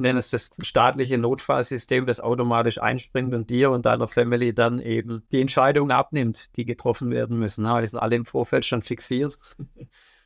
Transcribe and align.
nenne 0.00 0.18
es 0.18 0.30
das 0.30 0.50
staatliche 0.62 1.18
Notfallsystem, 1.18 2.06
das 2.06 2.20
automatisch 2.20 2.80
einspringt 2.80 3.34
und 3.34 3.50
dir 3.50 3.70
und 3.70 3.86
deiner 3.86 4.08
Family 4.08 4.54
dann 4.54 4.80
eben 4.80 5.22
die 5.30 5.40
Entscheidungen 5.40 5.92
abnimmt, 5.92 6.56
die 6.56 6.64
getroffen 6.64 7.10
werden 7.10 7.38
müssen. 7.38 7.64
Die 7.64 7.86
sind 7.86 7.98
alle 7.98 8.16
im 8.16 8.24
Vorfeld 8.24 8.66
schon 8.66 8.82
fixiert. 8.82 9.38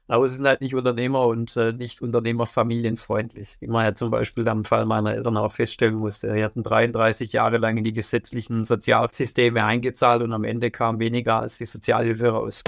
Aber 0.06 0.28
sie 0.28 0.36
sind 0.36 0.46
halt 0.46 0.60
nicht 0.60 0.74
Unternehmer 0.74 1.26
und 1.26 1.56
äh, 1.56 1.72
nicht 1.72 2.02
Unternehmerfamilienfreundlich. 2.02 3.56
Wie 3.60 3.68
man 3.68 3.84
ja 3.84 3.94
zum 3.94 4.10
Beispiel 4.10 4.46
am 4.48 4.64
Fall 4.64 4.84
meiner 4.84 5.14
Eltern 5.14 5.36
auch 5.36 5.52
feststellen 5.52 5.94
musste. 5.94 6.32
Die 6.34 6.44
hatten 6.44 6.62
33 6.62 7.32
Jahre 7.32 7.56
lang 7.56 7.78
in 7.78 7.84
die 7.84 7.92
gesetzlichen 7.92 8.64
Sozialsysteme 8.64 9.64
eingezahlt 9.64 10.22
und 10.22 10.32
am 10.32 10.44
Ende 10.44 10.70
kam 10.70 10.98
weniger 10.98 11.40
als 11.40 11.58
die 11.58 11.66
Sozialhilfe 11.66 12.28
raus. 12.28 12.62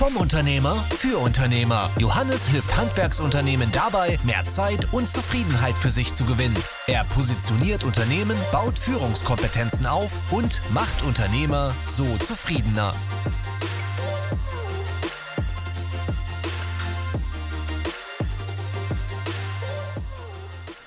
Vom 0.00 0.16
Unternehmer 0.16 0.76
für 0.94 1.18
Unternehmer. 1.18 1.90
Johannes 1.98 2.46
hilft 2.46 2.74
Handwerksunternehmen 2.74 3.70
dabei, 3.70 4.16
mehr 4.24 4.44
Zeit 4.44 4.88
und 4.92 5.10
Zufriedenheit 5.10 5.74
für 5.74 5.90
sich 5.90 6.14
zu 6.14 6.24
gewinnen. 6.24 6.56
Er 6.86 7.04
positioniert 7.04 7.84
Unternehmen, 7.84 8.36
baut 8.50 8.78
Führungskompetenzen 8.78 9.84
auf 9.84 10.32
und 10.32 10.62
macht 10.72 11.04
Unternehmer 11.04 11.74
so 11.86 12.06
zufriedener. 12.16 12.94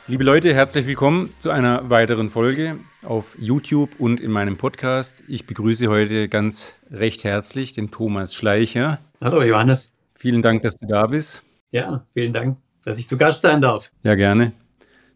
Liebe 0.05 0.25
Leute, 0.25 0.53
herzlich 0.53 0.85
willkommen 0.85 1.33
zu 1.39 1.49
einer 1.49 1.89
weiteren 1.89 2.29
Folge 2.29 2.77
auf 3.03 3.37
YouTube 3.39 3.89
und 3.99 4.19
in 4.19 4.31
meinem 4.31 4.57
Podcast. 4.57 5.23
Ich 5.29 5.45
begrüße 5.45 5.87
heute 5.87 6.27
ganz 6.27 6.77
recht 6.91 7.23
herzlich 7.23 7.71
den 7.71 7.89
Thomas 7.89 8.35
Schleicher. 8.35 8.99
Hallo 9.21 9.41
Johannes. 9.43 9.93
Vielen 10.13 10.41
Dank, 10.41 10.61
dass 10.63 10.77
du 10.77 10.87
da 10.87 11.07
bist. 11.07 11.45
Ja, 11.71 12.05
vielen 12.13 12.33
Dank, 12.33 12.57
dass 12.83 12.97
ich 12.97 13.07
zu 13.07 13.17
Gast 13.17 13.43
sein 13.43 13.61
darf. 13.61 13.93
Ja, 14.03 14.15
gerne. 14.15 14.51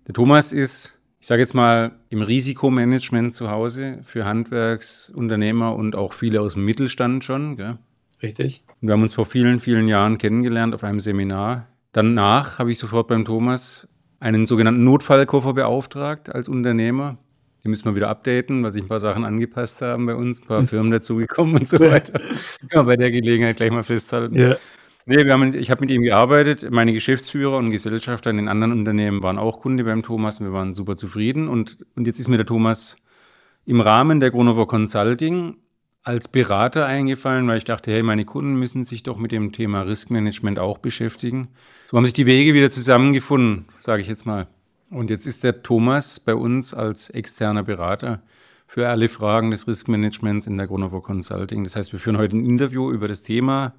Der 0.07 0.13
Thomas 0.13 0.53
ist, 0.53 0.97
ich 1.19 1.27
sage 1.27 1.41
jetzt 1.41 1.53
mal, 1.53 1.91
im 2.07 2.21
Risikomanagement 2.21 3.35
zu 3.35 3.51
Hause 3.51 3.99
für 4.03 4.23
Handwerksunternehmer 4.23 5.75
und 5.75 5.97
auch 5.97 6.13
viele 6.13 6.39
aus 6.39 6.53
dem 6.53 6.63
Mittelstand 6.63 7.25
schon. 7.25 7.57
Gell? 7.57 7.77
Richtig. 8.23 8.63
Und 8.81 8.87
wir 8.87 8.93
haben 8.93 9.03
uns 9.03 9.15
vor 9.15 9.25
vielen, 9.25 9.59
vielen 9.59 9.89
Jahren 9.89 10.17
kennengelernt 10.17 10.73
auf 10.73 10.85
einem 10.85 11.01
Seminar. 11.01 11.67
Danach 11.91 12.57
habe 12.57 12.71
ich 12.71 12.79
sofort 12.79 13.09
beim 13.09 13.25
Thomas 13.25 13.89
einen 14.19 14.45
sogenannten 14.45 14.83
Notfallkoffer 14.83 15.53
beauftragt 15.53 16.33
als 16.33 16.49
Unternehmer. 16.49 17.17
Den 17.63 17.71
müssen 17.71 17.85
wir 17.85 17.95
wieder 17.95 18.09
updaten, 18.09 18.63
weil 18.63 18.71
sich 18.71 18.83
ein 18.83 18.87
paar 18.87 18.99
Sachen 18.99 19.25
angepasst 19.25 19.81
haben 19.81 20.05
bei 20.05 20.15
uns, 20.15 20.41
ein 20.41 20.47
paar 20.47 20.61
Firmen 20.67 20.91
dazugekommen 20.91 21.55
und 21.55 21.67
so 21.67 21.79
weiter. 21.79 22.19
Kann 22.19 22.75
man 22.75 22.85
bei 22.85 22.97
der 22.97 23.11
Gelegenheit 23.11 23.57
gleich 23.57 23.71
mal 23.71 23.83
festhalten. 23.83 24.35
Ja. 24.35 24.55
Nee, 25.05 25.23
wir 25.25 25.31
haben, 25.31 25.53
ich 25.53 25.71
habe 25.71 25.81
mit 25.81 25.89
ihm 25.89 26.01
gearbeitet. 26.01 26.69
Meine 26.69 26.91
Geschäftsführer 26.91 27.57
und 27.57 27.69
Gesellschafter 27.69 28.29
in 28.29 28.37
den 28.37 28.49
anderen 28.49 28.73
Unternehmen 28.73 29.23
waren 29.23 29.37
auch 29.37 29.61
Kunde 29.61 29.85
beim 29.85 30.03
Thomas. 30.03 30.41
Wir 30.41 30.51
waren 30.51 30.73
super 30.73 30.97
zufrieden. 30.97 31.47
Und, 31.47 31.77
und 31.95 32.07
jetzt 32.07 32.19
ist 32.19 32.27
mir 32.27 32.35
der 32.35 32.45
Thomas 32.45 32.97
im 33.65 33.79
Rahmen 33.79 34.19
der 34.19 34.31
Gronover 34.31 34.67
Consulting 34.67 35.55
als 36.07 36.29
Berater 36.29 36.85
eingefallen, 36.85 37.49
weil 37.49 37.57
ich 37.57 37.65
dachte, 37.65 37.91
hey, 37.91 38.01
meine 38.01 38.23
Kunden 38.23 38.55
müssen 38.55 38.85
sich 38.85 39.03
doch 39.03 39.17
mit 39.17 39.33
dem 39.33 39.51
Thema 39.51 39.81
Riskmanagement 39.81 40.57
auch 40.57 40.77
beschäftigen. 40.77 41.49
So 41.91 41.97
haben 41.97 42.05
sich 42.05 42.13
die 42.13 42.25
Wege 42.25 42.53
wieder 42.53 42.69
zusammengefunden, 42.69 43.65
sage 43.77 44.01
ich 44.01 44.07
jetzt 44.07 44.25
mal. 44.25 44.47
Und 44.89 45.09
jetzt 45.09 45.27
ist 45.27 45.43
der 45.43 45.63
Thomas 45.63 46.21
bei 46.21 46.33
uns 46.33 46.73
als 46.73 47.09
externer 47.09 47.63
Berater 47.63 48.21
für 48.67 48.87
alle 48.87 49.09
Fragen 49.09 49.51
des 49.51 49.67
Riskmanagements 49.67 50.47
in 50.47 50.55
der 50.55 50.67
Gronovo 50.67 51.01
Consulting. 51.01 51.65
Das 51.65 51.75
heißt, 51.75 51.91
wir 51.91 51.99
führen 51.99 52.17
heute 52.17 52.37
ein 52.37 52.45
Interview 52.45 52.89
über 52.89 53.09
das 53.09 53.21
Thema 53.21 53.73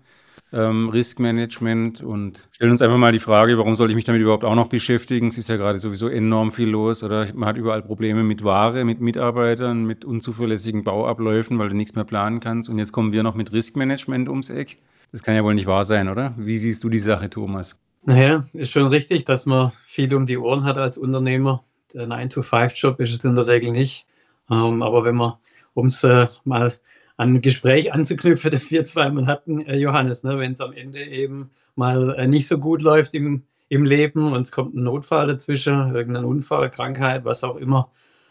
ähm, 0.53 0.89
Riskmanagement 0.89 2.03
und 2.03 2.49
stellen 2.51 2.71
uns 2.71 2.83
einfach 2.83 2.97
mal 2.97 3.13
die 3.13 3.19
Frage, 3.19 3.59
warum 3.59 3.75
soll 3.75 3.91
ich 3.91 3.95
mich 3.95 4.05
damit 4.05 4.23
überhaupt 4.23 4.45
auch 4.45 4.55
noch 4.55 4.69
beschäftigen? 4.69 5.29
Es 5.29 5.39
ist 5.39 5.49
ja 5.49 5.57
gerade 5.57 5.79
sowieso 5.79 6.09
enorm 6.09 6.53
viel 6.53 6.69
los 6.69 7.03
oder 7.03 7.29
man 7.35 7.49
hat 7.49 7.57
überall 7.57 7.83
Probleme 7.83 8.23
mit 8.23 8.45
Ware, 8.45 8.85
mit 8.85 9.01
Mitarbeitern, 9.01 9.85
mit 9.85 10.05
unzuverlässigen 10.05 10.85
Bauabläufen, 10.85 11.59
weil 11.59 11.69
du 11.69 11.77
nichts 11.77 11.95
mehr 11.95 12.05
planen 12.05 12.41
kannst. 12.41 12.69
Und 12.69 12.79
jetzt 12.79 12.93
kommen 12.93 13.13
wir 13.13 13.23
noch 13.23 13.35
mit 13.35 13.53
Riskmanagement 13.53 14.29
ums 14.29 14.51
Eck. 14.51 14.79
Das 15.13 15.23
kann 15.23 15.35
ja 15.35 15.45
wohl 15.45 15.55
nicht 15.55 15.67
wahr 15.67 15.85
sein, 15.85 16.09
oder? 16.09 16.35
Wie 16.37 16.59
siehst 16.59 16.85
du 16.85 16.89
die 16.89 16.99
Sache, 16.99 17.31
Thomas? 17.31 17.81
Naja, 18.05 18.45
ist 18.53 18.71
schon 18.71 18.87
richtig, 18.87 19.25
dass 19.25 19.47
man 19.47 19.73
viel 19.87 20.15
um 20.15 20.27
die 20.27 20.39
Ohren 20.39 20.65
hat 20.65 20.79
als 20.79 20.99
Unternehmer. 20.99 21.65
Der 21.93 22.07
9-to-5-Job 22.07 23.01
ist 23.01 23.13
es 23.13 23.25
in 23.25 23.35
der 23.35 23.47
Regel 23.47 23.73
nicht. 23.73 24.07
Ähm, 24.51 24.83
aber 24.83 25.05
wenn 25.05 25.17
man, 25.17 25.35
um 25.75 25.87
es 25.87 26.05
äh, 26.05 26.27
mal 26.45 26.73
an 27.19 27.35
ein 27.35 27.41
Gespräch 27.43 27.93
anzuknüpfen, 27.93 28.51
das 28.51 28.71
wir 28.71 28.87
zweimal 28.87 29.27
hatten, 29.27 29.61
äh, 29.67 29.77
Johannes, 29.77 30.25
ne, 30.25 30.39
wenn 30.39 30.53
es 30.53 30.63
am 30.63 30.73
Ende 30.73 31.05
eben 31.05 31.51
mal 31.75 32.15
äh, 32.17 32.27
nicht 32.27 32.49
so 32.49 32.57
gut 32.57 32.81
läuft 32.81 33.13
im, 33.13 33.43
im 33.69 33.85
Leben 33.85 34.33
und 34.33 34.43
es 34.43 34.53
kommt 34.53 34.75
ein 34.75 34.85
Notfall 34.85 35.27
dazwischen, 35.27 35.95
irgendein 35.95 36.25
Unfall, 36.25 36.71
Krankheit, 36.71 37.27
was 37.27 37.45
auch 37.45 37.57
immer, 37.57 37.91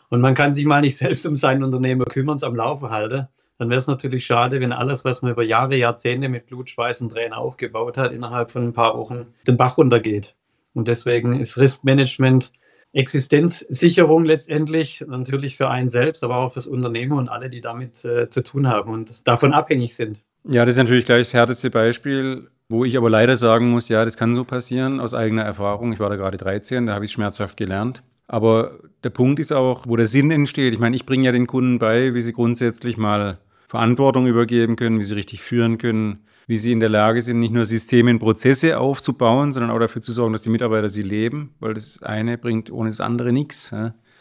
und 0.09 0.21
man 0.21 0.35
kann 0.35 0.53
sich 0.53 0.65
mal 0.65 0.81
nicht 0.81 0.97
selbst 0.97 1.25
um 1.27 1.37
sein 1.37 1.63
Unternehmen 1.63 2.05
kümmern, 2.05 2.37
es 2.37 2.43
am 2.43 2.55
Laufen 2.55 2.89
halten, 2.89 3.27
dann 3.59 3.69
wäre 3.69 3.79
es 3.79 3.87
natürlich 3.87 4.25
schade, 4.25 4.59
wenn 4.59 4.71
alles, 4.71 5.03
was 5.03 5.21
man 5.21 5.31
über 5.31 5.43
Jahre, 5.43 5.75
Jahrzehnte 5.75 6.29
mit 6.29 6.45
Blut, 6.45 6.69
Schweiß 6.69 7.01
und 7.01 7.09
Tränen 7.09 7.33
aufgebaut 7.33 7.97
hat, 7.97 8.11
innerhalb 8.11 8.51
von 8.51 8.67
ein 8.67 8.73
paar 8.73 8.97
Wochen 8.97 9.27
den 9.47 9.57
Bach 9.57 9.77
runtergeht. 9.77 10.35
Und 10.73 10.87
deswegen 10.87 11.39
ist 11.39 11.57
Riskmanagement 11.57 12.53
Existenzsicherung 12.93 14.25
letztendlich, 14.25 15.03
natürlich 15.07 15.57
für 15.57 15.69
einen 15.69 15.89
selbst, 15.89 16.23
aber 16.23 16.37
auch 16.37 16.53
fürs 16.53 16.67
Unternehmen 16.67 17.17
und 17.17 17.29
alle, 17.29 17.49
die 17.49 17.61
damit 17.61 18.03
äh, 18.05 18.29
zu 18.29 18.41
tun 18.41 18.67
haben 18.67 18.91
und 18.91 19.27
davon 19.27 19.53
abhängig 19.53 19.95
sind. 19.95 20.23
Ja, 20.49 20.65
das 20.65 20.75
ist 20.75 20.79
natürlich 20.79 21.05
gleich 21.05 21.27
das 21.27 21.33
härteste 21.33 21.69
Beispiel, 21.69 22.49
wo 22.69 22.85
ich 22.85 22.97
aber 22.97 23.09
leider 23.09 23.35
sagen 23.35 23.69
muss, 23.69 23.89
ja, 23.89 24.05
das 24.05 24.17
kann 24.17 24.33
so 24.33 24.43
passieren 24.43 24.99
aus 24.99 25.13
eigener 25.13 25.43
Erfahrung. 25.43 25.91
Ich 25.93 25.99
war 25.99 26.09
da 26.09 26.15
gerade 26.15 26.37
13, 26.37 26.85
da 26.85 26.93
habe 26.93 27.05
ich 27.05 27.11
es 27.11 27.13
schmerzhaft 27.13 27.57
gelernt. 27.57 28.03
Aber 28.27 28.79
der 29.03 29.09
Punkt 29.09 29.39
ist 29.39 29.53
auch, 29.53 29.87
wo 29.87 29.95
der 29.95 30.05
Sinn 30.05 30.31
entsteht. 30.31 30.73
Ich 30.73 30.79
meine, 30.79 30.95
ich 30.95 31.05
bringe 31.05 31.25
ja 31.25 31.31
den 31.31 31.47
Kunden 31.47 31.79
bei, 31.79 32.13
wie 32.13 32.21
sie 32.21 32.33
grundsätzlich 32.33 32.97
mal 32.97 33.37
Verantwortung 33.67 34.27
übergeben 34.27 34.75
können, 34.75 34.99
wie 34.99 35.03
sie 35.03 35.15
richtig 35.15 35.41
führen 35.41 35.77
können, 35.77 36.23
wie 36.47 36.57
sie 36.57 36.71
in 36.71 36.79
der 36.79 36.89
Lage 36.89 37.21
sind, 37.21 37.39
nicht 37.39 37.53
nur 37.53 37.65
Systeme 37.65 38.09
und 38.09 38.19
Prozesse 38.19 38.79
aufzubauen, 38.79 39.51
sondern 39.51 39.69
auch 39.69 39.79
dafür 39.79 40.01
zu 40.01 40.13
sorgen, 40.13 40.33
dass 40.33 40.43
die 40.43 40.49
Mitarbeiter 40.49 40.89
sie 40.89 41.03
leben, 41.03 41.53
weil 41.59 41.73
das 41.73 42.01
eine 42.01 42.37
bringt 42.37 42.71
ohne 42.71 42.89
das 42.89 43.01
andere 43.01 43.33
nichts. 43.33 43.75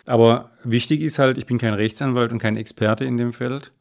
Aber 0.07 0.51
wichtig 0.65 1.01
ist 1.01 1.19
halt, 1.19 1.39
ich 1.39 1.47
bin 1.47 1.59
kein 1.59 1.75
Rechtsanwalt 1.75 2.33
und 2.33 2.39
kein 2.39 2.57
Experte 2.57 3.05
in 3.05 3.17
dem 3.17 3.33
Feld, 3.33 3.73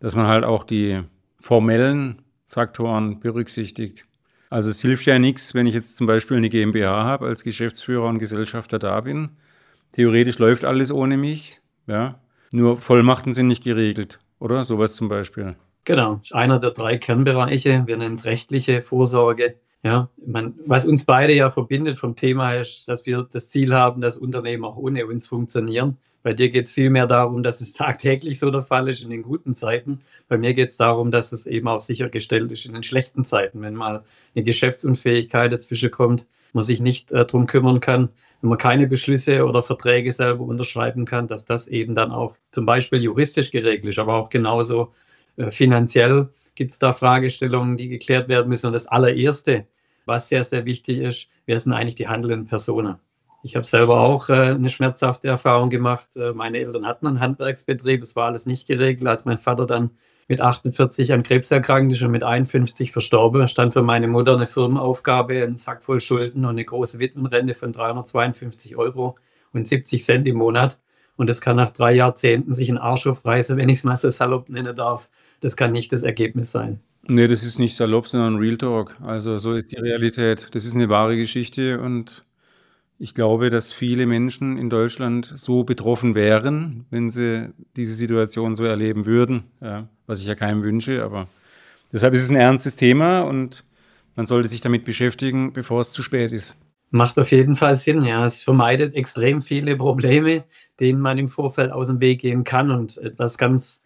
dass 0.00 0.16
man 0.16 0.26
halt 0.26 0.44
auch 0.44 0.64
die 0.64 1.00
formellen 1.40 2.22
Faktoren 2.46 3.20
berücksichtigt. 3.20 4.04
Also 4.50 4.68
es 4.68 4.82
hilft 4.82 5.06
ja 5.06 5.18
nichts, 5.18 5.54
wenn 5.54 5.66
ich 5.66 5.74
jetzt 5.74 5.96
zum 5.96 6.06
Beispiel 6.06 6.36
eine 6.36 6.50
GmbH 6.50 7.04
habe, 7.04 7.26
als 7.26 7.42
Geschäftsführer 7.42 8.08
und 8.08 8.18
Gesellschafter 8.18 8.78
da 8.78 9.00
bin. 9.00 9.30
Theoretisch 9.92 10.38
läuft 10.38 10.64
alles 10.64 10.92
ohne 10.92 11.16
mich, 11.16 11.60
ja. 11.86 12.20
Nur 12.52 12.76
Vollmachten 12.76 13.32
sind 13.32 13.46
nicht 13.46 13.64
geregelt, 13.64 14.20
oder? 14.38 14.62
Sowas 14.64 14.94
zum 14.94 15.08
Beispiel. 15.08 15.56
Genau, 15.84 16.20
einer 16.30 16.60
der 16.60 16.70
drei 16.70 16.96
Kernbereiche. 16.96 17.82
Wir 17.86 17.96
nennen 17.96 18.14
es 18.14 18.24
rechtliche 18.24 18.82
Vorsorge. 18.82 19.56
Ja, 19.82 20.08
man, 20.24 20.54
was 20.64 20.84
uns 20.86 21.04
beide 21.04 21.32
ja 21.34 21.50
verbindet 21.50 21.98
vom 21.98 22.14
Thema 22.14 22.54
ist, 22.54 22.86
dass 22.86 23.04
wir 23.04 23.26
das 23.32 23.48
Ziel 23.48 23.74
haben, 23.74 24.00
dass 24.00 24.16
Unternehmen 24.16 24.64
auch 24.64 24.76
ohne 24.76 25.04
uns 25.06 25.26
funktionieren. 25.26 25.98
Bei 26.22 26.34
dir 26.34 26.50
geht 26.50 26.66
es 26.66 26.70
vielmehr 26.70 27.08
darum, 27.08 27.42
dass 27.42 27.60
es 27.60 27.72
tagtäglich 27.72 28.38
so 28.38 28.52
der 28.52 28.62
Fall 28.62 28.88
ist 28.88 29.02
in 29.02 29.10
den 29.10 29.24
guten 29.24 29.54
Zeiten. 29.54 30.00
Bei 30.28 30.38
mir 30.38 30.54
geht 30.54 30.68
es 30.68 30.76
darum, 30.76 31.10
dass 31.10 31.32
es 31.32 31.48
eben 31.48 31.66
auch 31.66 31.80
sichergestellt 31.80 32.52
ist 32.52 32.64
in 32.64 32.74
den 32.74 32.84
schlechten 32.84 33.24
Zeiten, 33.24 33.60
wenn 33.60 33.74
mal 33.74 34.04
eine 34.36 34.44
Geschäftsunfähigkeit 34.44 35.52
dazwischen 35.52 35.90
kommt, 35.90 36.28
man 36.52 36.62
sich 36.62 36.80
nicht 36.80 37.10
äh, 37.10 37.26
darum 37.26 37.46
kümmern 37.46 37.80
kann, 37.80 38.10
wenn 38.40 38.50
man 38.50 38.58
keine 38.58 38.86
Beschlüsse 38.86 39.44
oder 39.44 39.64
Verträge 39.64 40.12
selber 40.12 40.44
unterschreiben 40.44 41.06
kann, 41.06 41.26
dass 41.26 41.44
das 41.44 41.66
eben 41.66 41.96
dann 41.96 42.12
auch 42.12 42.36
zum 42.52 42.66
Beispiel 42.66 43.02
juristisch 43.02 43.50
geregelt 43.50 43.86
ist, 43.86 43.98
aber 43.98 44.14
auch 44.14 44.28
genauso 44.28 44.92
finanziell 45.50 46.30
gibt 46.54 46.72
es 46.72 46.78
da 46.78 46.92
Fragestellungen, 46.92 47.76
die 47.76 47.88
geklärt 47.88 48.28
werden 48.28 48.48
müssen. 48.48 48.66
Und 48.66 48.72
das 48.74 48.86
allererste, 48.86 49.66
was 50.04 50.28
sehr, 50.28 50.44
sehr 50.44 50.64
wichtig 50.64 50.98
ist, 50.98 51.28
wer 51.46 51.58
sind 51.58 51.72
eigentlich 51.72 51.94
die 51.94 52.08
handelnden 52.08 52.46
Personen? 52.46 52.96
Ich 53.44 53.56
habe 53.56 53.66
selber 53.66 54.00
auch 54.00 54.28
äh, 54.28 54.32
eine 54.32 54.68
schmerzhafte 54.68 55.26
Erfahrung 55.26 55.68
gemacht. 55.68 56.16
Äh, 56.16 56.32
meine 56.32 56.58
Eltern 56.58 56.86
hatten 56.86 57.08
einen 57.08 57.20
Handwerksbetrieb, 57.20 58.02
es 58.02 58.14
war 58.14 58.26
alles 58.26 58.46
nicht 58.46 58.68
geregelt. 58.68 59.08
Als 59.08 59.24
mein 59.24 59.38
Vater 59.38 59.66
dann 59.66 59.90
mit 60.28 60.40
48 60.40 61.12
an 61.12 61.24
Krebs 61.24 61.50
erkrankt 61.50 61.92
ist 61.92 62.02
und 62.02 62.12
mit 62.12 62.22
51 62.22 62.92
verstorben, 62.92 63.48
stand 63.48 63.72
für 63.72 63.82
meine 63.82 64.06
Mutter 64.06 64.36
eine 64.36 64.46
Firmenaufgabe, 64.46 65.42
ein 65.42 65.56
Sack 65.56 65.82
voll 65.82 65.98
Schulden 65.98 66.44
und 66.44 66.50
eine 66.50 66.64
große 66.64 67.00
Witwenrente 67.00 67.54
von 67.54 67.72
352 67.72 68.76
Euro 68.76 69.16
und 69.52 69.66
70 69.66 70.04
Cent 70.04 70.28
im 70.28 70.36
Monat. 70.36 70.78
Und 71.22 71.28
das 71.28 71.40
kann 71.40 71.54
nach 71.54 71.70
drei 71.70 71.92
Jahrzehnten 71.92 72.52
sich 72.52 72.68
ein 72.68 72.78
Arsch 72.78 73.06
aufreißen, 73.06 73.56
wenn 73.56 73.68
ich 73.68 73.78
es 73.78 73.84
mal 73.84 73.94
so 73.94 74.10
salopp 74.10 74.48
nennen 74.48 74.74
darf. 74.74 75.08
Das 75.38 75.56
kann 75.56 75.70
nicht 75.70 75.92
das 75.92 76.02
Ergebnis 76.02 76.50
sein. 76.50 76.80
Nee, 77.06 77.28
das 77.28 77.44
ist 77.44 77.60
nicht 77.60 77.76
salopp, 77.76 78.08
sondern 78.08 78.38
Real 78.38 78.56
Talk. 78.56 78.96
Also 79.00 79.38
so 79.38 79.52
ist 79.54 79.70
die 79.70 79.78
Realität. 79.78 80.48
Das 80.50 80.64
ist 80.64 80.74
eine 80.74 80.88
wahre 80.88 81.16
Geschichte 81.16 81.80
und 81.80 82.24
ich 82.98 83.14
glaube, 83.14 83.50
dass 83.50 83.72
viele 83.72 84.04
Menschen 84.04 84.58
in 84.58 84.68
Deutschland 84.68 85.32
so 85.36 85.62
betroffen 85.62 86.16
wären, 86.16 86.86
wenn 86.90 87.08
sie 87.08 87.50
diese 87.76 87.94
Situation 87.94 88.56
so 88.56 88.64
erleben 88.64 89.06
würden, 89.06 89.44
ja, 89.60 89.86
was 90.08 90.22
ich 90.22 90.26
ja 90.26 90.34
keinem 90.34 90.64
wünsche. 90.64 91.04
Aber 91.04 91.28
deshalb 91.92 92.14
ist 92.14 92.24
es 92.24 92.30
ein 92.30 92.36
ernstes 92.36 92.74
Thema 92.74 93.20
und 93.20 93.62
man 94.16 94.26
sollte 94.26 94.48
sich 94.48 94.60
damit 94.60 94.84
beschäftigen, 94.84 95.52
bevor 95.52 95.82
es 95.82 95.92
zu 95.92 96.02
spät 96.02 96.32
ist. 96.32 96.60
Macht 96.92 97.18
auf 97.18 97.30
jeden 97.30 97.54
Fall 97.54 97.74
Sinn, 97.74 98.02
ja. 98.02 98.26
Es 98.26 98.42
vermeidet 98.42 98.94
extrem 98.94 99.40
viele 99.40 99.76
Probleme, 99.76 100.44
denen 100.78 101.00
man 101.00 101.16
im 101.16 101.28
Vorfeld 101.28 101.72
aus 101.72 101.86
dem 101.86 102.00
Weg 102.00 102.20
gehen 102.20 102.44
kann. 102.44 102.70
Und 102.70 102.98
etwas 102.98 103.38
ganz 103.38 103.82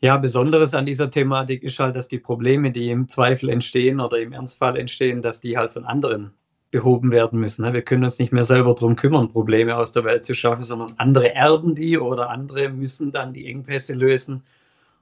ja, 0.00 0.16
Besonderes 0.16 0.74
an 0.74 0.84
dieser 0.84 1.12
Thematik 1.12 1.62
ist 1.62 1.78
halt, 1.78 1.94
dass 1.94 2.08
die 2.08 2.18
Probleme, 2.18 2.72
die 2.72 2.90
im 2.90 3.08
Zweifel 3.08 3.50
entstehen 3.50 4.00
oder 4.00 4.18
im 4.18 4.32
Ernstfall 4.32 4.76
entstehen, 4.76 5.22
dass 5.22 5.40
die 5.40 5.56
halt 5.56 5.70
von 5.70 5.84
anderen 5.84 6.32
behoben 6.72 7.12
werden 7.12 7.38
müssen. 7.38 7.64
Ne? 7.64 7.72
Wir 7.72 7.82
können 7.82 8.02
uns 8.02 8.18
nicht 8.18 8.32
mehr 8.32 8.44
selber 8.44 8.74
darum 8.74 8.96
kümmern, 8.96 9.28
Probleme 9.28 9.76
aus 9.76 9.92
der 9.92 10.04
Welt 10.04 10.24
zu 10.24 10.34
schaffen, 10.34 10.64
sondern 10.64 10.92
andere 10.98 11.34
erben 11.34 11.76
die 11.76 11.98
oder 11.98 12.30
andere 12.30 12.68
müssen 12.68 13.12
dann 13.12 13.32
die 13.32 13.46
Engpässe 13.46 13.94
lösen. 13.94 14.42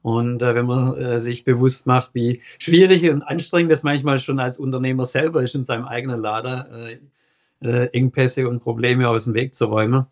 Und 0.03 0.43
äh, 0.43 0.55
wenn 0.55 0.67
man 0.67 0.97
äh, 0.97 1.21
sich 1.21 1.45
bewusst 1.45 1.87
macht, 1.87 2.15
wie 2.15 2.43
schwierig 2.59 3.09
und 3.11 3.23
anstrengend 3.23 3.73
das 3.73 3.85
manchmal 3.85 4.19
schon 4.19 4.39
als 4.39 4.59
Unternehmer 4.59 5.07
selber 5.07 5.43
ist, 5.43 5.55
in 5.55 5.65
seinem 5.65 5.87
eigenen 5.87 6.21
Lader 6.21 6.69
äh, 6.89 6.99
äh 7.61 7.87
Engpässe 7.93 8.49
und 8.49 8.61
Probleme 8.61 9.09
aus 9.09 9.25
dem 9.25 9.35
Weg 9.35 9.55
zu 9.55 9.67
räumen, 9.67 10.07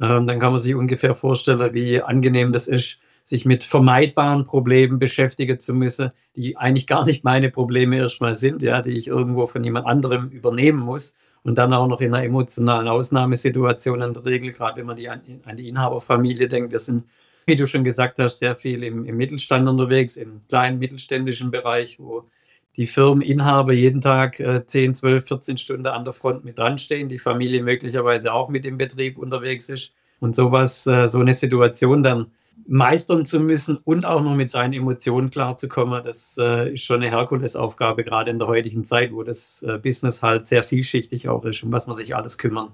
ähm, 0.00 0.26
dann 0.26 0.38
kann 0.38 0.52
man 0.52 0.60
sich 0.60 0.74
ungefähr 0.74 1.14
vorstellen, 1.14 1.74
wie 1.74 2.02
angenehm 2.02 2.52
das 2.52 2.68
ist, 2.68 2.98
sich 3.24 3.44
mit 3.44 3.64
vermeidbaren 3.64 4.46
Problemen 4.46 4.98
beschäftigen 5.00 5.58
zu 5.58 5.74
müssen, 5.74 6.12
die 6.36 6.56
eigentlich 6.56 6.86
gar 6.86 7.04
nicht 7.04 7.24
meine 7.24 7.50
Probleme 7.50 7.96
erstmal 7.96 8.34
sind, 8.34 8.62
ja, 8.62 8.82
die 8.82 8.96
ich 8.96 9.08
irgendwo 9.08 9.46
von 9.46 9.64
jemand 9.64 9.86
anderem 9.86 10.28
übernehmen 10.28 10.78
muss. 10.78 11.14
Und 11.42 11.58
dann 11.58 11.72
auch 11.72 11.86
noch 11.86 12.00
in 12.00 12.12
einer 12.12 12.24
emotionalen 12.24 12.88
Ausnahmesituation 12.88 14.02
in 14.02 14.12
der 14.12 14.24
Regel, 14.24 14.52
gerade 14.52 14.78
wenn 14.78 14.86
man 14.86 14.96
die 14.96 15.08
an, 15.08 15.20
an 15.44 15.56
die 15.56 15.68
Inhaberfamilie 15.68 16.48
denkt. 16.48 16.72
Wir 16.72 16.80
sind, 16.80 17.04
wie 17.46 17.54
du 17.56 17.66
schon 17.66 17.84
gesagt 17.84 18.18
hast, 18.18 18.40
sehr 18.40 18.56
viel 18.56 18.82
im, 18.82 19.04
im 19.04 19.16
Mittelstand 19.16 19.68
unterwegs, 19.68 20.16
im 20.16 20.40
kleinen 20.48 20.78
mittelständischen 20.78 21.52
Bereich, 21.52 22.00
wo 22.00 22.28
die 22.76 22.86
Firmeninhaber 22.86 23.72
jeden 23.72 24.00
Tag 24.00 24.38
äh, 24.40 24.64
10, 24.66 24.94
12, 24.94 25.26
14 25.26 25.56
Stunden 25.56 25.86
an 25.86 26.04
der 26.04 26.12
Front 26.12 26.44
mit 26.44 26.58
dran 26.58 26.78
stehen, 26.78 27.08
die 27.08 27.18
Familie 27.18 27.62
möglicherweise 27.62 28.32
auch 28.32 28.48
mit 28.48 28.66
im 28.66 28.78
Betrieb 28.78 29.18
unterwegs 29.18 29.68
ist. 29.68 29.92
Und 30.20 30.34
sowas, 30.34 30.86
äh, 30.86 31.06
so 31.06 31.20
eine 31.20 31.34
Situation 31.34 32.02
dann 32.02 32.26
meistern 32.66 33.24
zu 33.24 33.38
müssen 33.38 33.78
und 33.84 34.04
auch 34.04 34.22
noch 34.22 34.34
mit 34.34 34.50
seinen 34.50 34.72
Emotionen 34.72 35.30
klarzukommen, 35.30 36.04
das 36.04 36.36
äh, 36.38 36.72
ist 36.72 36.84
schon 36.84 37.02
eine 37.02 37.10
Herkulesaufgabe, 37.10 38.02
gerade 38.02 38.30
in 38.30 38.38
der 38.38 38.48
heutigen 38.48 38.84
Zeit, 38.84 39.12
wo 39.12 39.22
das 39.22 39.62
äh, 39.62 39.78
Business 39.78 40.22
halt 40.22 40.46
sehr 40.46 40.62
vielschichtig 40.62 41.28
auch 41.28 41.44
ist, 41.44 41.62
um 41.62 41.72
was 41.72 41.86
man 41.86 41.96
sich 41.96 42.16
alles 42.16 42.38
kümmern 42.38 42.72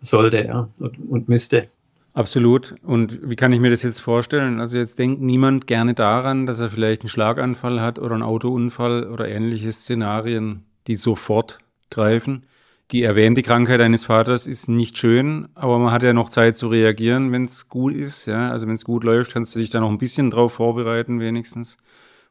sollte 0.00 0.44
ja, 0.44 0.68
und, 0.78 0.98
und 1.10 1.28
müsste. 1.28 1.66
Absolut. 2.14 2.74
Und 2.82 3.20
wie 3.28 3.36
kann 3.36 3.52
ich 3.52 3.60
mir 3.60 3.70
das 3.70 3.82
jetzt 3.82 4.00
vorstellen? 4.00 4.60
Also 4.60 4.78
jetzt 4.78 4.98
denkt 4.98 5.20
niemand 5.20 5.66
gerne 5.66 5.94
daran, 5.94 6.46
dass 6.46 6.60
er 6.60 6.70
vielleicht 6.70 7.02
einen 7.02 7.08
Schlaganfall 7.08 7.80
hat 7.80 7.98
oder 7.98 8.14
einen 8.14 8.22
Autounfall 8.22 9.08
oder 9.08 9.28
ähnliche 9.28 9.70
Szenarien, 9.70 10.64
die 10.86 10.96
sofort 10.96 11.60
greifen 11.90 12.44
die 12.90 13.02
erwähnte 13.02 13.42
Krankheit 13.42 13.80
eines 13.80 14.04
Vaters 14.04 14.46
ist 14.46 14.68
nicht 14.68 14.96
schön, 14.96 15.48
aber 15.54 15.78
man 15.78 15.92
hat 15.92 16.02
ja 16.02 16.14
noch 16.14 16.30
Zeit 16.30 16.56
zu 16.56 16.68
reagieren, 16.68 17.32
wenn 17.32 17.44
es 17.44 17.68
gut 17.68 17.94
ist. 17.94 18.26
Ja? 18.26 18.50
Also 18.50 18.66
wenn 18.66 18.76
es 18.76 18.84
gut 18.84 19.04
läuft, 19.04 19.32
kannst 19.32 19.54
du 19.54 19.58
dich 19.58 19.68
da 19.68 19.80
noch 19.80 19.90
ein 19.90 19.98
bisschen 19.98 20.30
drauf 20.30 20.54
vorbereiten, 20.54 21.20
wenigstens. 21.20 21.76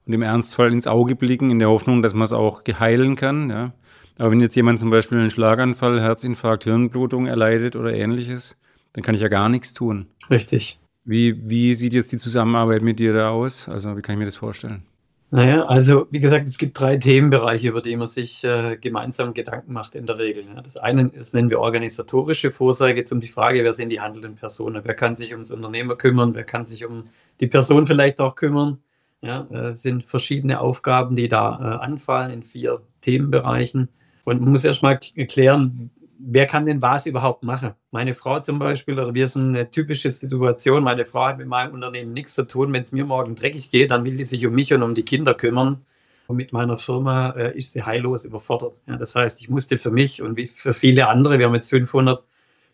Und 0.06 0.13
im 0.13 0.21
Ernstfall 0.21 0.71
ins 0.71 0.88
Auge 0.88 1.15
blicken, 1.15 1.51
in 1.51 1.59
der 1.59 1.69
Hoffnung, 1.69 2.01
dass 2.01 2.13
man 2.13 2.23
es 2.23 2.33
auch 2.33 2.63
geheilen 2.63 3.15
kann. 3.15 3.50
Ja? 3.50 3.73
Aber 4.18 4.31
wenn 4.31 4.41
jetzt 4.41 4.56
jemand 4.56 4.80
zum 4.80 4.89
Beispiel 4.89 5.19
einen 5.19 5.30
Schlaganfall, 5.30 6.01
Herzinfarkt, 6.01 6.63
Hirnblutung 6.63 7.27
erleidet 7.27 7.75
oder 7.75 7.94
ähnliches, 7.94 8.59
dann 8.97 9.03
kann 9.03 9.13
ich 9.13 9.21
ja 9.21 9.27
gar 9.27 9.47
nichts 9.47 9.75
tun. 9.75 10.07
Richtig. 10.27 10.79
Wie, 11.05 11.47
wie 11.47 11.75
sieht 11.75 11.94
jetzt 11.94 12.11
die 12.11 12.17
Zusammenarbeit 12.17 12.81
mit 12.81 12.97
dir 12.97 13.13
da 13.13 13.29
aus? 13.29 13.69
Also 13.69 13.95
wie 13.95 14.01
kann 14.01 14.13
ich 14.13 14.19
mir 14.19 14.25
das 14.25 14.38
vorstellen? 14.38 14.88
Naja, 15.29 15.65
also 15.65 16.07
wie 16.09 16.19
gesagt, 16.19 16.47
es 16.47 16.57
gibt 16.57 16.79
drei 16.79 16.97
Themenbereiche, 16.97 17.67
über 17.67 17.83
die 17.83 17.95
man 17.95 18.07
sich 18.07 18.44
äh, 18.44 18.75
gemeinsam 18.75 19.35
Gedanken 19.35 19.71
macht 19.71 19.94
in 19.94 20.07
der 20.07 20.17
Regel. 20.17 20.45
Ja. 20.45 20.63
Das 20.63 20.77
eine 20.77 21.09
ist, 21.09 21.35
nennen 21.35 21.51
wir 21.51 21.59
organisatorische 21.59 22.49
Vorsorge, 22.49 23.05
um 23.11 23.21
die 23.21 23.27
Frage, 23.27 23.63
wer 23.63 23.71
sind 23.71 23.89
die 23.89 24.01
handelnden 24.01 24.33
Personen? 24.33 24.81
Wer 24.83 24.95
kann 24.95 25.13
sich 25.13 25.31
ums 25.31 25.51
Unternehmer 25.51 25.95
kümmern? 25.95 26.33
Wer 26.33 26.44
kann 26.44 26.65
sich 26.65 26.83
um 26.83 27.03
die 27.39 27.47
Person 27.47 27.85
vielleicht 27.85 28.19
auch 28.19 28.33
kümmern? 28.33 28.79
Ja, 29.21 29.47
äh, 29.51 29.75
sind 29.75 30.05
verschiedene 30.05 30.59
Aufgaben, 30.59 31.15
die 31.15 31.27
da 31.27 31.59
äh, 31.59 31.85
anfallen 31.85 32.31
in 32.31 32.41
vier 32.41 32.81
Themenbereichen. 33.01 33.89
Und 34.23 34.41
man 34.41 34.51
muss 34.51 34.63
erstmal 34.63 34.97
klären, 34.97 35.91
wer 36.19 36.45
kann 36.45 36.65
denn 36.65 36.81
was 36.81 37.05
überhaupt 37.05 37.43
machen? 37.43 37.73
Meine 37.91 38.13
Frau 38.13 38.39
zum 38.39 38.59
Beispiel, 38.59 38.99
oder 38.99 39.13
wir 39.13 39.27
sind 39.27 39.55
eine 39.55 39.71
typische 39.71 40.11
Situation, 40.11 40.83
meine 40.83 41.05
Frau 41.05 41.25
hat 41.25 41.37
mit 41.37 41.47
meinem 41.47 41.73
Unternehmen 41.73 42.13
nichts 42.13 42.33
zu 42.33 42.43
tun. 42.47 42.73
Wenn 42.73 42.83
es 42.83 42.91
mir 42.91 43.05
morgen 43.05 43.35
dreckig 43.35 43.69
geht, 43.69 43.91
dann 43.91 44.03
will 44.03 44.17
die 44.17 44.25
sich 44.25 44.45
um 44.45 44.53
mich 44.53 44.73
und 44.73 44.83
um 44.83 44.93
die 44.93 45.05
Kinder 45.05 45.33
kümmern. 45.33 45.85
Und 46.27 46.35
mit 46.37 46.51
meiner 46.51 46.77
Firma 46.77 47.29
äh, 47.31 47.57
ist 47.57 47.71
sie 47.71 47.83
heillos 47.83 48.25
überfordert. 48.25 48.73
Ja, 48.87 48.97
das 48.97 49.15
heißt, 49.15 49.39
ich 49.41 49.49
musste 49.49 49.77
für 49.77 49.91
mich 49.91 50.21
und 50.21 50.35
wie 50.35 50.47
für 50.47 50.73
viele 50.73 51.07
andere, 51.07 51.39
wir 51.39 51.45
haben 51.45 51.55
jetzt 51.55 51.69
500, 51.69 52.23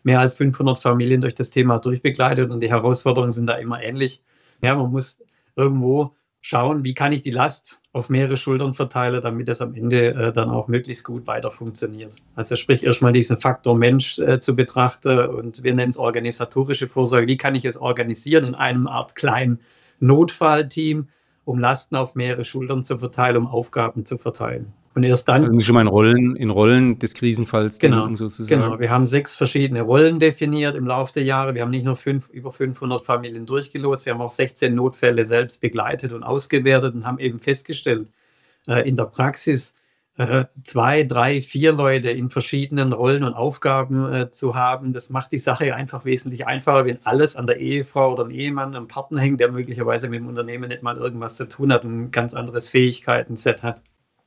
mehr 0.02 0.20
als 0.20 0.34
500 0.34 0.78
Familien 0.78 1.20
durch 1.20 1.34
das 1.34 1.50
Thema 1.50 1.78
durchbegleitet 1.78 2.50
und 2.50 2.60
die 2.60 2.70
Herausforderungen 2.70 3.32
sind 3.32 3.46
da 3.46 3.54
immer 3.54 3.82
ähnlich. 3.82 4.22
Ja, 4.60 4.74
man 4.74 4.90
muss 4.90 5.18
irgendwo 5.56 6.16
schauen, 6.46 6.84
wie 6.84 6.92
kann 6.92 7.10
ich 7.12 7.22
die 7.22 7.30
Last 7.30 7.80
auf 7.94 8.10
mehrere 8.10 8.36
Schultern 8.36 8.74
verteilen, 8.74 9.22
damit 9.22 9.48
es 9.48 9.62
am 9.62 9.74
Ende 9.74 10.08
äh, 10.08 10.32
dann 10.32 10.50
auch 10.50 10.68
möglichst 10.68 11.02
gut 11.02 11.26
weiter 11.26 11.50
funktioniert. 11.50 12.14
Also 12.36 12.56
sprich 12.56 12.84
erstmal 12.84 13.14
diesen 13.14 13.40
Faktor 13.40 13.74
Mensch 13.74 14.18
äh, 14.18 14.40
zu 14.40 14.54
betrachten 14.54 15.18
und 15.20 15.64
wir 15.64 15.74
nennen 15.74 15.88
es 15.88 15.96
organisatorische 15.96 16.86
Vorsorge. 16.86 17.28
Wie 17.28 17.38
kann 17.38 17.54
ich 17.54 17.64
es 17.64 17.78
organisieren 17.78 18.44
in 18.44 18.54
einem 18.54 18.86
Art 18.86 19.16
kleinen 19.16 19.60
Notfallteam, 20.00 21.08
um 21.46 21.58
Lasten 21.58 21.96
auf 21.96 22.14
mehrere 22.14 22.44
Schultern 22.44 22.84
zu 22.84 22.98
verteilen, 22.98 23.38
um 23.38 23.46
Aufgaben 23.46 24.04
zu 24.04 24.18
verteilen. 24.18 24.74
Und 24.94 25.02
erst 25.02 25.28
dann. 25.28 25.44
Also 25.44 25.60
schon 25.60 25.74
mal 25.74 25.80
in 25.80 25.88
Rollen, 25.88 26.36
in 26.36 26.50
Rollen 26.50 26.98
des 27.00 27.14
Krisenfalls 27.14 27.78
genau, 27.78 28.02
denken, 28.02 28.16
sozusagen. 28.16 28.62
Genau. 28.62 28.78
Wir 28.78 28.90
haben 28.90 29.06
sechs 29.06 29.36
verschiedene 29.36 29.82
Rollen 29.82 30.20
definiert 30.20 30.76
im 30.76 30.86
Laufe 30.86 31.12
der 31.14 31.24
Jahre. 31.24 31.54
Wir 31.54 31.62
haben 31.62 31.70
nicht 31.70 31.84
nur 31.84 31.96
fünf, 31.96 32.28
über 32.28 32.52
500 32.52 33.04
Familien 33.04 33.44
durchgelotst, 33.44 34.06
wir 34.06 34.14
haben 34.14 34.20
auch 34.20 34.30
16 34.30 34.74
Notfälle 34.74 35.24
selbst 35.24 35.60
begleitet 35.60 36.12
und 36.12 36.22
ausgewertet 36.22 36.94
und 36.94 37.06
haben 37.06 37.18
eben 37.18 37.40
festgestellt, 37.40 38.10
äh, 38.68 38.88
in 38.88 38.94
der 38.94 39.06
Praxis 39.06 39.74
äh, 40.16 40.44
zwei, 40.62 41.02
drei, 41.02 41.40
vier 41.40 41.72
Leute 41.72 42.10
in 42.10 42.30
verschiedenen 42.30 42.92
Rollen 42.92 43.24
und 43.24 43.34
Aufgaben 43.34 44.12
äh, 44.12 44.30
zu 44.30 44.54
haben, 44.54 44.92
das 44.92 45.10
macht 45.10 45.32
die 45.32 45.38
Sache 45.38 45.74
einfach 45.74 46.04
wesentlich 46.04 46.46
einfacher, 46.46 46.84
wenn 46.84 46.98
alles 47.04 47.34
an 47.34 47.48
der 47.48 47.56
Ehefrau 47.56 48.12
oder 48.12 48.24
dem 48.24 48.30
Ehemann, 48.30 48.76
einem 48.76 48.86
Partner 48.86 49.20
hängt, 49.20 49.40
der 49.40 49.50
möglicherweise 49.50 50.08
mit 50.08 50.20
dem 50.20 50.28
Unternehmen 50.28 50.68
nicht 50.68 50.84
mal 50.84 50.96
irgendwas 50.96 51.36
zu 51.36 51.48
tun 51.48 51.72
hat 51.72 51.84
und 51.84 52.00
ein 52.00 52.10
ganz 52.12 52.34
anderes 52.34 52.68
Fähigkeiten-Set 52.68 53.64
hat. 53.64 53.82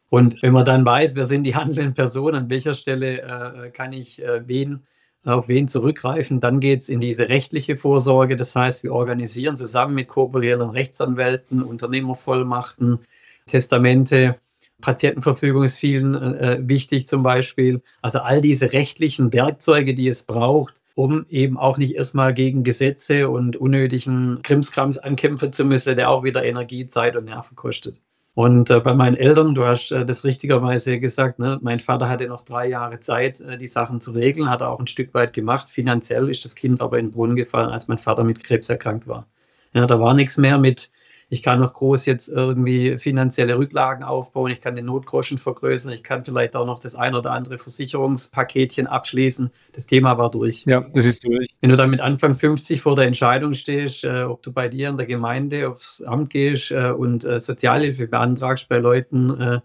Und 0.10 0.42
wenn 0.42 0.54
man 0.54 0.66
dann 0.66 0.86
weiß, 0.86 1.16
wer 1.16 1.26
sind 1.26 1.44
die 1.44 1.56
handelnden 1.56 1.94
Personen, 1.94 2.36
an 2.36 2.50
welcher 2.50 2.74
Stelle 2.74 3.22
äh, 3.22 3.70
kann 3.72 3.92
ich 3.94 4.24
äh, 4.24 4.48
wen, 4.48 4.84
auf 5.26 5.50
wen 5.50 5.68
zurückgreifen, 5.68 6.40
dann 6.40 6.60
geht 6.60 6.82
es 6.82 6.90
in 6.90 7.02
diese 7.02 7.28
rechtliche 7.28 7.76
Vorsorge. 7.76 8.38
Das 8.38 8.56
heißt, 8.56 8.84
wir 8.84 8.94
organisieren 8.94 9.58
zusammen 9.58 9.96
mit 9.96 10.08
kooperierenden 10.08 10.70
Rechtsanwälten, 10.70 11.62
Unternehmervollmachten, 11.62 13.00
Testamente, 13.46 14.36
Patientenverfügung 14.82 15.64
ist 15.64 15.80
vielen 15.80 16.16
äh, 16.16 16.60
wichtig 16.62 17.08
zum 17.08 17.24
Beispiel. 17.24 17.82
Also 18.02 18.20
all 18.20 18.42
diese 18.42 18.74
rechtlichen 18.74 19.34
Werkzeuge, 19.34 19.96
die 19.96 20.08
es 20.08 20.24
braucht, 20.24 20.76
um 20.96 21.26
eben 21.30 21.58
auch 21.58 21.78
nicht 21.78 21.96
erstmal 21.96 22.34
gegen 22.34 22.64
Gesetze 22.64 23.30
und 23.30 23.58
unnötigen 23.58 24.42
Krimskrams 24.44 24.98
ankämpfen 24.98 25.52
zu 25.52 25.66
müssen, 25.66 25.96
der 25.96 26.10
auch 26.10 26.24
wieder 26.24 26.46
Energie, 26.46 26.88
Zeit 26.88 27.16
und 27.16 27.26
Nerven 27.26 27.56
kostet. 27.56 28.02
Und 28.38 28.70
äh, 28.70 28.80
bei 28.82 28.94
meinen 28.94 29.16
Eltern, 29.16 29.56
du 29.56 29.66
hast 29.66 29.92
äh, 29.92 30.06
das 30.06 30.24
richtigerweise 30.24 31.00
gesagt, 31.00 31.40
ne, 31.40 31.58
mein 31.64 31.80
Vater 31.80 32.08
hatte 32.08 32.28
noch 32.28 32.44
drei 32.44 32.68
Jahre 32.68 33.00
Zeit, 33.00 33.42
äh, 33.42 33.58
die 33.58 33.66
Sachen 33.66 34.00
zu 34.00 34.12
regeln, 34.12 34.48
hat 34.48 34.62
er 34.62 34.70
auch 34.70 34.80
ein 34.80 34.86
Stück 34.86 35.16
weit 35.16 35.34
gemacht. 35.34 35.70
Finanziell 35.70 36.30
ist 36.30 36.46
das 36.46 36.54
Kind 36.54 36.80
aber 36.80 37.00
in 37.00 37.08
den 37.08 37.12
Brunnen 37.14 37.36
gefallen, 37.36 37.72
als 37.72 37.88
mein 37.88 37.98
Vater 37.98 38.24
mit 38.24 38.44
Krebs 38.44 38.70
erkrankt 38.70 39.08
war. 39.08 39.26
Ja, 39.74 39.88
da 39.88 40.00
war 40.00 40.14
nichts 40.14 40.38
mehr 40.38 40.60
mit, 40.60 40.92
ich 41.30 41.44
kann 41.44 41.60
noch 41.60 41.74
groß 41.74 42.06
jetzt 42.06 42.30
irgendwie 42.30 42.98
finanzielle 42.98 43.58
Rücklagen 43.58 44.04
aufbauen, 44.04 44.52
ich 44.52 44.62
kann 44.62 44.76
den 44.76 44.86
Notgroschen 44.86 45.38
vergrößern, 45.38 45.92
ich 45.92 46.04
kann 46.04 46.24
vielleicht 46.24 46.56
auch 46.56 46.66
noch 46.66 46.80
das 46.80 46.96
ein 46.96 47.16
oder 47.16 47.32
andere 47.32 47.58
Versicherungspaketchen 47.58 48.88
abschließen. 48.88 49.50
Das 49.74 49.88
Thema 49.88 50.18
war 50.18 50.32
durch. 50.32 50.64
Ja, 50.66 50.82
das 50.94 51.06
ist 51.06 51.26
durch. 51.26 51.50
Wenn 51.60 51.70
du 51.70 51.76
dann 51.76 51.90
mit 51.90 52.00
Anfang 52.00 52.36
50 52.36 52.82
vor 52.82 52.96
der 52.96 53.06
Entscheidung 53.06 53.54
stehst, 53.54 54.06
äh, 54.06 54.24
ob 54.24 54.42
du 54.42 54.54
bei 54.54 54.70
dir 54.70 54.90
in 54.90 54.98
der 54.98 55.06
Gemeinde 55.06 55.70
aufs 55.70 56.02
Amt 56.02 56.30
gehst 56.30 56.72
äh, 56.72 56.92
und 56.92 57.26
äh, 57.26 57.40
Sozialhilfe 57.40 58.08
beantragst 58.08 58.70
bei 58.70 58.78
Leuten, 58.78 59.40
äh, 59.40 59.60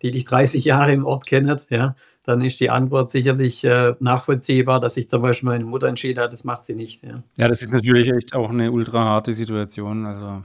die 0.00 0.12
dich 0.12 0.24
30 0.24 0.64
Jahre 0.64 0.92
im 0.92 1.04
Ort 1.04 1.26
kennen, 1.26 1.60
ja, 1.68 1.94
dann 2.24 2.40
ist 2.40 2.60
die 2.60 2.70
Antwort 2.70 3.10
sicherlich 3.10 3.64
äh, 3.64 3.94
nachvollziehbar, 4.00 4.80
dass 4.80 4.94
sich 4.94 5.10
zum 5.10 5.22
Beispiel 5.22 5.50
meine 5.50 5.64
Mutter 5.64 5.88
entschieden 5.88 6.20
hat, 6.20 6.32
das 6.32 6.44
macht 6.44 6.64
sie 6.64 6.74
nicht. 6.74 7.04
Ja. 7.04 7.22
ja, 7.36 7.48
das 7.48 7.62
ist 7.62 7.72
natürlich 7.72 8.08
echt 8.08 8.34
auch 8.34 8.50
eine 8.50 8.72
ultra 8.72 9.04
harte 9.04 9.32
Situation. 9.32 10.06
Also 10.06 10.42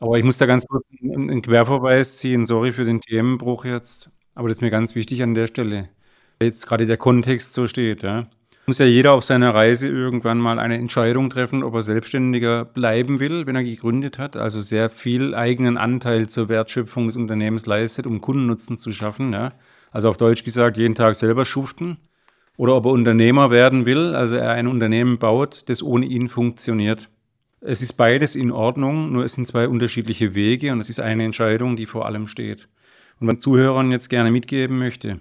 aber 0.00 0.18
ich 0.18 0.24
muss 0.24 0.38
da 0.38 0.46
ganz 0.46 0.66
kurz 0.66 0.84
einen 1.02 1.42
Querverweis 1.42 2.18
ziehen. 2.18 2.44
Sorry 2.44 2.72
für 2.72 2.84
den 2.84 3.00
Themenbruch 3.00 3.64
jetzt, 3.64 4.10
aber 4.34 4.48
das 4.48 4.58
ist 4.58 4.62
mir 4.62 4.70
ganz 4.70 4.94
wichtig 4.94 5.22
an 5.22 5.34
der 5.34 5.46
Stelle. 5.46 5.88
Jetzt 6.40 6.66
gerade 6.66 6.86
der 6.86 6.96
Kontext 6.96 7.54
so 7.54 7.66
steht, 7.66 8.02
ja. 8.02 8.28
Muss 8.66 8.78
ja 8.78 8.86
jeder 8.86 9.14
auf 9.14 9.24
seiner 9.24 9.54
Reise 9.54 9.88
irgendwann 9.88 10.38
mal 10.38 10.58
eine 10.58 10.76
Entscheidung 10.76 11.30
treffen, 11.30 11.62
ob 11.62 11.74
er 11.74 11.80
selbstständiger 11.80 12.66
bleiben 12.66 13.18
will, 13.18 13.46
wenn 13.46 13.56
er 13.56 13.64
gegründet 13.64 14.18
hat, 14.18 14.36
also 14.36 14.60
sehr 14.60 14.90
viel 14.90 15.34
eigenen 15.34 15.78
Anteil 15.78 16.28
zur 16.28 16.50
Wertschöpfung 16.50 17.06
des 17.06 17.16
Unternehmens 17.16 17.64
leistet, 17.64 18.06
um 18.06 18.20
Kundennutzen 18.20 18.76
zu 18.76 18.92
schaffen. 18.92 19.32
Ja. 19.32 19.52
Also 19.90 20.10
auf 20.10 20.18
Deutsch 20.18 20.44
gesagt, 20.44 20.76
jeden 20.76 20.94
Tag 20.94 21.14
selber 21.14 21.46
schuften 21.46 21.96
oder 22.58 22.74
ob 22.76 22.84
er 22.84 22.92
Unternehmer 22.92 23.50
werden 23.50 23.86
will, 23.86 24.14
also 24.14 24.36
er 24.36 24.50
ein 24.50 24.66
Unternehmen 24.66 25.18
baut, 25.18 25.62
das 25.68 25.82
ohne 25.82 26.04
ihn 26.04 26.28
funktioniert. 26.28 27.08
Es 27.60 27.82
ist 27.82 27.94
beides 27.94 28.36
in 28.36 28.52
Ordnung, 28.52 29.12
nur 29.12 29.24
es 29.24 29.34
sind 29.34 29.48
zwei 29.48 29.68
unterschiedliche 29.68 30.34
Wege 30.34 30.72
und 30.72 30.80
es 30.80 30.90
ist 30.90 31.00
eine 31.00 31.24
Entscheidung, 31.24 31.76
die 31.76 31.86
vor 31.86 32.06
allem 32.06 32.28
steht. 32.28 32.68
Und 33.20 33.26
was 33.26 33.40
Zuhörern 33.40 33.90
jetzt 33.90 34.08
gerne 34.08 34.30
mitgeben 34.30 34.78
möchte, 34.78 35.20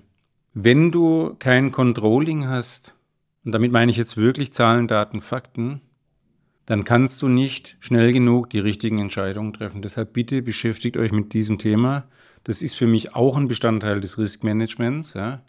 wenn 0.53 0.91
du 0.91 1.35
kein 1.39 1.71
Controlling 1.71 2.47
hast, 2.47 2.95
und 3.43 3.51
damit 3.53 3.71
meine 3.71 3.91
ich 3.91 3.97
jetzt 3.97 4.17
wirklich 4.17 4.53
Zahlen, 4.53 4.87
Daten, 4.87 5.21
Fakten, 5.21 5.81
dann 6.65 6.83
kannst 6.83 7.21
du 7.21 7.29
nicht 7.29 7.77
schnell 7.79 8.11
genug 8.11 8.49
die 8.49 8.59
richtigen 8.59 8.99
Entscheidungen 8.99 9.53
treffen. 9.53 9.81
Deshalb 9.81 10.13
bitte 10.13 10.41
beschäftigt 10.41 10.97
euch 10.97 11.13
mit 11.13 11.33
diesem 11.33 11.59
Thema. 11.59 12.07
Das 12.43 12.61
ist 12.61 12.75
für 12.75 12.87
mich 12.87 13.15
auch 13.15 13.37
ein 13.37 13.47
Bestandteil 13.47 14.01
des 14.01 14.17
Riskmanagements. 14.17 15.13
Ja? 15.13 15.43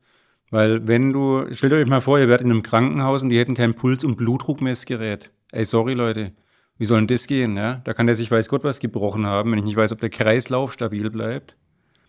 Weil 0.51 0.87
wenn 0.87 1.13
du, 1.13 1.45
stellt 1.53 1.73
euch 1.73 1.89
mal 1.89 2.01
vor, 2.01 2.21
ihr 2.21 2.29
werdet 2.29 2.45
in 2.45 2.53
einem 2.53 2.63
Krankenhaus 2.63 3.25
und 3.25 3.31
die 3.31 3.39
hätten 3.39 3.55
kein 3.55 3.75
Puls- 3.75 4.05
und 4.05 4.17
Blutdruckmessgerät. 4.17 5.33
Ey, 5.51 5.65
sorry 5.65 5.95
Leute, 5.95 6.33
wie 6.79 6.85
soll 6.85 7.01
denn 7.01 7.09
das 7.09 7.27
gehen? 7.27 7.57
Ja? 7.57 7.81
Da 7.85 7.93
kann 7.93 8.07
der 8.07 8.15
sich 8.15 8.31
weiß 8.31 8.49
Gott 8.49 8.65
was 8.65 8.81
gebrochen 8.81 9.27
haben, 9.27 9.51
wenn 9.51 9.59
ich 9.59 9.65
nicht 9.65 9.77
weiß, 9.77 9.93
ob 9.93 10.01
der 10.01 10.11
Kreislauf 10.11 10.73
stabil 10.73 11.11
bleibt. 11.11 11.57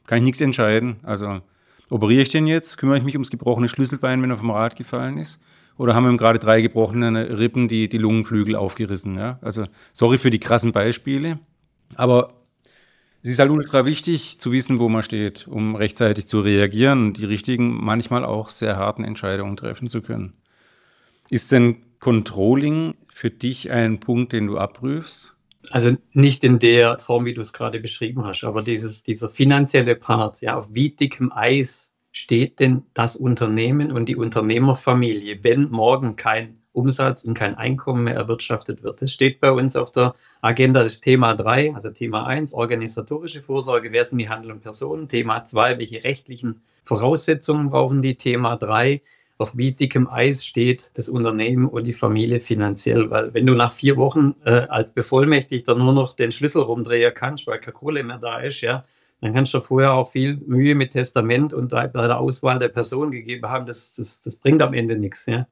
Kann 0.06 0.20
ich 0.20 0.24
nichts 0.24 0.42
entscheiden. 0.42 0.98
Also 1.04 1.42
operiere 1.90 2.22
ich 2.22 2.30
den 2.30 2.48
jetzt? 2.48 2.78
Kümmere 2.78 2.98
ich 2.98 3.04
mich 3.04 3.16
ums 3.16 3.32
gebrochene 3.32 3.68
Schlüsselbein, 3.68 4.22
wenn 4.22 4.30
er 4.30 4.38
vom 4.38 4.52
Rad 4.52 4.76
gefallen 4.76 5.18
ist? 5.18 5.42
Oder 5.78 5.96
haben 5.96 6.04
wir 6.04 6.12
ihm 6.12 6.18
gerade 6.18 6.40
drei 6.40 6.62
gebrochene 6.62 7.40
Rippen, 7.40 7.68
die, 7.68 7.90
die 7.90 7.98
Lungenflügel 7.98 8.56
aufgerissen? 8.56 9.18
Ja? 9.18 9.40
Also 9.42 9.66
sorry 9.94 10.18
für 10.18 10.30
die 10.30 10.40
krassen 10.40 10.72
Beispiele. 10.72 11.40
Aber 11.96 12.34
es 13.22 13.32
ist 13.32 13.40
halt 13.40 13.50
ultra 13.50 13.86
wichtig 13.86 14.40
zu 14.40 14.52
wissen, 14.52 14.80
wo 14.80 14.88
man 14.88 15.04
steht, 15.04 15.48
um 15.48 15.76
rechtzeitig 15.76 16.28
zu 16.28 16.42
reagieren 16.42 17.08
und 17.08 17.18
die 17.18 17.26
richtigen, 17.26 17.84
manchmal 17.84 18.24
auch 18.24 18.50
sehr 18.50 18.78
harten 18.78 19.04
Entscheidungen 19.04 19.58
treffen 19.58 19.88
zu 19.88 20.02
können. 20.02 20.34
Ist 21.30 21.52
denn 21.52 21.78
Controlling 22.00 22.96
für 23.20 23.30
dich 23.30 23.70
ein 23.70 24.00
Punkt, 24.00 24.32
den 24.32 24.48
du 24.48 24.58
abprüfst? 24.58 25.36
Also 25.72 25.98
nicht 26.14 26.46
in 26.46 26.58
der 26.58 27.00
Form, 27.00 27.26
wie 27.26 27.34
du 27.34 27.42
es 27.42 27.52
gerade 27.52 27.82
beschrieben 27.82 28.24
hast, 28.24 28.46
aber 28.46 28.62
dieses, 28.62 29.04
dieser 29.04 29.28
finanzielle 29.28 29.98
Part, 29.98 30.40
ja, 30.40 30.56
auf 30.58 30.70
wie 30.72 30.92
dickem 30.92 31.30
Eis 31.34 31.92
steht 32.14 32.62
denn 32.62 32.84
das 32.94 33.18
Unternehmen 33.18 33.92
und 33.92 34.08
die 34.08 34.16
Unternehmerfamilie, 34.16 35.44
wenn 35.44 35.70
morgen 35.70 36.16
kein 36.16 36.62
Umsatz 36.72 37.26
und 37.26 37.34
kein 37.34 37.56
Einkommen 37.56 38.06
mehr 38.06 38.16
erwirtschaftet 38.16 38.84
wird. 38.84 39.02
Das 39.02 39.12
steht 39.12 39.42
bei 39.42 39.52
uns 39.52 39.76
auf 39.76 39.92
der 39.92 40.16
Agenda 40.40 40.82
des 40.84 41.02
Thema 41.02 41.36
3, 41.36 41.76
also 41.76 41.90
Thema 41.90 42.26
1, 42.26 42.54
organisatorische 42.54 43.42
Vorsorge, 43.42 43.92
wer 43.92 44.06
sind 44.06 44.20
die 44.20 44.30
handelnden 44.30 44.62
Personen? 44.62 45.10
Thema 45.10 45.44
2, 45.44 45.78
welche 45.78 46.06
rechtlichen 46.06 46.62
Voraussetzungen 46.86 47.70
brauchen 47.70 48.02
die? 48.02 48.16
Thema 48.16 48.56
3, 48.56 49.02
auf 49.40 49.56
wie 49.56 49.72
dickem 49.72 50.08
Eis 50.08 50.46
steht 50.46 50.92
das 50.98 51.08
Unternehmen 51.08 51.66
und 51.66 51.88
die 51.88 51.94
Familie 51.94 52.42
finanziell. 52.42 53.10
Weil 53.10 53.34
wenn 53.34 53.46
du 53.46 53.56
nach 53.56 53.72
vier 53.72 53.96
Wochen 53.96 54.36
äh, 54.44 54.68
als 54.70 54.94
Bevollmächtigter 54.94 55.76
nur 55.76 55.94
noch 55.94 56.14
den 56.14 56.32
Schlüssel 56.32 56.62
rumdrehen 56.62 57.14
kannst, 57.14 57.48
weil 57.48 57.60
keine 57.60 57.74
Kohle 57.74 58.04
mehr 58.04 58.18
da 58.18 58.40
ist, 58.40 58.62
ja, 58.62 58.86
dann 59.22 59.34
kannst 59.34 59.54
du 59.54 59.62
vorher 59.62 59.94
auch 59.94 60.10
viel 60.10 60.38
Mühe 60.46 60.76
mit 60.76 60.92
Testament 60.92 61.54
und 61.54 61.70
bei 61.70 61.88
der 61.88 62.20
Auswahl 62.20 62.60
der 62.60 62.68
Person 62.70 63.12
gegeben 63.12 63.50
haben. 63.50 63.66
Das, 63.66 63.94
das, 63.94 64.20
das 64.22 64.36
bringt 64.36 64.62
am 64.62 64.74
Ende 64.74 64.98
nichts. 64.98 65.26
Ja. 65.26 65.48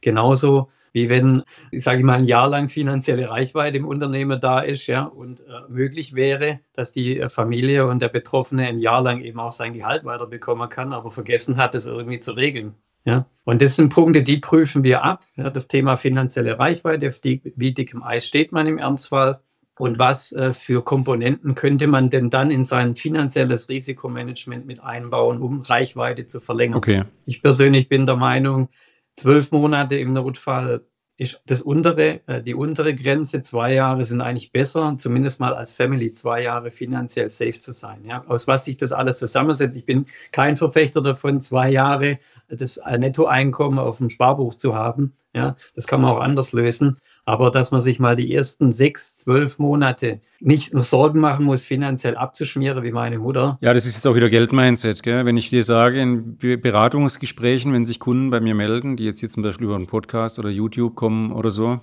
Genauso 0.00 0.70
wie 0.92 1.10
wenn, 1.10 1.42
ich 1.72 1.84
sage 1.84 2.02
mal, 2.04 2.14
ein 2.14 2.24
Jahr 2.24 2.48
lang 2.48 2.70
finanzielle 2.70 3.28
Reichweite 3.28 3.76
im 3.76 3.86
Unternehmen 3.86 4.40
da 4.40 4.60
ist, 4.60 4.86
ja, 4.86 5.04
und 5.04 5.40
äh, 5.40 5.44
möglich 5.68 6.14
wäre, 6.14 6.60
dass 6.72 6.94
die 6.94 7.22
Familie 7.28 7.86
und 7.86 8.00
der 8.00 8.08
Betroffene 8.08 8.66
ein 8.66 8.78
Jahr 8.78 9.02
lang 9.02 9.20
eben 9.20 9.38
auch 9.38 9.52
sein 9.52 9.74
Gehalt 9.74 10.06
weiterbekommen 10.06 10.70
kann, 10.70 10.94
aber 10.94 11.10
vergessen 11.10 11.58
hat, 11.58 11.74
das 11.74 11.84
irgendwie 11.84 12.20
zu 12.20 12.32
regeln. 12.32 12.76
Ja. 13.06 13.26
Und 13.44 13.62
das 13.62 13.76
sind 13.76 13.90
Punkte, 13.90 14.22
die 14.22 14.38
prüfen 14.38 14.82
wir 14.82 15.04
ab. 15.04 15.24
Ja, 15.36 15.48
das 15.48 15.68
Thema 15.68 15.96
finanzielle 15.96 16.58
Reichweite, 16.58 17.14
wie 17.22 17.72
dick 17.72 17.94
im 17.94 18.02
Eis 18.02 18.26
steht 18.26 18.52
man 18.52 18.66
im 18.66 18.78
Ernstfall 18.78 19.40
und 19.78 19.98
was 19.98 20.32
äh, 20.32 20.52
für 20.52 20.82
Komponenten 20.82 21.54
könnte 21.54 21.86
man 21.86 22.10
denn 22.10 22.30
dann 22.30 22.50
in 22.50 22.64
sein 22.64 22.96
finanzielles 22.96 23.68
Risikomanagement 23.68 24.66
mit 24.66 24.82
einbauen, 24.82 25.40
um 25.40 25.60
Reichweite 25.60 26.26
zu 26.26 26.40
verlängern. 26.40 26.78
Okay. 26.78 27.04
Ich 27.26 27.42
persönlich 27.42 27.88
bin 27.88 28.06
der 28.06 28.16
Meinung, 28.16 28.68
zwölf 29.14 29.52
Monate 29.52 29.96
im 29.96 30.12
Notfall 30.12 30.82
ist 31.18 31.40
das 31.46 31.62
untere, 31.62 32.20
äh, 32.26 32.42
die 32.42 32.54
untere 32.54 32.94
Grenze. 32.94 33.42
Zwei 33.42 33.74
Jahre 33.74 34.04
sind 34.04 34.20
eigentlich 34.20 34.52
besser, 34.52 34.96
zumindest 34.98 35.40
mal 35.40 35.54
als 35.54 35.74
Family 35.74 36.12
zwei 36.12 36.42
Jahre 36.42 36.70
finanziell 36.70 37.30
safe 37.30 37.58
zu 37.58 37.72
sein. 37.72 38.04
Ja, 38.04 38.24
aus 38.26 38.46
was 38.46 38.64
sich 38.64 38.76
das 38.76 38.92
alles 38.92 39.18
zusammensetzt. 39.18 39.76
Ich 39.76 39.86
bin 39.86 40.06
kein 40.32 40.56
Verfechter 40.56 41.00
davon, 41.00 41.40
zwei 41.40 41.70
Jahre 41.70 42.18
das 42.48 42.80
Nettoeinkommen 42.98 43.78
auf 43.78 43.98
dem 43.98 44.10
Sparbuch 44.10 44.54
zu 44.54 44.74
haben. 44.74 45.14
Ja, 45.34 45.54
das 45.74 45.86
kann 45.86 46.00
man 46.00 46.10
auch 46.12 46.20
anders 46.20 46.52
lösen. 46.52 46.96
Aber 47.26 47.50
dass 47.50 47.72
man 47.72 47.80
sich 47.80 47.98
mal 47.98 48.14
die 48.14 48.32
ersten 48.32 48.72
sechs, 48.72 49.18
zwölf 49.18 49.58
Monate 49.58 50.20
nicht 50.38 50.72
nur 50.72 50.84
Sorgen 50.84 51.20
machen 51.20 51.44
muss, 51.44 51.64
finanziell 51.64 52.16
abzuschmieren, 52.16 52.84
wie 52.84 52.92
meine 52.92 53.18
Mutter. 53.18 53.58
Ja, 53.60 53.74
das 53.74 53.84
ist 53.84 53.96
jetzt 53.96 54.06
auch 54.06 54.14
wieder 54.14 54.30
Geldmindset. 54.30 55.02
Gell? 55.02 55.26
Wenn 55.26 55.36
ich 55.36 55.50
dir 55.50 55.64
sage, 55.64 56.00
in 56.00 56.38
Beratungsgesprächen, 56.38 57.72
wenn 57.72 57.84
sich 57.84 57.98
Kunden 57.98 58.30
bei 58.30 58.40
mir 58.40 58.54
melden, 58.54 58.96
die 58.96 59.04
jetzt, 59.04 59.20
jetzt 59.22 59.34
zum 59.34 59.42
Beispiel 59.42 59.66
über 59.66 59.74
einen 59.74 59.88
Podcast 59.88 60.38
oder 60.38 60.48
YouTube 60.48 60.94
kommen 60.94 61.32
oder 61.32 61.50
so, 61.50 61.80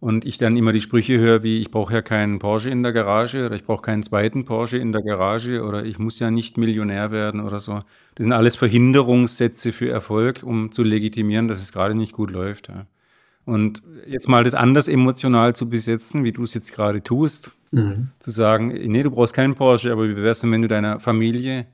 und 0.00 0.24
ich 0.24 0.38
dann 0.38 0.56
immer 0.56 0.72
die 0.72 0.80
Sprüche 0.80 1.18
höre, 1.18 1.42
wie 1.42 1.60
ich 1.60 1.70
brauche 1.70 1.92
ja 1.92 2.02
keinen 2.02 2.38
Porsche 2.38 2.70
in 2.70 2.82
der 2.82 2.92
Garage 2.92 3.44
oder 3.44 3.54
ich 3.54 3.64
brauche 3.64 3.82
keinen 3.82 4.02
zweiten 4.02 4.46
Porsche 4.46 4.78
in 4.78 4.92
der 4.92 5.02
Garage 5.02 5.62
oder 5.62 5.84
ich 5.84 5.98
muss 5.98 6.18
ja 6.18 6.30
nicht 6.30 6.56
Millionär 6.56 7.10
werden 7.10 7.40
oder 7.40 7.60
so. 7.60 7.82
Das 8.14 8.24
sind 8.24 8.32
alles 8.32 8.56
Verhinderungssätze 8.56 9.72
für 9.72 9.90
Erfolg, 9.90 10.42
um 10.42 10.72
zu 10.72 10.82
legitimieren, 10.82 11.48
dass 11.48 11.60
es 11.60 11.72
gerade 11.72 11.94
nicht 11.94 12.12
gut 12.12 12.30
läuft. 12.30 12.68
Ja. 12.68 12.86
Und 13.44 13.82
jetzt 14.06 14.28
mal 14.28 14.42
das 14.42 14.54
anders 14.54 14.88
emotional 14.88 15.54
zu 15.54 15.68
besetzen, 15.68 16.24
wie 16.24 16.32
du 16.32 16.44
es 16.44 16.54
jetzt 16.54 16.72
gerade 16.72 17.02
tust, 17.02 17.52
mhm. 17.70 18.08
zu 18.18 18.30
sagen, 18.30 18.68
nee, 18.68 19.02
du 19.02 19.10
brauchst 19.10 19.34
keinen 19.34 19.54
Porsche, 19.54 19.92
aber 19.92 20.08
wie 20.08 20.16
wäre 20.16 20.30
es 20.30 20.40
denn, 20.40 20.50
wenn 20.50 20.62
du 20.62 20.68
deiner 20.68 20.98
Familie 20.98 21.66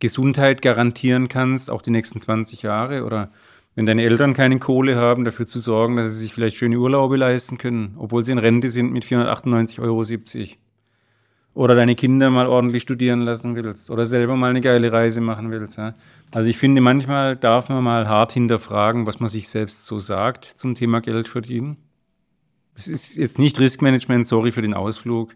Gesundheit 0.00 0.60
garantieren 0.60 1.28
kannst, 1.28 1.70
auch 1.70 1.80
die 1.80 1.92
nächsten 1.92 2.20
20 2.20 2.60
Jahre? 2.62 3.04
Oder 3.04 3.30
wenn 3.74 3.86
deine 3.86 4.02
Eltern 4.02 4.34
keine 4.34 4.58
Kohle 4.58 4.96
haben, 4.96 5.24
dafür 5.24 5.46
zu 5.46 5.58
sorgen, 5.58 5.96
dass 5.96 6.12
sie 6.12 6.20
sich 6.20 6.34
vielleicht 6.34 6.56
schöne 6.56 6.78
Urlaube 6.78 7.16
leisten 7.16 7.58
können, 7.58 7.96
obwohl 7.98 8.24
sie 8.24 8.32
in 8.32 8.38
Rente 8.38 8.68
sind 8.68 8.92
mit 8.92 9.04
498,70 9.04 9.80
Euro 9.82 10.02
oder 11.54 11.76
deine 11.76 11.94
Kinder 11.94 12.30
mal 12.30 12.46
ordentlich 12.46 12.82
studieren 12.82 13.22
lassen 13.22 13.54
willst 13.54 13.90
oder 13.90 14.06
selber 14.06 14.36
mal 14.36 14.50
eine 14.50 14.60
geile 14.60 14.92
Reise 14.92 15.20
machen 15.20 15.50
willst. 15.50 15.78
Ja? 15.78 15.94
Also 16.32 16.48
ich 16.48 16.58
finde, 16.58 16.80
manchmal 16.80 17.36
darf 17.36 17.68
man 17.68 17.82
mal 17.82 18.08
hart 18.08 18.32
hinterfragen, 18.32 19.06
was 19.06 19.20
man 19.20 19.28
sich 19.28 19.48
selbst 19.48 19.86
so 19.86 19.98
sagt 19.98 20.44
zum 20.44 20.74
Thema 20.74 21.00
Geld 21.00 21.28
verdienen. 21.28 21.76
Es 22.74 22.88
ist 22.88 23.16
jetzt 23.16 23.38
nicht 23.38 23.58
Riskmanagement, 23.60 24.26
sorry 24.26 24.50
für 24.50 24.62
den 24.62 24.74
Ausflug, 24.74 25.32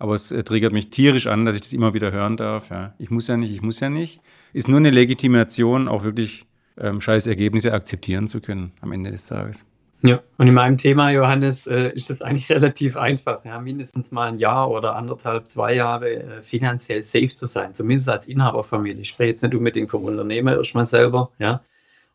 aber 0.00 0.14
es 0.14 0.32
äh, 0.32 0.42
triggert 0.42 0.72
mich 0.72 0.90
tierisch 0.90 1.28
an, 1.28 1.44
dass 1.44 1.54
ich 1.54 1.60
das 1.60 1.72
immer 1.72 1.94
wieder 1.94 2.10
hören 2.10 2.36
darf. 2.36 2.70
Ja? 2.70 2.94
Ich 2.98 3.10
muss 3.10 3.28
ja 3.28 3.36
nicht, 3.36 3.52
ich 3.52 3.62
muss 3.62 3.78
ja 3.78 3.90
nicht. 3.90 4.20
Ist 4.52 4.66
nur 4.66 4.78
eine 4.78 4.90
Legitimation, 4.90 5.86
auch 5.86 6.02
wirklich 6.02 6.46
ähm, 6.80 7.00
scheiß 7.00 7.26
Ergebnisse 7.26 7.72
akzeptieren 7.72 8.28
zu 8.28 8.40
können 8.40 8.72
am 8.80 8.92
Ende 8.92 9.10
des 9.10 9.26
Tages. 9.26 9.66
Ja, 10.02 10.22
und 10.38 10.46
in 10.46 10.54
meinem 10.54 10.78
Thema, 10.78 11.10
Johannes, 11.10 11.66
äh, 11.66 11.90
ist 11.90 12.08
das 12.08 12.22
eigentlich 12.22 12.50
relativ 12.50 12.96
einfach. 12.96 13.44
Ja, 13.44 13.60
mindestens 13.60 14.12
mal 14.12 14.28
ein 14.28 14.38
Jahr 14.38 14.70
oder 14.70 14.96
anderthalb, 14.96 15.46
zwei 15.46 15.74
Jahre 15.74 16.10
äh, 16.10 16.42
finanziell 16.42 17.02
safe 17.02 17.28
zu 17.28 17.46
sein, 17.46 17.74
zumindest 17.74 18.08
als 18.08 18.26
Inhaberfamilie. 18.26 19.02
Ich 19.02 19.10
spreche 19.10 19.30
jetzt 19.30 19.42
nicht 19.42 19.54
unbedingt 19.54 19.90
vom 19.90 20.04
Unternehmer 20.04 20.56
erstmal 20.56 20.86
selber, 20.86 21.30
ja. 21.38 21.62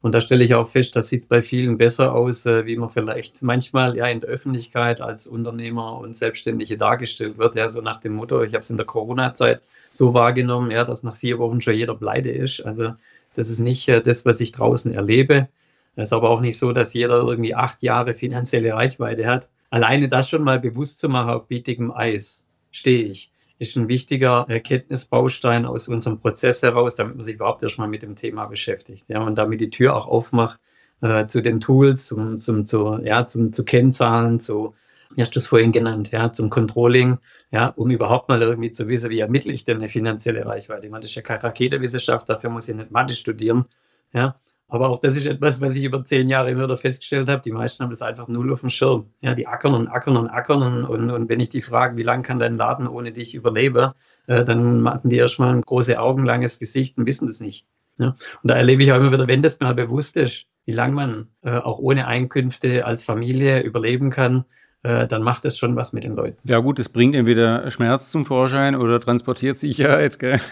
Und 0.02 0.14
da 0.14 0.22
stelle 0.22 0.44
ich 0.44 0.54
auch 0.54 0.68
fest, 0.68 0.96
das 0.96 1.08
sieht 1.10 1.28
bei 1.30 1.42
vielen 1.42 1.80
besser 1.80 2.14
aus, 2.14 2.46
äh, 2.46 2.66
wie 2.66 2.76
man 2.76 2.90
vielleicht 2.90 3.42
manchmal 3.42 3.96
ja 3.96 4.06
in 4.08 4.20
der 4.20 4.30
Öffentlichkeit 4.30 5.02
als 5.02 5.26
Unternehmer 5.26 5.98
und 6.00 6.16
Selbstständige 6.16 6.78
dargestellt 6.78 7.38
wird. 7.40 7.56
Ja, 7.56 7.68
so 7.70 7.82
nach 7.82 8.00
dem 8.00 8.14
Motto, 8.14 8.44
ich 8.44 8.54
habe 8.54 8.62
es 8.62 8.70
in 8.70 8.78
der 8.78 8.86
Corona-Zeit 8.86 9.64
so 9.90 10.14
wahrgenommen, 10.14 10.70
ja, 10.70 10.84
dass 10.86 11.02
nach 11.04 11.16
vier 11.16 11.40
Wochen 11.40 11.62
schon 11.62 11.74
jeder 11.76 11.96
pleite 11.96 12.30
ist. 12.30 12.64
Also 12.64 12.94
das 13.36 13.50
ist 13.50 13.60
nicht 13.60 13.88
äh, 13.88 14.02
das, 14.02 14.26
was 14.26 14.40
ich 14.42 14.52
draußen 14.52 14.94
erlebe. 14.94 15.50
Es 15.96 16.10
ist 16.10 16.14
aber 16.14 16.30
auch 16.30 16.42
nicht 16.42 16.60
so, 16.60 16.74
dass 16.74 16.94
jeder 16.94 17.16
irgendwie 17.18 17.56
acht 17.56 17.82
Jahre 17.82 18.14
finanzielle 18.14 18.74
Reichweite 18.74 19.28
hat. 19.28 19.50
Alleine 19.70 20.08
das 20.08 20.30
schon 20.30 20.44
mal 20.44 20.60
bewusst 20.60 21.00
zu 21.00 21.10
machen 21.10 21.32
auf 21.32 21.48
bietigem 21.48 21.92
Eis, 21.92 22.46
stehe 22.72 23.04
ich, 23.04 23.32
ist 23.58 23.78
ein 23.78 23.88
wichtiger 23.88 24.46
Erkenntnisbaustein 24.50 25.66
aus 25.66 25.88
unserem 25.88 26.20
Prozess 26.20 26.62
heraus, 26.62 26.96
damit 26.96 27.16
man 27.16 27.24
sich 27.24 27.36
überhaupt 27.36 27.64
erstmal 27.64 27.88
mit 27.88 28.04
dem 28.04 28.16
Thema 28.16 28.46
beschäftigt. 28.46 29.06
Ja, 29.08 29.22
und 29.22 29.38
damit 29.38 29.62
die 29.62 29.70
Tür 29.70 29.96
auch 29.96 30.08
aufmacht 30.08 30.60
äh, 31.02 31.28
zu 31.28 31.42
den 31.42 31.60
Tools, 31.60 32.08
zum, 32.08 32.38
zum, 32.38 32.66
zu, 32.66 33.00
ja, 33.04 33.26
zum, 33.26 33.54
zu 33.54 33.64
Kennzahlen, 33.64 34.40
zu, 34.40 34.76
wie 35.16 35.22
hast 35.22 35.36
du 35.36 35.40
es 35.40 35.48
vorhin 35.48 35.72
genannt, 35.72 36.12
ja, 36.12 36.32
zum 36.34 36.50
Controlling, 36.50 37.18
ja, 37.52 37.68
um 37.68 37.90
überhaupt 37.90 38.30
mal 38.30 38.42
irgendwie 38.42 38.72
zu 38.72 38.88
wissen, 38.88 39.10
wie 39.10 39.20
ermittle 39.20 39.54
ich 39.54 39.66
denn 39.66 39.78
eine 39.78 39.90
finanzielle 39.90 40.46
Reichweite. 40.46 40.86
Ich 40.86 40.92
meine, 40.92 41.02
das 41.02 41.12
ist 41.12 41.16
ja 41.16 41.22
keine 41.22 41.44
Raketenwissenschaft, 41.44 42.28
dafür 42.30 42.50
muss 42.50 42.68
ich 42.70 42.76
nicht 42.76 42.92
Mathe 42.92 43.16
studieren. 43.16 43.66
Ja, 44.14 44.36
aber 44.68 44.90
auch 44.90 45.00
das 45.00 45.16
ist 45.16 45.28
etwas, 45.28 45.62
was 45.62 45.76
ich 45.76 45.84
über 45.84 46.04
zehn 46.04 46.28
Jahre 46.28 46.50
immer 46.50 46.64
wieder 46.64 46.78
festgestellt 46.78 47.30
habe. 47.30 47.42
Die 47.42 47.52
meisten 47.52 47.84
haben 47.84 47.92
das 47.92 48.02
einfach 48.02 48.28
null 48.28 48.52
auf 48.52 48.62
dem 48.62 48.70
Schirm. 48.70 49.12
Ja, 49.22 49.36
die 49.36 49.48
ackern 49.48 49.76
und 49.76 49.88
ackern 49.88 50.18
und 50.18 50.28
ackern. 50.28 50.64
Und, 50.64 50.86
und, 50.86 51.12
und 51.12 51.30
wenn 51.30 51.40
ich 51.40 51.50
die 51.50 51.62
frage, 51.62 51.98
wie 51.98 52.04
lange 52.04 52.24
kann 52.24 52.40
dein 52.40 52.56
Laden 52.56 52.88
ohne 52.88 53.12
dich 53.12 53.36
überleben, 53.36 53.92
äh, 54.26 54.44
dann 54.44 54.82
machen 54.82 55.10
die 55.10 55.18
erstmal 55.18 55.54
ein 55.54 55.62
große 55.62 56.00
Augen, 56.00 56.26
langes 56.26 56.58
Gesicht 56.58 56.98
und 56.98 57.06
wissen 57.06 57.28
das 57.28 57.40
nicht. 57.40 57.68
Ja. 58.00 58.10
Und 58.42 58.50
da 58.52 58.56
erlebe 58.56 58.84
ich 58.84 58.92
auch 58.92 58.98
immer 58.98 59.12
wieder, 59.12 59.28
wenn 59.28 59.44
das 59.44 59.60
mal 59.60 59.76
bewusst 59.76 60.18
ist, 60.18 60.48
wie 60.66 60.74
lange 60.74 60.94
man 60.94 61.28
äh, 61.44 61.58
auch 61.58 61.78
ohne 61.78 62.08
Einkünfte 62.08 62.86
als 62.86 63.04
Familie 63.04 63.62
überleben 63.62 64.10
kann, 64.10 64.46
äh, 64.86 65.08
dann 65.08 65.24
macht 65.24 65.46
es 65.46 65.58
schon 65.58 65.76
was 65.76 65.94
mit 65.94 66.04
den 66.04 66.16
Leuten. 66.16 66.38
Ja 66.44 66.60
gut, 66.60 66.78
es 66.78 66.90
bringt 66.90 67.16
entweder 67.16 67.72
Schmerz 67.72 68.12
zum 68.12 68.26
Vorschein 68.26 68.76
oder 68.76 69.00
transportiert 69.00 69.58
Sicherheit. 69.58 70.20
Gell? 70.20 70.40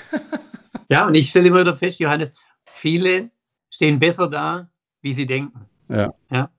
Ja, 0.90 1.08
und 1.08 1.16
ich 1.16 1.30
stelle 1.30 1.48
immer 1.48 1.62
wieder 1.62 1.76
fest, 1.76 2.00
Johannes, 2.00 2.36
viele 2.66 3.32
stehen 3.72 4.00
besser 4.00 4.30
da, 4.30 4.70
wie 5.02 5.14
sie 5.14 5.26
denken. 5.26 5.66
Ja. 5.90 6.14
ja? 6.30 6.50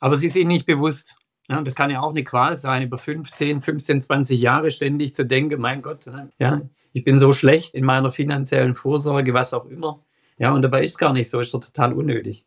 Aber 0.00 0.16
sie 0.16 0.30
sind 0.30 0.48
nicht 0.48 0.66
bewusst. 0.66 1.16
Ja, 1.48 1.60
das 1.60 1.76
kann 1.76 1.90
ja 1.90 2.00
auch 2.00 2.10
eine 2.10 2.24
Qual 2.24 2.56
sein, 2.56 2.82
über 2.82 2.98
15, 2.98 3.60
15, 3.60 4.02
20 4.02 4.40
Jahre 4.40 4.70
ständig 4.70 5.14
zu 5.14 5.24
denken, 5.24 5.60
mein 5.60 5.82
Gott, 5.82 6.06
ja, 6.38 6.62
ich 6.92 7.04
bin 7.04 7.20
so 7.20 7.32
schlecht 7.32 7.74
in 7.74 7.84
meiner 7.84 8.10
finanziellen 8.10 8.74
Vorsorge, 8.74 9.34
was 9.34 9.52
auch 9.52 9.66
immer. 9.66 10.00
Ja, 10.38 10.52
und 10.52 10.62
dabei 10.62 10.82
ist 10.82 10.92
es 10.92 10.98
gar 10.98 11.12
nicht 11.12 11.30
so, 11.30 11.38
ist 11.38 11.54
doch 11.54 11.60
total 11.60 11.92
unnötig. 11.92 12.46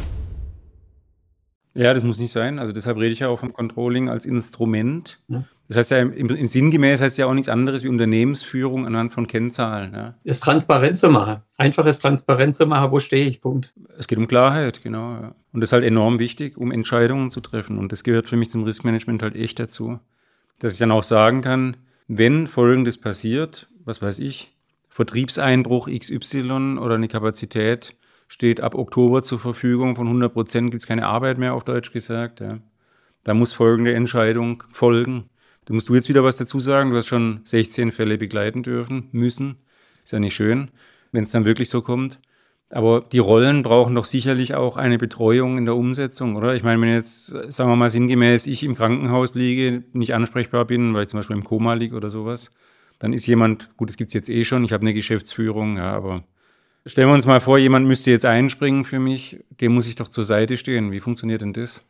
Ja, 1.74 1.94
das 1.94 2.06
muss 2.06 2.18
nicht 2.18 2.32
sein. 2.32 2.60
Also 2.60 2.72
deshalb 2.72 2.96
rede 2.96 3.12
ich 3.12 3.20
ja 3.20 3.28
auch 3.28 3.40
vom 3.40 3.52
Controlling 3.52 4.08
als 4.08 4.26
Instrument. 4.26 5.20
Ja. 5.28 5.44
Das 5.68 5.76
heißt 5.76 5.92
ja 5.92 6.00
im, 6.00 6.14
im, 6.14 6.46
sinngemäß 6.46 7.02
heißt 7.02 7.18
ja 7.18 7.26
auch 7.26 7.34
nichts 7.34 7.50
anderes 7.50 7.84
wie 7.84 7.90
Unternehmensführung 7.90 8.86
anhand 8.86 9.12
von 9.12 9.28
Kennzahlen. 9.28 9.94
Ja. 9.94 10.14
Es 10.24 10.40
transparent 10.40 10.98
zu 10.98 11.10
machen. 11.10 11.42
Einfaches 11.58 12.00
transparent 12.00 12.56
zu 12.56 12.68
machen, 12.68 12.90
wo 12.92 13.00
stehe 13.00 13.26
ich, 13.26 13.42
Punkt. 13.42 13.74
Es 13.98 14.08
geht 14.08 14.18
um 14.18 14.30
Klarheit, 14.30 14.82
genau. 14.82 15.16
Ja. 15.16 15.36
Und 15.52 15.60
das 15.60 15.72
ist 15.72 15.74
halt 15.74 15.84
enorm 15.84 16.20
wichtig, 16.20 16.56
um 16.56 16.72
Entscheidungen 16.72 17.30
zu 17.30 17.42
treffen. 17.42 17.80
Und 17.80 17.92
das 17.92 18.06
gehört 18.06 18.30
für 18.30 18.38
mich 18.38 18.50
zum 18.50 18.64
Riskmanagement 18.64 19.22
halt 19.24 19.36
echt 19.36 19.60
dazu 19.60 20.00
dass 20.64 20.72
ich 20.72 20.80
dann 20.80 20.92
auch 20.92 21.04
sagen 21.04 21.42
kann, 21.42 21.76
wenn 22.08 22.48
Folgendes 22.48 22.98
passiert, 22.98 23.68
was 23.84 24.02
weiß 24.02 24.20
ich, 24.20 24.56
Vertriebseinbruch 24.88 25.90
XY 25.90 26.78
oder 26.80 26.96
eine 26.96 27.10
Kapazität 27.10 27.98
steht 28.30 28.62
ab 28.62 28.74
Oktober 28.74 29.24
zur 29.24 29.40
Verfügung, 29.40 29.98
von 29.98 30.08
100 30.08 30.32
Prozent 30.32 30.72
gibt 30.72 30.82
es 30.82 30.88
keine 30.88 31.06
Arbeit 31.06 31.38
mehr, 31.38 31.54
auf 31.54 31.66
Deutsch 31.66 31.92
gesagt. 31.92 32.40
Ja. 32.40 32.60
Da 33.26 33.34
muss 33.34 33.52
folgende 33.52 33.94
Entscheidung 33.94 34.64
folgen. 34.70 35.26
Da 35.66 35.74
musst 35.74 35.90
du 35.90 35.96
jetzt 35.96 36.08
wieder 36.08 36.24
was 36.24 36.38
dazu 36.38 36.62
sagen. 36.62 36.92
Du 36.92 36.96
hast 36.96 37.08
schon 37.08 37.42
16 37.44 37.92
Fälle 37.92 38.18
begleiten 38.18 38.64
dürfen, 38.64 39.10
müssen. 39.12 39.58
Ist 40.06 40.14
ja 40.14 40.20
nicht 40.20 40.34
schön, 40.34 40.72
wenn 41.12 41.26
es 41.26 41.32
dann 41.32 41.44
wirklich 41.44 41.70
so 41.70 41.82
kommt. 41.82 42.20
Aber 42.74 43.06
die 43.12 43.20
Rollen 43.20 43.62
brauchen 43.62 43.94
doch 43.94 44.06
sicherlich 44.06 44.56
auch 44.56 44.78
eine 44.78 44.98
Betreuung 44.98 45.60
in 45.60 45.66
der 45.66 45.76
Umsetzung, 45.76 46.36
oder? 46.36 46.56
Ich 46.56 46.64
meine, 46.64 46.82
wenn 46.82 46.92
jetzt, 46.92 47.28
sagen 47.54 47.70
wir 47.70 47.76
mal 47.76 47.92
sinngemäß, 47.92 48.48
ich 48.48 48.64
im 48.64 48.74
Krankenhaus 48.74 49.36
liege, 49.36 49.84
nicht 49.94 50.16
ansprechbar 50.16 50.66
bin, 50.66 50.96
weil 50.96 51.04
ich 51.04 51.10
zum 51.10 51.20
Beispiel 51.20 51.36
im 51.36 51.44
Koma 51.44 51.76
liege 51.76 51.96
oder 51.96 52.10
sowas, 52.10 52.52
dann 52.98 53.14
ist 53.14 53.28
jemand, 53.28 53.70
gut, 53.78 53.90
das 53.90 53.98
gibt 53.98 54.08
es 54.08 54.16
jetzt 54.16 54.28
eh 54.28 54.44
schon, 54.44 54.64
ich 54.64 54.74
habe 54.74 54.82
eine 54.82 54.96
Geschäftsführung, 54.96 55.78
ja, 55.78 55.94
aber 55.94 56.24
stellen 56.88 57.10
wir 57.10 57.14
uns 57.14 57.28
mal 57.28 57.40
vor, 57.40 57.60
jemand 57.60 57.86
müsste 57.86 58.10
jetzt 58.10 58.26
einspringen 58.26 58.86
für 58.86 59.00
mich, 59.00 59.40
dem 59.62 59.76
muss 59.76 59.88
ich 59.88 59.94
doch 59.94 60.08
zur 60.08 60.24
Seite 60.24 60.58
stehen. 60.58 60.92
Wie 60.92 61.00
funktioniert 61.00 61.42
denn 61.42 61.54
das? 61.54 61.88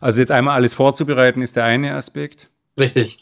Also 0.00 0.20
jetzt 0.20 0.32
einmal 0.32 0.56
alles 0.56 0.74
vorzubereiten, 0.74 1.42
ist 1.42 1.54
der 1.54 1.64
eine 1.64 1.94
Aspekt. 1.94 2.50
Richtig. 2.76 3.18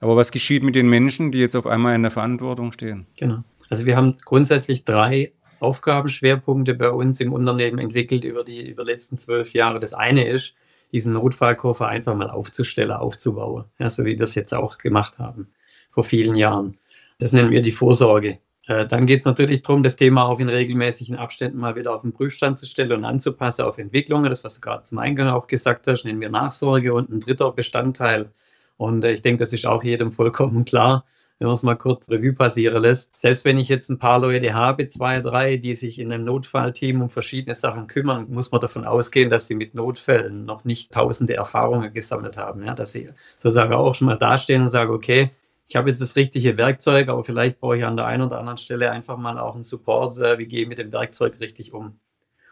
Aber 0.00 0.16
was 0.16 0.32
geschieht 0.32 0.64
mit 0.64 0.74
den 0.74 0.88
Menschen, 0.88 1.30
die 1.30 1.38
jetzt 1.38 1.54
auf 1.54 1.68
einmal 1.68 1.94
in 1.94 2.02
der 2.02 2.10
Verantwortung 2.10 2.72
stehen? 2.72 3.06
Genau. 3.16 3.44
Also 3.70 3.86
wir 3.86 3.96
haben 3.96 4.16
grundsätzlich 4.24 4.84
drei 4.84 5.32
Aufgabenschwerpunkte 5.60 6.74
bei 6.74 6.90
uns 6.90 7.20
im 7.20 7.32
Unternehmen 7.32 7.78
entwickelt 7.78 8.24
über 8.24 8.44
die 8.44 8.68
über 8.68 8.84
letzten 8.84 9.18
zwölf 9.18 9.52
Jahre. 9.52 9.80
Das 9.80 9.94
eine 9.94 10.26
ist, 10.26 10.54
diesen 10.92 11.12
Notfallkoffer 11.12 11.86
einfach 11.86 12.14
mal 12.14 12.30
aufzustellen, 12.30 12.92
aufzubauen, 12.92 13.64
ja, 13.78 13.90
so 13.90 14.04
wie 14.04 14.10
wir 14.10 14.16
das 14.16 14.34
jetzt 14.34 14.54
auch 14.54 14.78
gemacht 14.78 15.18
haben 15.18 15.48
vor 15.90 16.04
vielen 16.04 16.36
Jahren. 16.36 16.78
Das 17.18 17.32
nennen 17.32 17.50
wir 17.50 17.62
die 17.62 17.72
Vorsorge. 17.72 18.38
Äh, 18.66 18.86
dann 18.86 19.06
geht 19.06 19.20
es 19.20 19.24
natürlich 19.24 19.62
darum, 19.62 19.82
das 19.82 19.96
Thema 19.96 20.26
auch 20.26 20.40
in 20.40 20.48
regelmäßigen 20.48 21.16
Abständen 21.16 21.58
mal 21.58 21.74
wieder 21.74 21.94
auf 21.94 22.02
den 22.02 22.12
Prüfstand 22.12 22.58
zu 22.58 22.66
stellen 22.66 22.92
und 22.92 23.04
anzupassen 23.04 23.62
auf 23.62 23.78
Entwicklungen. 23.78 24.30
Das, 24.30 24.44
was 24.44 24.54
du 24.54 24.60
gerade 24.60 24.82
zum 24.84 24.98
Eingang 24.98 25.28
auch 25.28 25.46
gesagt 25.46 25.86
hast, 25.88 26.04
nennen 26.04 26.20
wir 26.20 26.30
Nachsorge 26.30 26.94
und 26.94 27.10
ein 27.10 27.20
dritter 27.20 27.50
Bestandteil. 27.52 28.30
Und 28.76 29.04
äh, 29.04 29.12
ich 29.12 29.22
denke, 29.22 29.40
das 29.40 29.52
ist 29.52 29.66
auch 29.66 29.82
jedem 29.82 30.12
vollkommen 30.12 30.64
klar 30.64 31.04
wenn 31.38 31.46
man 31.46 31.54
es 31.54 31.62
mal 31.62 31.76
kurz 31.76 32.10
Revue 32.10 32.32
passieren 32.32 32.82
lässt. 32.82 33.18
Selbst 33.18 33.44
wenn 33.44 33.58
ich 33.58 33.68
jetzt 33.68 33.88
ein 33.90 33.98
paar 33.98 34.18
Leute 34.18 34.54
habe, 34.54 34.86
zwei, 34.86 35.20
drei, 35.20 35.56
die 35.56 35.74
sich 35.74 35.98
in 35.98 36.12
einem 36.12 36.24
Notfallteam 36.24 37.02
um 37.02 37.10
verschiedene 37.10 37.54
Sachen 37.54 37.86
kümmern, 37.86 38.26
muss 38.28 38.50
man 38.50 38.60
davon 38.60 38.84
ausgehen, 38.84 39.30
dass 39.30 39.46
sie 39.46 39.54
mit 39.54 39.74
Notfällen 39.74 40.44
noch 40.44 40.64
nicht 40.64 40.92
tausende 40.92 41.34
Erfahrungen 41.36 41.94
gesammelt 41.94 42.36
haben. 42.36 42.64
Ja, 42.64 42.74
dass 42.74 42.92
sie 42.92 43.10
sozusagen 43.38 43.72
auch 43.72 43.94
schon 43.94 44.06
mal 44.06 44.16
dastehen 44.16 44.62
und 44.62 44.68
sagen, 44.68 44.92
okay, 44.92 45.30
ich 45.68 45.76
habe 45.76 45.90
jetzt 45.90 46.00
das 46.00 46.16
richtige 46.16 46.56
Werkzeug, 46.56 47.08
aber 47.08 47.22
vielleicht 47.22 47.60
brauche 47.60 47.76
ich 47.76 47.84
an 47.84 47.96
der 47.96 48.06
einen 48.06 48.22
oder 48.22 48.38
anderen 48.38 48.56
Stelle 48.56 48.90
einfach 48.90 49.16
mal 49.16 49.38
auch 49.38 49.54
einen 49.54 49.62
Support, 49.62 50.18
äh, 50.18 50.38
wie 50.38 50.46
gehe 50.46 50.62
ich 50.62 50.68
mit 50.68 50.78
dem 50.78 50.92
Werkzeug 50.92 51.38
richtig 51.40 51.72
um. 51.72 52.00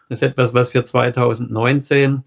Das 0.07 0.19
ist 0.19 0.23
etwas, 0.23 0.53
was 0.53 0.73
wir 0.73 0.83
2019 0.83 2.23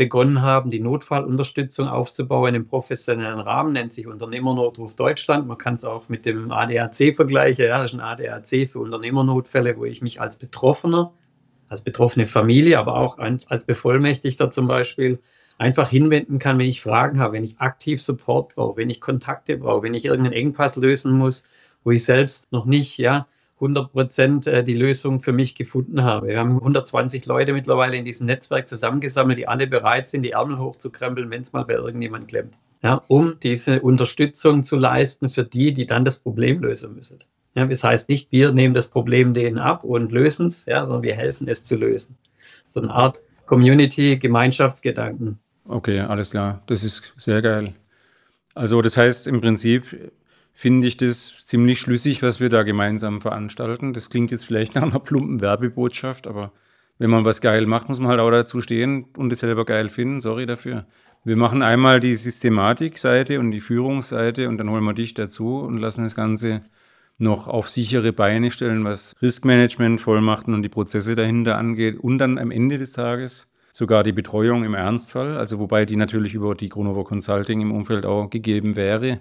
begonnen 0.00 0.40
haben, 0.40 0.70
die 0.70 0.80
Notfallunterstützung 0.80 1.86
aufzubauen 1.86 2.54
im 2.54 2.66
professionellen 2.66 3.38
Rahmen, 3.38 3.74
nennt 3.74 3.92
sich 3.92 4.06
Unternehmernotruf 4.06 4.94
Deutschland. 4.94 5.46
Man 5.46 5.58
kann 5.58 5.74
es 5.74 5.84
auch 5.84 6.08
mit 6.08 6.24
dem 6.24 6.50
ADAC 6.50 7.14
vergleichen. 7.14 7.66
Ja, 7.66 7.82
das 7.82 7.92
ist 7.92 8.00
ein 8.00 8.00
ADAC 8.00 8.66
für 8.70 8.78
Unternehmernotfälle, 8.78 9.76
wo 9.76 9.84
ich 9.84 10.00
mich 10.00 10.18
als 10.18 10.38
Betroffener, 10.38 11.12
als 11.68 11.82
betroffene 11.82 12.26
Familie, 12.26 12.78
aber 12.78 12.94
auch 12.96 13.18
als 13.18 13.66
Bevollmächtigter 13.66 14.50
zum 14.50 14.66
Beispiel 14.68 15.20
einfach 15.58 15.90
hinwenden 15.90 16.38
kann, 16.38 16.58
wenn 16.58 16.64
ich 16.64 16.80
Fragen 16.80 17.18
habe, 17.20 17.34
wenn 17.34 17.44
ich 17.44 17.58
aktiv 17.58 18.00
Support 18.00 18.54
brauche, 18.54 18.78
wenn 18.78 18.88
ich 18.88 19.02
Kontakte 19.02 19.58
brauche, 19.58 19.82
wenn 19.82 19.92
ich 19.92 20.06
irgendeinen 20.06 20.32
Engpass 20.32 20.76
lösen 20.76 21.12
muss, 21.12 21.44
wo 21.84 21.90
ich 21.90 22.06
selbst 22.06 22.50
noch 22.52 22.64
nicht, 22.64 22.96
ja, 22.96 23.26
100 23.60 23.92
Prozent 23.92 24.46
äh, 24.46 24.64
die 24.64 24.74
Lösung 24.74 25.20
für 25.20 25.32
mich 25.32 25.54
gefunden 25.54 26.02
habe. 26.02 26.28
Wir 26.28 26.38
haben 26.38 26.56
120 26.56 27.26
Leute 27.26 27.52
mittlerweile 27.52 27.96
in 27.96 28.04
diesem 28.04 28.26
Netzwerk 28.26 28.66
zusammengesammelt, 28.66 29.38
die 29.38 29.46
alle 29.46 29.66
bereit 29.66 30.08
sind, 30.08 30.22
die 30.22 30.30
Ärmel 30.30 30.58
hochzukrempeln, 30.58 31.30
wenn 31.30 31.42
es 31.42 31.52
mal 31.52 31.64
bei 31.64 31.74
irgendjemand 31.74 32.28
klemmt. 32.28 32.54
Ja, 32.82 33.02
um 33.08 33.34
diese 33.42 33.82
Unterstützung 33.82 34.62
zu 34.62 34.76
leisten 34.76 35.28
für 35.28 35.44
die, 35.44 35.74
die 35.74 35.86
dann 35.86 36.04
das 36.04 36.20
Problem 36.20 36.62
lösen 36.62 36.94
müssen. 36.94 37.18
Ja, 37.54 37.66
das 37.66 37.84
heißt 37.84 38.08
nicht, 38.08 38.32
wir 38.32 38.52
nehmen 38.52 38.74
das 38.74 38.88
Problem 38.88 39.34
denen 39.34 39.58
ab 39.58 39.84
und 39.84 40.12
lösen 40.12 40.46
es, 40.46 40.64
ja, 40.64 40.86
sondern 40.86 41.02
wir 41.02 41.14
helfen 41.14 41.46
es 41.48 41.64
zu 41.64 41.76
lösen. 41.76 42.16
So 42.68 42.80
eine 42.80 42.90
Art 42.90 43.20
Community, 43.44 44.16
Gemeinschaftsgedanken. 44.16 45.38
Okay, 45.68 46.00
alles 46.00 46.30
klar. 46.30 46.62
Das 46.66 46.84
ist 46.84 47.12
sehr 47.16 47.42
geil. 47.42 47.74
Also 48.54 48.80
das 48.80 48.96
heißt 48.96 49.26
im 49.26 49.40
Prinzip, 49.40 50.12
finde 50.54 50.86
ich 50.86 50.96
das 50.96 51.44
ziemlich 51.44 51.80
schlüssig, 51.80 52.22
was 52.22 52.40
wir 52.40 52.48
da 52.48 52.62
gemeinsam 52.62 53.20
veranstalten. 53.20 53.92
Das 53.92 54.10
klingt 54.10 54.30
jetzt 54.30 54.44
vielleicht 54.44 54.74
nach 54.74 54.82
einer 54.82 54.98
plumpen 55.00 55.40
Werbebotschaft, 55.40 56.26
aber 56.26 56.52
wenn 56.98 57.10
man 57.10 57.24
was 57.24 57.40
geil 57.40 57.64
macht, 57.64 57.88
muss 57.88 57.98
man 57.98 58.10
halt 58.10 58.20
auch 58.20 58.30
dazu 58.30 58.60
stehen 58.60 59.06
und 59.16 59.32
es 59.32 59.40
selber 59.40 59.64
geil 59.64 59.88
finden. 59.88 60.20
Sorry 60.20 60.44
dafür. 60.44 60.86
Wir 61.24 61.36
machen 61.36 61.62
einmal 61.62 62.00
die 62.00 62.14
Systematikseite 62.14 63.40
und 63.40 63.50
die 63.52 63.60
Führungsseite 63.60 64.48
und 64.48 64.58
dann 64.58 64.70
holen 64.70 64.84
wir 64.84 64.94
dich 64.94 65.14
dazu 65.14 65.60
und 65.60 65.78
lassen 65.78 66.02
das 66.02 66.14
Ganze 66.14 66.62
noch 67.16 67.48
auf 67.48 67.68
sichere 67.68 68.12
Beine 68.12 68.50
stellen, 68.50 68.84
was 68.84 69.14
Riskmanagement, 69.20 70.00
Vollmachten 70.00 70.54
und 70.54 70.62
die 70.62 70.68
Prozesse 70.68 71.16
dahinter 71.16 71.56
angeht 71.56 71.98
und 71.98 72.18
dann 72.18 72.38
am 72.38 72.50
Ende 72.50 72.78
des 72.78 72.92
Tages 72.92 73.50
sogar 73.72 74.02
die 74.02 74.12
Betreuung 74.12 74.64
im 74.64 74.74
Ernstfall, 74.74 75.36
also 75.36 75.58
wobei 75.58 75.84
die 75.84 75.96
natürlich 75.96 76.34
über 76.34 76.54
die 76.54 76.68
Chronover 76.68 77.04
Consulting 77.04 77.60
im 77.60 77.72
Umfeld 77.72 78.04
auch 78.04 78.28
gegeben 78.28 78.76
wäre 78.76 79.20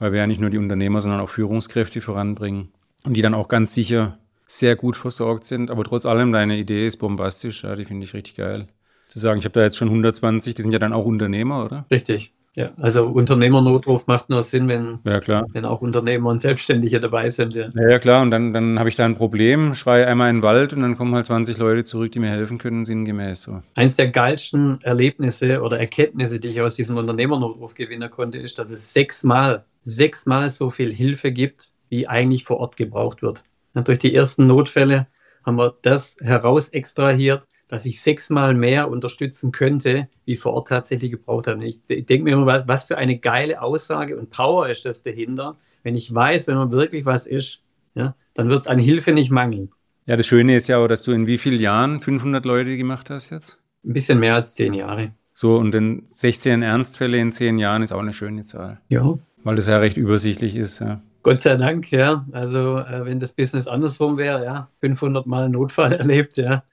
weil 0.00 0.10
wir 0.10 0.18
ja 0.18 0.26
nicht 0.26 0.40
nur 0.40 0.50
die 0.50 0.58
Unternehmer, 0.58 1.00
sondern 1.00 1.20
auch 1.20 1.28
Führungskräfte 1.28 2.00
voranbringen 2.00 2.72
und 3.04 3.14
die 3.14 3.22
dann 3.22 3.34
auch 3.34 3.46
ganz 3.46 3.72
sicher 3.72 4.18
sehr 4.46 4.74
gut 4.74 4.96
versorgt 4.96 5.44
sind. 5.44 5.70
Aber 5.70 5.84
trotz 5.84 6.06
allem, 6.06 6.32
deine 6.32 6.58
Idee 6.58 6.86
ist 6.86 6.96
bombastisch, 6.96 7.62
ja, 7.62 7.76
die 7.76 7.84
finde 7.84 8.04
ich 8.04 8.14
richtig 8.14 8.34
geil. 8.34 8.66
Zu 9.06 9.20
sagen, 9.20 9.38
ich 9.38 9.44
habe 9.44 9.52
da 9.52 9.62
jetzt 9.62 9.76
schon 9.76 9.88
120, 9.88 10.54
die 10.54 10.62
sind 10.62 10.72
ja 10.72 10.78
dann 10.80 10.92
auch 10.92 11.04
Unternehmer, 11.04 11.64
oder? 11.64 11.86
Richtig. 11.90 12.32
Ja, 12.56 12.72
also 12.78 13.06
Unternehmernotruf 13.06 14.08
macht 14.08 14.28
nur 14.28 14.42
Sinn, 14.42 14.66
wenn, 14.66 14.98
Ja, 15.04 15.20
klar. 15.20 15.46
wenn 15.52 15.64
auch 15.64 15.82
Unternehmer 15.82 16.30
und 16.30 16.40
Selbstständige 16.40 16.98
dabei 16.98 17.30
sind. 17.30 17.54
Ja. 17.54 17.68
Ja, 17.74 17.90
ja, 17.90 17.98
klar. 18.00 18.22
Und 18.22 18.32
dann, 18.32 18.52
dann 18.52 18.76
habe 18.78 18.88
ich 18.88 18.96
da 18.96 19.04
ein 19.04 19.14
Problem, 19.16 19.72
schreie 19.74 20.06
einmal 20.06 20.30
in 20.30 20.38
den 20.38 20.42
Wald 20.42 20.72
und 20.72 20.82
dann 20.82 20.96
kommen 20.96 21.14
halt 21.14 21.26
20 21.26 21.58
Leute 21.58 21.84
zurück, 21.84 22.10
die 22.10 22.18
mir 22.18 22.30
helfen 22.30 22.58
können, 22.58 22.84
sinngemäß 22.84 23.42
so. 23.42 23.62
Eins 23.76 23.94
der 23.94 24.08
geilsten 24.08 24.80
Erlebnisse 24.82 25.62
oder 25.62 25.78
Erkenntnisse, 25.78 26.40
die 26.40 26.48
ich 26.48 26.60
aus 26.60 26.74
diesem 26.74 26.96
Unternehmernotruf 26.96 27.74
gewinnen 27.74 28.10
konnte, 28.10 28.38
ist, 28.38 28.58
dass 28.58 28.70
es 28.70 28.92
sechsmal, 28.92 29.64
sechsmal 29.84 30.48
so 30.48 30.70
viel 30.70 30.92
Hilfe 30.92 31.30
gibt, 31.30 31.70
wie 31.88 32.08
eigentlich 32.08 32.42
vor 32.42 32.58
Ort 32.58 32.76
gebraucht 32.76 33.22
wird. 33.22 33.44
Und 33.74 33.86
durch 33.86 34.00
die 34.00 34.12
ersten 34.12 34.48
Notfälle 34.48 35.06
haben 35.46 35.56
wir 35.56 35.76
das 35.82 36.16
heraus 36.20 36.68
extrahiert, 36.70 37.46
dass 37.70 37.86
ich 37.86 38.02
sechsmal 38.02 38.52
mehr 38.52 38.90
unterstützen 38.90 39.52
könnte, 39.52 40.08
wie 40.24 40.36
vor 40.36 40.54
Ort 40.54 40.68
tatsächlich 40.68 41.12
gebraucht 41.12 41.46
habe. 41.46 41.64
Ich, 41.64 41.78
denke 41.86 42.24
mir 42.24 42.32
immer, 42.32 42.44
was, 42.44 42.66
was 42.66 42.84
für 42.86 42.98
eine 42.98 43.16
geile 43.18 43.62
Aussage 43.62 44.18
und 44.18 44.30
Power 44.30 44.68
ist 44.68 44.84
das 44.84 45.04
dahinter, 45.04 45.56
wenn 45.84 45.94
ich 45.94 46.12
weiß, 46.12 46.48
wenn 46.48 46.56
man 46.56 46.72
wirklich 46.72 47.06
was 47.06 47.28
ist, 47.28 47.60
ja, 47.94 48.16
dann 48.34 48.48
wird 48.48 48.62
es 48.62 48.66
an 48.66 48.80
Hilfe 48.80 49.12
nicht 49.12 49.30
mangeln. 49.30 49.70
Ja, 50.06 50.16
das 50.16 50.26
Schöne 50.26 50.56
ist 50.56 50.66
ja 50.66 50.78
auch, 50.78 50.88
dass 50.88 51.04
du 51.04 51.12
in 51.12 51.28
wie 51.28 51.38
vielen 51.38 51.60
Jahren 51.60 52.00
500 52.00 52.44
Leute 52.44 52.76
gemacht 52.76 53.08
hast 53.08 53.30
jetzt? 53.30 53.60
Ein 53.84 53.92
bisschen 53.92 54.18
mehr 54.18 54.34
als 54.34 54.56
zehn 54.56 54.74
Jahre. 54.74 55.12
So, 55.32 55.56
und 55.56 55.70
dann 55.70 56.02
16 56.10 56.62
Ernstfälle 56.62 57.18
in 57.18 57.32
10 57.32 57.58
Jahren 57.58 57.82
ist 57.82 57.92
auch 57.92 58.00
eine 58.00 58.12
schöne 58.12 58.42
Zahl. 58.42 58.80
Ja. 58.88 59.16
Weil 59.44 59.54
das 59.54 59.68
ja 59.68 59.78
recht 59.78 59.96
übersichtlich 59.96 60.56
ist, 60.56 60.80
ja. 60.80 61.00
Gott 61.22 61.40
sei 61.40 61.56
Dank, 61.56 61.92
ja. 61.92 62.26
Also, 62.32 62.78
äh, 62.78 63.04
wenn 63.04 63.20
das 63.20 63.32
Business 63.32 63.68
andersrum 63.68 64.18
wäre, 64.18 64.44
ja, 64.44 64.68
500 64.80 65.26
Mal 65.26 65.48
Notfall 65.48 65.92
erlebt, 65.98 66.36
ja. 66.36 66.64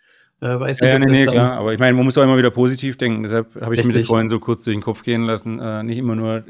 Äh, 0.41 0.59
weiß 0.59 0.79
Ja, 0.79 0.87
ja, 0.87 0.95
ob 0.95 1.01
nee, 1.01 1.11
nee, 1.11 1.25
klar. 1.25 1.53
Aber 1.53 1.73
ich 1.73 1.79
meine, 1.79 1.95
man 1.95 2.05
muss 2.05 2.17
auch 2.17 2.23
immer 2.23 2.37
wieder 2.37 2.51
positiv 2.51 2.97
denken. 2.97 3.23
Deshalb 3.23 3.55
habe 3.59 3.73
ich 3.73 3.83
mir 3.83 3.93
das 3.93 4.03
vorhin 4.03 4.29
so 4.29 4.39
kurz 4.39 4.63
durch 4.63 4.75
den 4.75 4.81
Kopf 4.81 5.03
gehen 5.03 5.23
lassen. 5.23 5.59
Äh, 5.59 5.83
nicht 5.83 5.97
immer 5.97 6.15
nur. 6.15 6.37
Äh, 6.37 6.43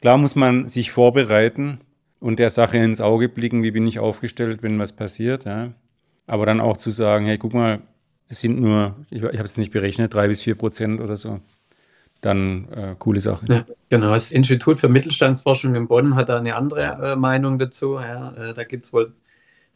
klar 0.00 0.18
muss 0.18 0.36
man 0.36 0.68
sich 0.68 0.92
vorbereiten 0.92 1.80
und 2.20 2.38
der 2.38 2.50
Sache 2.50 2.78
ins 2.78 3.00
Auge 3.00 3.28
blicken, 3.28 3.62
wie 3.62 3.70
bin 3.70 3.86
ich 3.86 3.98
aufgestellt, 3.98 4.62
wenn 4.62 4.78
was 4.78 4.92
passiert, 4.92 5.44
ja. 5.44 5.72
Aber 6.26 6.46
dann 6.46 6.60
auch 6.60 6.76
zu 6.76 6.90
sagen, 6.90 7.26
hey, 7.26 7.36
guck 7.36 7.52
mal, 7.52 7.80
es 8.28 8.40
sind 8.40 8.60
nur, 8.60 8.96
ich, 9.10 9.22
ich 9.22 9.24
habe 9.24 9.44
es 9.44 9.56
nicht 9.56 9.72
berechnet, 9.72 10.14
drei 10.14 10.28
bis 10.28 10.40
vier 10.40 10.54
Prozent 10.54 11.00
oder 11.00 11.16
so. 11.16 11.40
Dann 12.20 12.68
äh, 12.72 12.94
coole 12.98 13.20
Sache. 13.20 13.44
Ja, 13.46 13.66
genau. 13.90 14.10
Das 14.12 14.32
Institut 14.32 14.80
für 14.80 14.88
Mittelstandsforschung 14.88 15.74
in 15.74 15.86
Bonn 15.86 16.14
hat 16.14 16.30
da 16.30 16.38
eine 16.38 16.56
andere 16.56 17.12
äh, 17.12 17.16
Meinung 17.16 17.58
dazu. 17.58 17.98
Ja, 17.98 18.32
äh, 18.32 18.54
da 18.54 18.64
gibt 18.64 18.84
es 18.84 18.92
wohl 18.94 19.12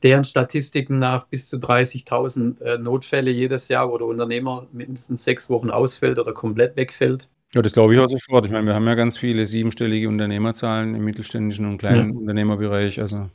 deren 0.02 0.24
Statistiken 0.24 0.98
nach 0.98 1.26
bis 1.26 1.48
zu 1.48 1.56
30.000 1.56 2.60
äh, 2.60 2.78
Notfälle 2.78 3.30
jedes 3.30 3.68
Jahr, 3.68 3.90
wo 3.90 3.98
der 3.98 4.06
Unternehmer 4.06 4.66
mindestens 4.72 5.24
sechs 5.24 5.50
Wochen 5.50 5.70
ausfällt 5.70 6.18
oder 6.18 6.32
komplett 6.32 6.76
wegfällt. 6.76 7.28
Ja, 7.54 7.62
das 7.62 7.72
glaube 7.72 7.94
ich 7.94 8.00
auch 8.00 8.08
sofort. 8.08 8.44
Ich 8.44 8.52
meine, 8.52 8.66
wir 8.66 8.74
haben 8.74 8.86
ja 8.86 8.94
ganz 8.94 9.16
viele 9.16 9.46
siebenstellige 9.46 10.08
Unternehmerzahlen 10.08 10.94
im 10.94 11.04
mittelständischen 11.04 11.66
und 11.66 11.78
kleinen 11.78 12.14
Unternehmerbereich. 12.16 13.00
Also 13.00 13.30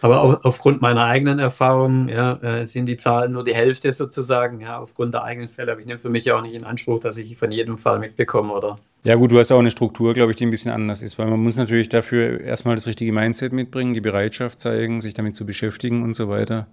Aber 0.00 0.20
auch 0.20 0.44
aufgrund 0.44 0.82
meiner 0.82 1.04
eigenen 1.04 1.38
Erfahrung 1.38 2.08
ja, 2.08 2.34
äh, 2.42 2.66
sind 2.66 2.86
die 2.86 2.96
Zahlen 2.96 3.32
nur 3.32 3.44
die 3.44 3.54
Hälfte 3.54 3.92
sozusagen. 3.92 4.60
Ja, 4.60 4.78
aufgrund 4.78 5.14
der 5.14 5.22
eigenen 5.22 5.48
Fälle. 5.48 5.72
Aber 5.72 5.80
ich 5.80 5.86
nehme 5.86 5.98
für 5.98 6.10
mich 6.10 6.30
auch 6.32 6.42
nicht 6.42 6.54
in 6.54 6.64
Anspruch, 6.64 7.00
dass 7.00 7.16
ich 7.16 7.36
von 7.36 7.52
jedem 7.52 7.78
Fall 7.78 7.98
mitbekomme 7.98 8.52
oder 8.52 8.78
Ja, 9.04 9.14
gut, 9.14 9.32
du 9.32 9.38
hast 9.38 9.52
auch 9.52 9.58
eine 9.58 9.70
Struktur, 9.70 10.12
glaube 10.14 10.32
ich, 10.32 10.36
die 10.36 10.46
ein 10.46 10.50
bisschen 10.50 10.72
anders 10.72 11.02
ist, 11.02 11.18
weil 11.18 11.26
man 11.26 11.40
muss 11.40 11.56
natürlich 11.56 11.88
dafür 11.88 12.40
erstmal 12.40 12.74
das 12.74 12.86
richtige 12.86 13.12
Mindset 13.12 13.52
mitbringen, 13.52 13.94
die 13.94 14.00
Bereitschaft 14.00 14.60
zeigen, 14.60 15.00
sich 15.00 15.14
damit 15.14 15.36
zu 15.36 15.46
beschäftigen 15.46 16.02
und 16.02 16.14
so 16.14 16.28
weiter, 16.28 16.66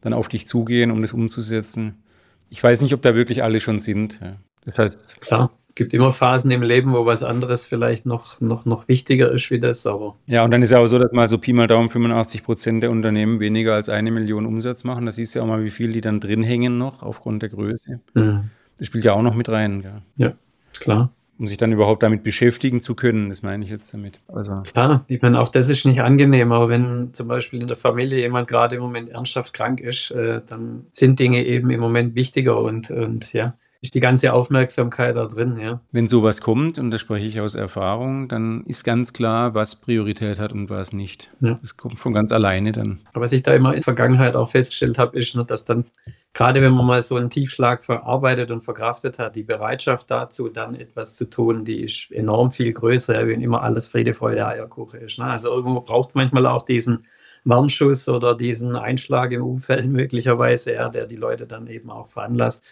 dann 0.00 0.12
auf 0.12 0.28
dich 0.28 0.48
zugehen, 0.48 0.90
um 0.90 1.00
das 1.00 1.12
umzusetzen. 1.12 2.02
Ich 2.50 2.62
weiß 2.62 2.82
nicht, 2.82 2.94
ob 2.94 3.02
da 3.02 3.14
wirklich 3.14 3.42
alle 3.42 3.60
schon 3.60 3.80
sind. 3.80 4.18
Ja. 4.20 4.36
Das 4.64 4.78
heißt, 4.78 5.20
klar. 5.20 5.50
Gibt 5.74 5.94
immer 5.94 6.12
Phasen 6.12 6.50
im 6.50 6.62
Leben, 6.62 6.92
wo 6.92 7.06
was 7.06 7.22
anderes 7.22 7.66
vielleicht 7.66 8.04
noch, 8.04 8.40
noch, 8.40 8.66
noch 8.66 8.88
wichtiger 8.88 9.30
ist 9.32 9.50
wie 9.50 9.58
das, 9.60 9.86
aber 9.86 10.16
ja, 10.26 10.44
und 10.44 10.50
dann 10.50 10.62
ist 10.62 10.70
ja 10.70 10.78
auch 10.78 10.86
so, 10.86 10.98
dass 10.98 11.12
mal 11.12 11.28
so 11.28 11.38
Pi 11.38 11.52
mal 11.52 11.66
Daumen 11.66 11.88
85 11.88 12.42
Prozent 12.44 12.82
der 12.82 12.90
Unternehmen 12.90 13.40
weniger 13.40 13.74
als 13.74 13.88
eine 13.88 14.10
Million 14.10 14.44
Umsatz 14.46 14.84
machen. 14.84 15.06
Das 15.06 15.16
siehst 15.16 15.34
du 15.34 15.38
ja 15.38 15.44
auch 15.44 15.48
mal, 15.48 15.64
wie 15.64 15.70
viel 15.70 15.92
die 15.92 16.00
dann 16.02 16.20
drin 16.20 16.42
hängen 16.42 16.76
noch 16.78 17.02
aufgrund 17.02 17.42
der 17.42 17.48
Größe. 17.48 18.00
mh, 18.14 18.44
Das 18.78 18.86
spielt 18.86 19.04
ja 19.04 19.14
auch 19.14 19.22
noch 19.22 19.34
mit 19.34 19.48
rein, 19.48 20.02
ja. 20.16 20.32
klar. 20.78 21.10
um 21.38 21.46
sich 21.46 21.56
dann 21.56 21.72
überhaupt 21.72 22.02
damit 22.02 22.22
beschäftigen 22.22 22.82
zu 22.82 22.94
können. 22.94 23.28
Das 23.30 23.42
meine 23.42 23.64
ich 23.64 23.70
jetzt 23.70 23.92
damit. 23.94 24.20
Also, 24.28 24.62
Klar, 24.62 25.04
ich 25.08 25.22
meine, 25.22 25.40
auch 25.40 25.48
das 25.48 25.68
ist 25.70 25.86
nicht 25.86 26.00
angenehm, 26.02 26.52
aber 26.52 26.68
wenn 26.68 27.12
zum 27.14 27.28
Beispiel 27.28 27.60
in 27.62 27.66
der 27.66 27.76
Familie 27.76 28.18
jemand 28.18 28.46
gerade 28.46 28.76
im 28.76 28.82
Moment 28.82 29.08
ernsthaft 29.08 29.52
krank 29.54 29.80
ist, 29.80 30.10
äh, 30.10 30.42
dann 30.46 30.86
sind 30.92 31.18
Dinge 31.18 31.44
eben 31.44 31.70
im 31.70 31.80
Moment 31.80 32.14
wichtiger 32.14 32.60
und, 32.60 32.90
und 32.90 33.32
ja, 33.32 33.54
ist 33.82 33.96
die 33.96 34.00
ganze 34.00 34.32
Aufmerksamkeit 34.32 35.16
da 35.16 35.26
drin, 35.26 35.58
ja. 35.60 35.80
wenn 35.90 36.06
sowas 36.06 36.40
kommt, 36.40 36.78
und 36.78 36.92
da 36.92 36.98
spreche 36.98 37.26
ich 37.26 37.40
aus 37.40 37.56
Erfahrung, 37.56 38.28
dann 38.28 38.62
ist 38.64 38.84
ganz 38.84 39.12
klar, 39.12 39.54
was 39.56 39.74
Priorität 39.74 40.38
hat 40.38 40.52
und 40.52 40.70
was 40.70 40.92
nicht. 40.92 41.32
Ja. 41.40 41.58
Das 41.60 41.76
kommt 41.76 41.98
von 41.98 42.12
ganz 42.12 42.30
alleine 42.30 42.70
dann. 42.70 43.00
Aber 43.12 43.24
was 43.24 43.32
ich 43.32 43.42
da 43.42 43.52
immer 43.52 43.70
in 43.70 43.76
der 43.76 43.82
Vergangenheit 43.82 44.36
auch 44.36 44.48
festgestellt 44.48 44.98
habe, 44.98 45.18
ist, 45.18 45.34
ne, 45.34 45.44
dass 45.44 45.64
dann, 45.64 45.86
gerade 46.32 46.62
wenn 46.62 46.72
man 46.72 46.86
mal 46.86 47.02
so 47.02 47.16
einen 47.16 47.28
Tiefschlag 47.28 47.82
verarbeitet 47.82 48.52
und 48.52 48.62
verkraftet 48.62 49.18
hat, 49.18 49.34
die 49.34 49.42
Bereitschaft 49.42 50.08
dazu, 50.12 50.48
dann 50.48 50.76
etwas 50.76 51.16
zu 51.16 51.28
tun, 51.28 51.64
die 51.64 51.80
ist 51.82 52.12
enorm 52.12 52.52
viel 52.52 52.72
größer, 52.72 53.26
wenn 53.26 53.40
immer 53.40 53.62
alles 53.62 53.88
Friede, 53.88 54.14
Freude, 54.14 54.46
Eierkuchen 54.46 55.00
ist. 55.00 55.18
Ne? 55.18 55.24
Also 55.24 55.52
irgendwo 55.52 55.80
braucht 55.80 56.10
es 56.10 56.14
manchmal 56.14 56.46
auch 56.46 56.62
diesen 56.62 57.04
Warnschuss 57.42 58.08
oder 58.08 58.36
diesen 58.36 58.76
Einschlag 58.76 59.32
im 59.32 59.42
Umfeld 59.42 59.86
möglicherweise, 59.88 60.74
ja, 60.74 60.88
der 60.88 61.06
die 61.06 61.16
Leute 61.16 61.48
dann 61.48 61.66
eben 61.66 61.90
auch 61.90 62.10
veranlasst. 62.10 62.64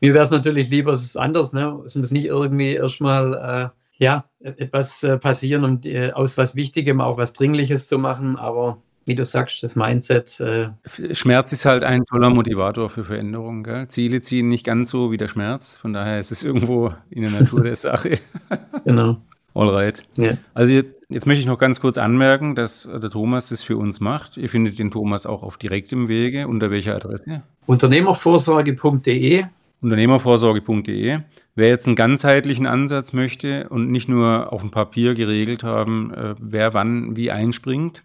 Mir 0.00 0.14
wäre 0.14 0.24
es 0.24 0.30
natürlich 0.30 0.70
lieber, 0.70 0.92
es 0.92 1.04
ist 1.04 1.16
anders. 1.16 1.52
Ne? 1.52 1.80
Es 1.84 1.94
muss 1.94 2.10
nicht 2.10 2.26
irgendwie 2.26 2.74
erstmal 2.74 3.72
äh, 3.72 4.02
ja, 4.02 4.24
etwas 4.40 5.02
äh, 5.02 5.18
passieren, 5.18 5.64
um 5.64 5.80
äh, 5.84 6.12
aus 6.12 6.36
was 6.36 6.56
Wichtigem 6.56 7.00
auch 7.00 7.16
was 7.16 7.32
Dringliches 7.32 7.86
zu 7.86 7.98
machen. 7.98 8.36
Aber 8.36 8.78
wie 9.06 9.14
du 9.14 9.24
sagst, 9.24 9.62
das 9.62 9.76
Mindset, 9.76 10.40
äh, 10.40 10.70
Schmerz 11.14 11.52
ist 11.52 11.64
halt 11.64 11.84
ein 11.84 12.04
toller 12.06 12.30
Motivator 12.30 12.90
für 12.90 13.04
Veränderungen. 13.04 13.62
Gell? 13.62 13.88
Ziele 13.88 14.20
ziehen 14.20 14.48
nicht 14.48 14.64
ganz 14.64 14.90
so 14.90 15.12
wie 15.12 15.16
der 15.16 15.28
Schmerz. 15.28 15.76
Von 15.76 15.92
daher 15.92 16.18
ist 16.18 16.32
es 16.32 16.42
irgendwo 16.42 16.92
in 17.10 17.22
der 17.22 17.32
Natur 17.32 17.62
der 17.62 17.76
Sache. 17.76 18.18
genau. 18.84 19.18
Alright. 19.54 20.02
Ja. 20.16 20.32
Also 20.52 20.72
jetzt, 20.72 21.00
jetzt 21.08 21.26
möchte 21.26 21.40
ich 21.40 21.46
noch 21.46 21.58
ganz 21.58 21.80
kurz 21.80 21.96
anmerken, 21.96 22.56
dass 22.56 22.90
der 22.90 23.10
Thomas 23.10 23.50
das 23.50 23.62
für 23.62 23.76
uns 23.76 24.00
macht. 24.00 24.36
Ihr 24.36 24.48
findet 24.48 24.78
den 24.80 24.90
Thomas 24.90 25.26
auch 25.26 25.44
auf 25.44 25.58
direktem 25.58 26.08
Wege. 26.08 26.48
Unter 26.48 26.70
welcher 26.72 26.96
Adresse? 26.96 27.42
Unternehmervorsorge.de. 27.66 29.44
Unternehmervorsorge.de. 29.84 31.18
Wer 31.54 31.68
jetzt 31.68 31.86
einen 31.86 31.94
ganzheitlichen 31.94 32.66
Ansatz 32.66 33.12
möchte 33.12 33.68
und 33.68 33.90
nicht 33.90 34.08
nur 34.08 34.50
auf 34.52 34.62
dem 34.62 34.70
Papier 34.70 35.12
geregelt 35.14 35.62
haben, 35.62 36.12
äh, 36.14 36.34
wer 36.40 36.72
wann 36.72 37.16
wie 37.16 37.30
einspringt, 37.30 38.02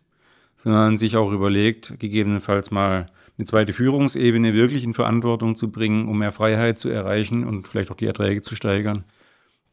sondern 0.58 0.98
sich 0.98 1.16
auch 1.16 1.32
überlegt, 1.32 1.98
gegebenenfalls 1.98 2.70
mal 2.70 3.08
eine 3.38 3.46
zweite 3.46 3.72
Führungsebene 3.72 4.54
wirklich 4.54 4.84
in 4.84 4.94
Verantwortung 4.94 5.56
zu 5.56 5.72
bringen, 5.72 6.10
um 6.10 6.20
mehr 6.20 6.34
Freiheit 6.34 6.78
zu 6.78 6.90
erreichen 6.90 7.48
und 7.48 7.70
vielleicht 7.70 7.92
auch 7.92 7.96
die 7.96 8.08
Erträge 8.08 8.42
zu 8.42 8.56
steigern. 8.56 9.06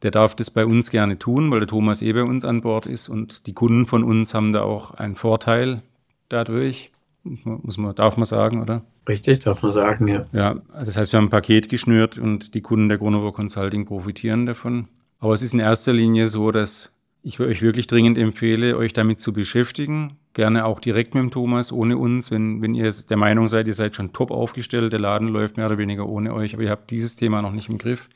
Der 0.01 0.11
darf 0.11 0.33
das 0.33 0.49
bei 0.49 0.65
uns 0.65 0.89
gerne 0.89 1.19
tun, 1.19 1.51
weil 1.51 1.59
der 1.59 1.67
Thomas 1.67 2.01
eh 2.01 2.13
bei 2.13 2.23
uns 2.23 2.45
an 2.45 2.61
Bord 2.61 2.85
ist 2.85 3.09
und 3.09 3.47
die 3.47 3.53
Kunden 3.53 3.85
von 3.85 4.05
uns 4.05 4.33
haben 4.33 4.53
da 4.53 4.61
auch 4.61 4.91
einen 4.91 5.15
Vorteil 5.15 5.81
dadurch. 6.29 6.91
Muss 7.23 7.77
man, 7.77 7.93
darf 7.95 8.15
man 8.15 8.23
sagen, 8.23 8.61
oder? 8.61 8.83
Richtig, 9.07 9.39
darf 9.39 9.61
man 9.61 9.71
sagen, 9.71 10.07
ja. 10.07 10.25
Ja, 10.33 10.55
das 10.83 10.97
heißt, 10.97 11.13
wir 11.13 11.17
haben 11.17 11.27
ein 11.27 11.31
Paket 11.31 11.69
geschnürt 11.69 12.17
und 12.17 12.53
die 12.53 12.61
Kunden 12.61 12.89
der 12.89 12.97
Gronover 12.97 13.31
Consulting 13.31 13.85
profitieren 13.85 14.45
davon. 14.45 14.87
Aber 15.19 15.33
es 15.33 15.41
ist 15.41 15.53
in 15.53 15.59
erster 15.59 15.93
Linie 15.93 16.27
so, 16.27 16.51
dass 16.51 16.93
ich 17.23 17.39
euch 17.39 17.61
wirklich 17.61 17.87
dringend 17.87 18.17
empfehle, 18.17 18.77
euch 18.77 18.93
damit 18.93 19.19
zu 19.19 19.33
beschäftigen. 19.33 20.17
Gerne 20.33 20.65
auch 20.65 20.79
direkt 20.79 21.15
mit 21.15 21.23
dem 21.23 21.31
Thomas, 21.31 21.71
ohne 21.71 21.97
uns. 21.97 22.31
Wenn, 22.31 22.61
wenn 22.61 22.75
ihr 22.75 22.91
der 23.09 23.17
Meinung 23.17 23.47
seid, 23.47 23.67
ihr 23.67 23.73
seid 23.73 23.95
schon 23.95 24.13
top 24.13 24.31
aufgestellt, 24.31 24.93
der 24.93 24.99
Laden 24.99 25.29
läuft 25.29 25.57
mehr 25.57 25.65
oder 25.65 25.77
weniger 25.77 26.07
ohne 26.07 26.33
euch, 26.33 26.53
aber 26.53 26.63
ihr 26.63 26.69
habt 26.69 26.91
dieses 26.91 27.15
Thema 27.15 27.41
noch 27.41 27.53
nicht 27.53 27.69
im 27.69 27.77
Griff, 27.77 28.07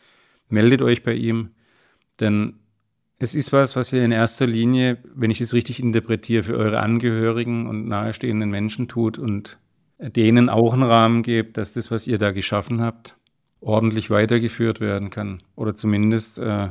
meldet 0.50 0.82
euch 0.82 1.04
bei 1.04 1.14
ihm. 1.14 1.50
Denn 2.20 2.54
es 3.18 3.36
ist 3.36 3.54
was, 3.54 3.76
was 3.76 3.92
ihr 3.94 4.04
in 4.04 4.12
erster 4.12 4.48
Linie, 4.48 4.98
wenn 5.16 5.32
ich 5.32 5.42
es 5.42 5.54
richtig 5.54 5.82
interpretiere, 5.82 6.44
für 6.44 6.58
eure 6.58 6.80
Angehörigen 6.80 7.68
und 7.68 7.88
nahestehenden 7.88 8.50
Menschen 8.50 8.88
tut 8.88 9.18
und 9.18 9.58
denen 10.02 10.50
auch 10.50 10.74
einen 10.74 10.84
Rahmen 10.84 11.24
gebt, 11.24 11.58
dass 11.58 11.74
das, 11.74 11.92
was 11.92 12.08
ihr 12.08 12.18
da 12.18 12.32
geschaffen 12.32 12.82
habt, 12.82 13.16
ordentlich 13.62 14.10
weitergeführt 14.10 14.82
werden 14.82 15.12
kann 15.12 15.44
oder 15.56 15.76
zumindest 15.76 16.40
äh, 16.40 16.70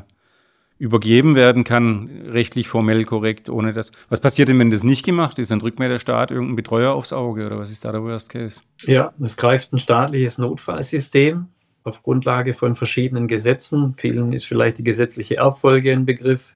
übergeben 0.78 1.34
werden 1.34 1.62
kann, 1.62 2.08
rechtlich 2.26 2.66
formell 2.66 3.04
korrekt, 3.04 3.48
ohne 3.48 3.72
das. 3.72 3.92
Was 4.08 4.18
passiert 4.18 4.48
denn, 4.48 4.58
wenn 4.58 4.70
das 4.70 4.82
nicht 4.82 5.04
gemacht 5.04 5.38
ist? 5.38 5.50
Dann 5.50 5.60
drückt 5.60 5.78
mir 5.78 5.88
der 5.88 5.98
Staat 5.98 6.30
irgendeinen 6.30 6.56
Betreuer 6.56 6.94
aufs 6.94 7.12
Auge 7.12 7.46
oder 7.46 7.58
was 7.58 7.70
ist 7.70 7.84
da 7.84 7.92
der 7.92 8.02
Worst 8.02 8.30
Case? 8.30 8.62
Ja, 8.80 9.12
es 9.22 9.36
greift 9.36 9.72
ein 9.72 9.78
staatliches 9.78 10.38
Notfallsystem 10.38 11.46
auf 11.84 12.02
Grundlage 12.02 12.54
von 12.54 12.76
verschiedenen 12.76 13.28
Gesetzen. 13.28 13.94
Vielen 13.96 14.32
ist 14.32 14.46
vielleicht 14.46 14.78
die 14.78 14.84
gesetzliche 14.84 15.36
Erbfolge 15.36 15.92
ein 15.92 16.06
Begriff. 16.06 16.54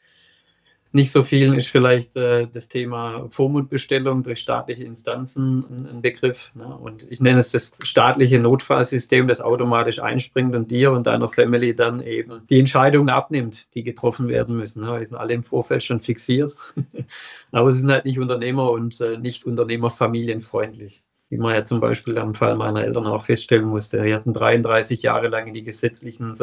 Nicht 0.95 1.11
so 1.11 1.25
vielen 1.25 1.57
ist 1.57 1.67
vielleicht 1.67 2.15
äh, 2.15 2.47
das 2.47 2.69
Thema 2.69 3.27
Vormundbestellung 3.29 4.23
durch 4.23 4.39
staatliche 4.39 4.85
Instanzen 4.85 5.65
ein, 5.69 5.89
ein 5.89 6.03
Begriff. 6.03 6.53
Ne? 6.55 6.67
Und 6.67 7.11
ich 7.11 7.21
nenne 7.21 7.41
es 7.41 7.51
das 7.51 7.73
staatliche 7.83 8.39
Notfallsystem, 8.39 9.27
das 9.27 9.41
automatisch 9.41 9.99
einspringt 9.99 10.55
und 10.55 10.71
dir 10.71 10.93
und 10.93 11.09
deiner 11.09 11.29
Family 11.29 11.75
dann 11.75 12.01
eben 12.01 12.43
die 12.49 12.61
Entscheidungen 12.61 13.09
abnimmt, 13.09 13.75
die 13.75 13.83
getroffen 13.83 14.29
werden 14.29 14.57
müssen. 14.57 14.85
Ne? 14.85 14.97
Die 15.01 15.05
sind 15.05 15.19
alle 15.19 15.35
im 15.35 15.43
Vorfeld 15.43 15.83
schon 15.83 15.99
fixiert. 15.99 16.55
Aber 17.51 17.73
sie 17.73 17.81
sind 17.81 17.91
halt 17.91 18.05
nicht 18.05 18.21
Unternehmer 18.21 18.71
und 18.71 19.01
äh, 19.01 19.19
nicht 19.19 19.47
Unternehmerfamilienfreundlich 19.47 21.03
wie 21.31 21.39
man 21.39 21.55
ja 21.55 21.65
zum 21.65 21.81
Beispiel 21.81 22.17
am 22.19 22.35
Fall 22.35 22.55
meiner 22.55 22.85
Eltern 22.85 23.09
auch 23.09 23.25
feststellen 23.25 23.65
musste. 23.65 24.01
Die 24.05 24.15
hatten 24.15 24.33
33 24.33 25.03
Jahre 25.03 25.27
lang 25.27 25.49
in 25.49 25.55
die 25.55 25.65
gesetzlichen 25.65 26.37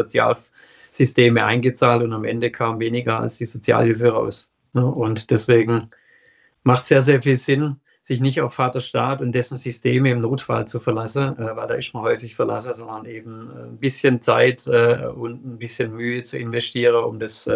Sozialsysteme 0.92 1.46
eingezahlt 1.46 2.04
und 2.04 2.14
am 2.14 2.26
Ende 2.26 2.52
kam 2.52 2.80
weniger 2.80 3.20
als 3.20 3.38
die 3.38 3.46
Sozialhilfe 3.46 4.10
raus. 4.10 4.50
Und 4.74 5.32
deswegen 5.32 5.90
macht 6.64 6.84
es 6.84 6.90
sehr, 6.90 7.02
sehr 7.02 7.22
viel 7.22 7.38
Sinn, 7.38 7.78
sich 8.02 8.20
nicht 8.20 8.42
auf 8.42 8.54
Vater 8.54 8.82
Staat 8.82 9.22
und 9.22 9.32
dessen 9.32 9.58
Systeme 9.58 10.12
im 10.12 10.20
Notfall 10.20 10.68
zu 10.68 10.80
verlassen, 10.80 11.38
äh, 11.38 11.56
weil 11.56 11.68
da 11.68 11.76
ist 11.76 11.94
man 11.94 12.04
häufig 12.04 12.36
verlassen, 12.36 12.74
sondern 12.74 13.06
eben 13.06 13.52
äh, 13.56 13.64
ein 13.66 13.78
bisschen 13.78 14.22
Zeit 14.22 14.66
äh, 14.68 15.06
und 15.06 15.46
ein 15.46 15.58
bisschen 15.60 15.96
Mühe 15.96 16.22
zu 16.24 16.40
investieren, 16.40 17.04
um 17.04 17.20
das 17.20 17.48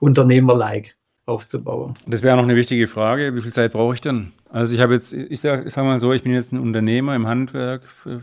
Unternehmer-like 0.00 0.96
aufzubauen. 1.26 1.94
Das 2.06 2.22
wäre 2.22 2.36
noch 2.36 2.42
eine 2.42 2.54
wichtige 2.54 2.86
Frage. 2.86 3.34
Wie 3.34 3.40
viel 3.40 3.52
Zeit 3.52 3.72
brauche 3.72 3.94
ich 3.94 4.02
denn? 4.02 4.32
Also 4.50 4.74
ich 4.74 4.80
habe 4.80 4.92
jetzt, 4.92 5.14
ich 5.14 5.40
sage 5.40 5.68
sag 5.70 5.84
mal 5.84 5.98
so, 5.98 6.12
ich 6.12 6.22
bin 6.22 6.34
jetzt 6.34 6.52
ein 6.52 6.60
Unternehmer 6.60 7.16
im 7.16 7.26
Handwerk, 7.26 7.82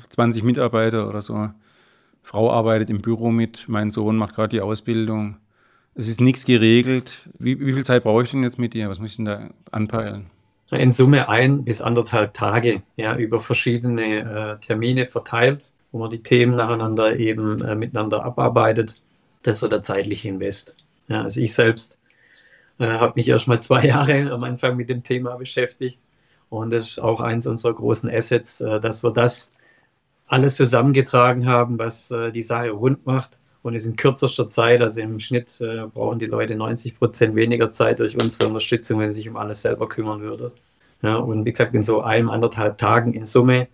20 0.09 0.43
Mitarbeiter 0.43 1.09
oder 1.09 1.19
so. 1.19 1.49
Frau 2.21 2.51
arbeitet 2.51 2.89
im 2.89 3.01
Büro 3.01 3.31
mit, 3.31 3.65
mein 3.67 3.91
Sohn 3.91 4.15
macht 4.15 4.35
gerade 4.35 4.49
die 4.49 4.61
Ausbildung. 4.61 5.37
Es 5.95 6.07
ist 6.07 6.21
nichts 6.21 6.45
geregelt. 6.45 7.29
Wie, 7.37 7.59
wie, 7.59 7.73
viel 7.73 7.83
Zeit 7.83 8.03
brauche 8.03 8.23
ich 8.23 8.31
denn 8.31 8.43
jetzt 8.43 8.59
mit 8.59 8.73
dir? 8.73 8.89
Was 8.89 8.99
muss 8.99 9.11
ich 9.11 9.15
denn 9.17 9.25
da 9.25 9.49
anpeilen? 9.71 10.27
In 10.71 10.93
Summe 10.93 11.27
ein 11.27 11.65
bis 11.65 11.81
anderthalb 11.81 12.33
Tage, 12.33 12.81
ja, 12.95 13.17
über 13.17 13.41
verschiedene 13.41 14.55
äh, 14.55 14.65
Termine 14.65 15.05
verteilt, 15.05 15.69
wo 15.91 15.99
man 15.99 16.09
die 16.09 16.23
Themen 16.23 16.55
nacheinander 16.55 17.17
eben 17.17 17.61
äh, 17.61 17.75
miteinander 17.75 18.23
abarbeitet. 18.23 19.01
Das 19.43 19.55
ist 19.55 19.59
so 19.61 19.67
der 19.67 19.81
zeitliche 19.81 20.29
Invest. 20.29 20.77
Ja, 21.09 21.23
also 21.23 21.41
ich 21.41 21.53
selbst 21.53 21.97
äh, 22.79 22.85
habe 22.85 23.13
mich 23.17 23.27
erst 23.27 23.49
mal 23.49 23.59
zwei 23.59 23.85
Jahre 23.87 24.31
am 24.31 24.45
Anfang 24.45 24.77
mit 24.77 24.89
dem 24.89 25.03
Thema 25.03 25.35
beschäftigt. 25.35 26.01
Und 26.49 26.71
das 26.71 26.87
ist 26.87 26.99
auch 26.99 27.19
eins 27.19 27.47
unserer 27.47 27.73
großen 27.73 28.09
Assets, 28.09 28.61
äh, 28.61 28.79
dass 28.79 29.03
wir 29.03 29.11
das 29.11 29.49
alles 30.31 30.55
zusammengetragen 30.55 31.45
haben, 31.45 31.77
was 31.77 32.09
äh, 32.11 32.31
die 32.31 32.41
Sache 32.41 32.71
rund 32.71 33.05
macht. 33.05 33.37
Und 33.63 33.75
es 33.75 33.85
in 33.85 33.95
kürzester 33.95 34.47
Zeit, 34.47 34.81
also 34.81 35.01
im 35.01 35.19
Schnitt 35.19 35.61
äh, 35.61 35.85
brauchen 35.85 36.17
die 36.17 36.25
Leute 36.25 36.55
90 36.55 36.97
Prozent 36.97 37.35
weniger 37.35 37.71
Zeit 37.71 37.99
durch 37.99 38.17
unsere 38.17 38.47
Unterstützung, 38.47 38.99
wenn 38.99 39.11
sie 39.11 39.17
sich 39.17 39.29
um 39.29 39.35
alles 39.35 39.61
selber 39.61 39.87
kümmern 39.87 40.21
würden. 40.21 40.51
Ja, 41.03 41.17
und 41.17 41.45
wie 41.45 41.51
gesagt, 41.51 41.75
in 41.75 41.83
so 41.83 42.01
einem, 42.01 42.29
anderthalb 42.29 42.77
Tagen 42.77 43.13
in 43.13 43.25
Summe 43.25 43.67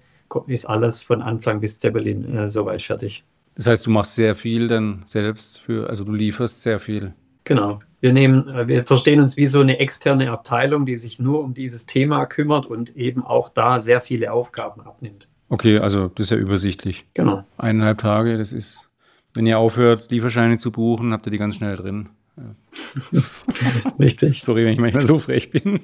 ist 0.48 0.66
alles 0.66 1.04
von 1.04 1.22
Anfang 1.22 1.62
bis 1.62 1.80
Zeppelin 1.80 2.36
äh, 2.36 2.50
soweit 2.50 2.82
fertig. 2.82 3.24
Das 3.56 3.68
heißt, 3.68 3.86
du 3.86 3.92
machst 3.92 4.16
sehr 4.16 4.36
viel 4.36 4.68
dann 4.68 5.04
selbst 5.06 5.60
für, 5.60 5.88
also 5.90 6.04
du 6.04 6.12
lieferst 6.12 6.64
sehr 6.64 6.80
viel. 6.80 7.14
Genau. 7.44 7.80
Wir 8.02 8.14
nehmen, 8.14 8.50
äh, 8.50 8.68
wir 8.68 8.84
verstehen 8.84 9.22
uns 9.22 9.38
wie 9.38 9.48
so 9.48 9.62
eine 9.62 9.80
externe 9.80 10.32
Abteilung, 10.32 10.86
die 10.86 10.98
sich 10.98 11.20
nur 11.20 11.44
um 11.44 11.54
dieses 11.54 11.86
Thema 11.86 12.26
kümmert 12.26 12.66
und 12.66 12.96
eben 12.98 13.24
auch 13.24 13.48
da 13.48 13.80
sehr 13.80 14.02
viele 14.02 14.34
Aufgaben 14.34 14.82
abnimmt. 14.82 15.30
Okay, 15.50 15.80
also 15.80 16.10
das 16.10 16.28
ist 16.28 16.32
ja 16.32 16.38
übersichtlich. 16.38 17.06
Genau. 17.14 17.44
Eineinhalb 17.58 18.00
Tage, 18.00 18.38
das 18.38 18.52
ist, 18.52 18.90
wenn 19.34 19.46
ihr 19.46 19.60
aufhört, 19.60 20.12
Lieferscheine 20.12 20.58
zu 20.58 20.72
buchen, 20.72 21.14
habt 21.14 21.26
ihr 21.28 21.32
die 21.32 21.38
ganz 21.38 21.56
schnell 21.56 21.76
drin. 21.76 22.10
Ja. 22.38 23.22
Richtig. 24.00 24.42
Sorry, 24.44 24.66
wenn 24.66 24.74
ich 24.74 24.80
manchmal 24.80 25.06
so 25.06 25.18
frech 25.18 25.50
bin. 25.52 25.80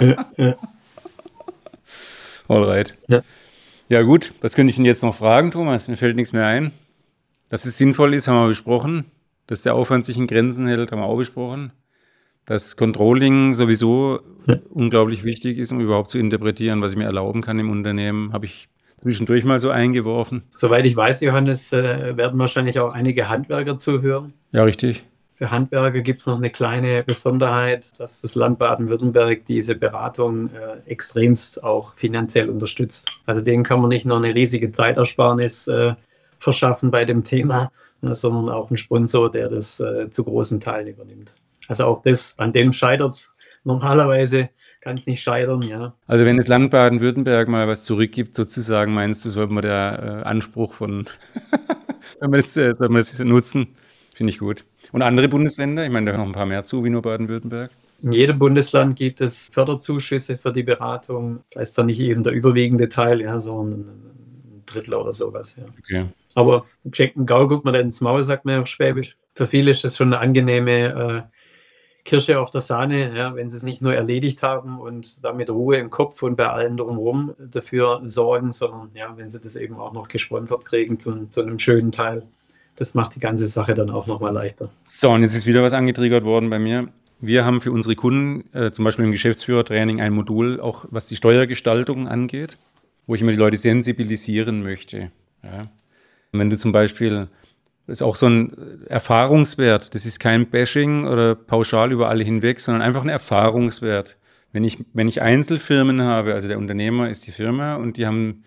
Ja, 0.00 0.26
ja. 0.36 0.56
Alright. 2.48 2.96
Ja. 3.08 3.22
ja, 3.88 4.02
gut. 4.02 4.32
Was 4.40 4.54
könnte 4.54 4.70
ich 4.70 4.76
denn 4.76 4.84
jetzt 4.84 5.02
noch 5.02 5.14
fragen, 5.14 5.50
Thomas? 5.50 5.88
Mir 5.88 5.96
fällt 5.96 6.16
nichts 6.16 6.32
mehr 6.32 6.46
ein. 6.46 6.72
Dass 7.48 7.64
es 7.64 7.78
sinnvoll 7.78 8.14
ist, 8.14 8.28
haben 8.28 8.36
wir 8.36 8.48
besprochen. 8.48 9.06
Dass 9.46 9.62
der 9.62 9.74
Aufwand 9.74 10.04
sich 10.04 10.16
in 10.16 10.26
Grenzen 10.26 10.66
hält, 10.66 10.92
haben 10.92 11.00
wir 11.00 11.06
auch 11.06 11.16
besprochen. 11.16 11.72
Dass 12.44 12.76
Controlling 12.76 13.54
sowieso 13.54 14.20
ja. 14.46 14.58
unglaublich 14.70 15.24
wichtig 15.24 15.58
ist, 15.58 15.72
um 15.72 15.80
überhaupt 15.80 16.10
zu 16.10 16.18
interpretieren, 16.18 16.80
was 16.82 16.92
ich 16.92 16.98
mir 16.98 17.04
erlauben 17.04 17.42
kann 17.42 17.58
im 17.58 17.70
Unternehmen, 17.70 18.32
habe 18.32 18.46
ich 18.46 18.68
zwischendurch 19.06 19.44
mal 19.44 19.60
so 19.60 19.70
eingeworfen. 19.70 20.42
Soweit 20.52 20.84
ich 20.84 20.96
weiß, 20.96 21.20
Johannes, 21.20 21.72
äh, 21.72 22.16
werden 22.16 22.40
wahrscheinlich 22.40 22.80
auch 22.80 22.92
einige 22.92 23.28
Handwerker 23.28 23.78
zuhören. 23.78 24.32
Ja, 24.50 24.64
richtig. 24.64 25.04
Für 25.34 25.52
Handwerker 25.52 26.00
gibt 26.00 26.18
es 26.18 26.26
noch 26.26 26.38
eine 26.38 26.50
kleine 26.50 27.04
Besonderheit, 27.04 27.92
dass 28.00 28.20
das 28.20 28.34
Land 28.34 28.58
Baden-Württemberg 28.58 29.44
diese 29.44 29.76
Beratung 29.76 30.50
äh, 30.54 30.90
extremst 30.90 31.62
auch 31.62 31.94
finanziell 31.94 32.50
unterstützt. 32.50 33.20
Also 33.26 33.42
denen 33.42 33.62
kann 33.62 33.80
man 33.80 33.90
nicht 33.90 34.06
nur 34.06 34.16
eine 34.16 34.34
riesige 34.34 34.72
Zeitersparnis 34.72 35.68
äh, 35.68 35.94
verschaffen 36.40 36.90
bei 36.90 37.04
dem 37.04 37.22
Thema, 37.22 37.70
äh, 38.02 38.12
sondern 38.12 38.48
auch 38.48 38.70
einen 38.70 38.76
Sponsor, 38.76 39.30
der 39.30 39.50
das 39.50 39.78
äh, 39.78 40.10
zu 40.10 40.24
großen 40.24 40.58
Teilen 40.58 40.88
übernimmt. 40.88 41.34
Also 41.68 41.84
auch 41.84 42.02
das, 42.02 42.34
an 42.38 42.52
dem 42.52 42.72
scheitert 42.72 43.10
es 43.10 43.30
normalerweise, 43.62 44.48
kann 44.86 44.94
es 44.94 45.06
nicht 45.08 45.20
scheitern, 45.20 45.62
ja. 45.62 45.94
Also 46.06 46.24
wenn 46.24 46.36
das 46.36 46.46
Land 46.46 46.70
Baden-Württemberg 46.70 47.48
mal 47.48 47.66
was 47.66 47.82
zurückgibt, 47.82 48.36
sozusagen, 48.36 48.94
meinst 48.94 49.24
du, 49.24 49.30
sollte 49.30 49.52
man 49.52 49.62
der 49.62 50.22
äh, 50.22 50.28
Anspruch 50.28 50.74
von, 50.74 51.08
soll 52.20 52.28
man 52.28 52.40
das, 52.40 52.56
äh, 52.56 52.72
man 52.78 53.04
nutzen? 53.28 53.66
Finde 54.14 54.32
ich 54.32 54.38
gut. 54.38 54.64
Und 54.92 55.02
andere 55.02 55.28
Bundesländer, 55.28 55.84
ich 55.84 55.90
meine, 55.90 56.06
da 56.06 56.12
hören 56.12 56.20
noch 56.20 56.28
ein 56.28 56.34
paar 56.34 56.46
mehr 56.46 56.62
zu, 56.62 56.84
wie 56.84 56.90
nur 56.90 57.02
Baden-Württemberg. 57.02 57.72
In 58.00 58.12
jedem 58.12 58.38
Bundesland 58.38 58.94
gibt 58.94 59.20
es 59.20 59.48
Förderzuschüsse 59.52 60.38
für 60.38 60.52
die 60.52 60.62
Beratung. 60.62 61.40
Da 61.50 61.62
ist 61.62 61.76
dann 61.76 61.86
nicht 61.86 61.98
eben 61.98 62.22
der 62.22 62.32
überwiegende 62.32 62.88
Teil, 62.88 63.20
ja, 63.20 63.40
sondern 63.40 63.80
ein 63.80 64.62
Drittel 64.66 64.94
oder 64.94 65.12
sowas. 65.12 65.56
Ja. 65.56 65.64
Okay. 65.80 66.06
Aber 66.36 66.64
geschenkten 66.84 67.26
Gaul 67.26 67.48
guckt 67.48 67.64
man 67.64 67.74
dann 67.74 67.86
ins 67.86 68.00
Maul, 68.00 68.22
sagt 68.22 68.44
man 68.44 68.60
auf 68.60 68.68
Schwäbisch. 68.68 69.16
Für 69.34 69.48
viele 69.48 69.72
ist 69.72 69.82
das 69.82 69.96
schon 69.96 70.14
eine 70.14 70.20
angenehme 70.20 71.26
äh, 71.28 71.35
Kirsche 72.06 72.40
auf 72.40 72.50
der 72.50 72.62
Sahne, 72.62 73.14
ja, 73.14 73.34
wenn 73.34 73.50
sie 73.50 73.56
es 73.56 73.62
nicht 73.62 73.82
nur 73.82 73.94
erledigt 73.94 74.42
haben 74.42 74.80
und 74.80 75.22
damit 75.24 75.50
Ruhe 75.50 75.76
im 75.76 75.90
Kopf 75.90 76.22
und 76.22 76.36
bei 76.36 76.48
allen 76.48 76.76
drumherum 76.78 77.34
dafür 77.38 78.00
sorgen, 78.04 78.52
sondern 78.52 78.90
ja, 78.94 79.12
wenn 79.16 79.28
sie 79.28 79.40
das 79.40 79.56
eben 79.56 79.74
auch 79.74 79.92
noch 79.92 80.08
gesponsert 80.08 80.64
kriegen 80.64 80.98
zu, 80.98 81.26
zu 81.26 81.42
einem 81.42 81.58
schönen 81.58 81.92
Teil. 81.92 82.22
Das 82.76 82.94
macht 82.94 83.14
die 83.14 83.20
ganze 83.20 83.46
Sache 83.48 83.74
dann 83.74 83.90
auch 83.90 84.06
nochmal 84.06 84.32
leichter. 84.32 84.70
So, 84.84 85.10
und 85.10 85.22
jetzt 85.22 85.34
ist 85.34 85.46
wieder 85.46 85.62
was 85.62 85.72
angetriggert 85.72 86.24
worden 86.24 86.48
bei 86.48 86.58
mir. 86.58 86.88
Wir 87.20 87.44
haben 87.44 87.60
für 87.60 87.72
unsere 87.72 87.96
Kunden, 87.96 88.44
äh, 88.54 88.70
zum 88.70 88.84
Beispiel 88.84 89.04
im 89.04 89.10
Geschäftsführertraining, 89.10 90.00
ein 90.00 90.12
Modul, 90.12 90.60
auch 90.60 90.84
was 90.90 91.08
die 91.08 91.16
Steuergestaltung 91.16 92.08
angeht, 92.08 92.56
wo 93.06 93.14
ich 93.14 93.20
immer 93.22 93.32
die 93.32 93.38
Leute 93.38 93.56
sensibilisieren 93.56 94.62
möchte. 94.62 95.10
Ja. 95.42 95.62
Wenn 96.32 96.50
du 96.50 96.58
zum 96.58 96.72
Beispiel, 96.72 97.28
ist 97.86 98.02
auch 98.02 98.16
so 98.16 98.26
ein 98.26 98.86
Erfahrungswert, 98.88 99.94
das 99.94 100.06
ist 100.06 100.18
kein 100.18 100.50
Bashing 100.50 101.06
oder 101.06 101.34
pauschal 101.34 101.92
über 101.92 102.08
alle 102.08 102.24
hinweg, 102.24 102.60
sondern 102.60 102.82
einfach 102.82 103.02
ein 103.02 103.08
Erfahrungswert. 103.08 104.18
Wenn 104.52 104.64
ich, 104.64 104.78
wenn 104.92 105.08
ich 105.08 105.22
Einzelfirmen 105.22 106.02
habe, 106.02 106.34
also 106.34 106.48
der 106.48 106.58
Unternehmer 106.58 107.10
ist 107.10 107.26
die 107.26 107.32
Firma 107.32 107.76
und 107.76 107.96
die 107.96 108.06
haben 108.06 108.44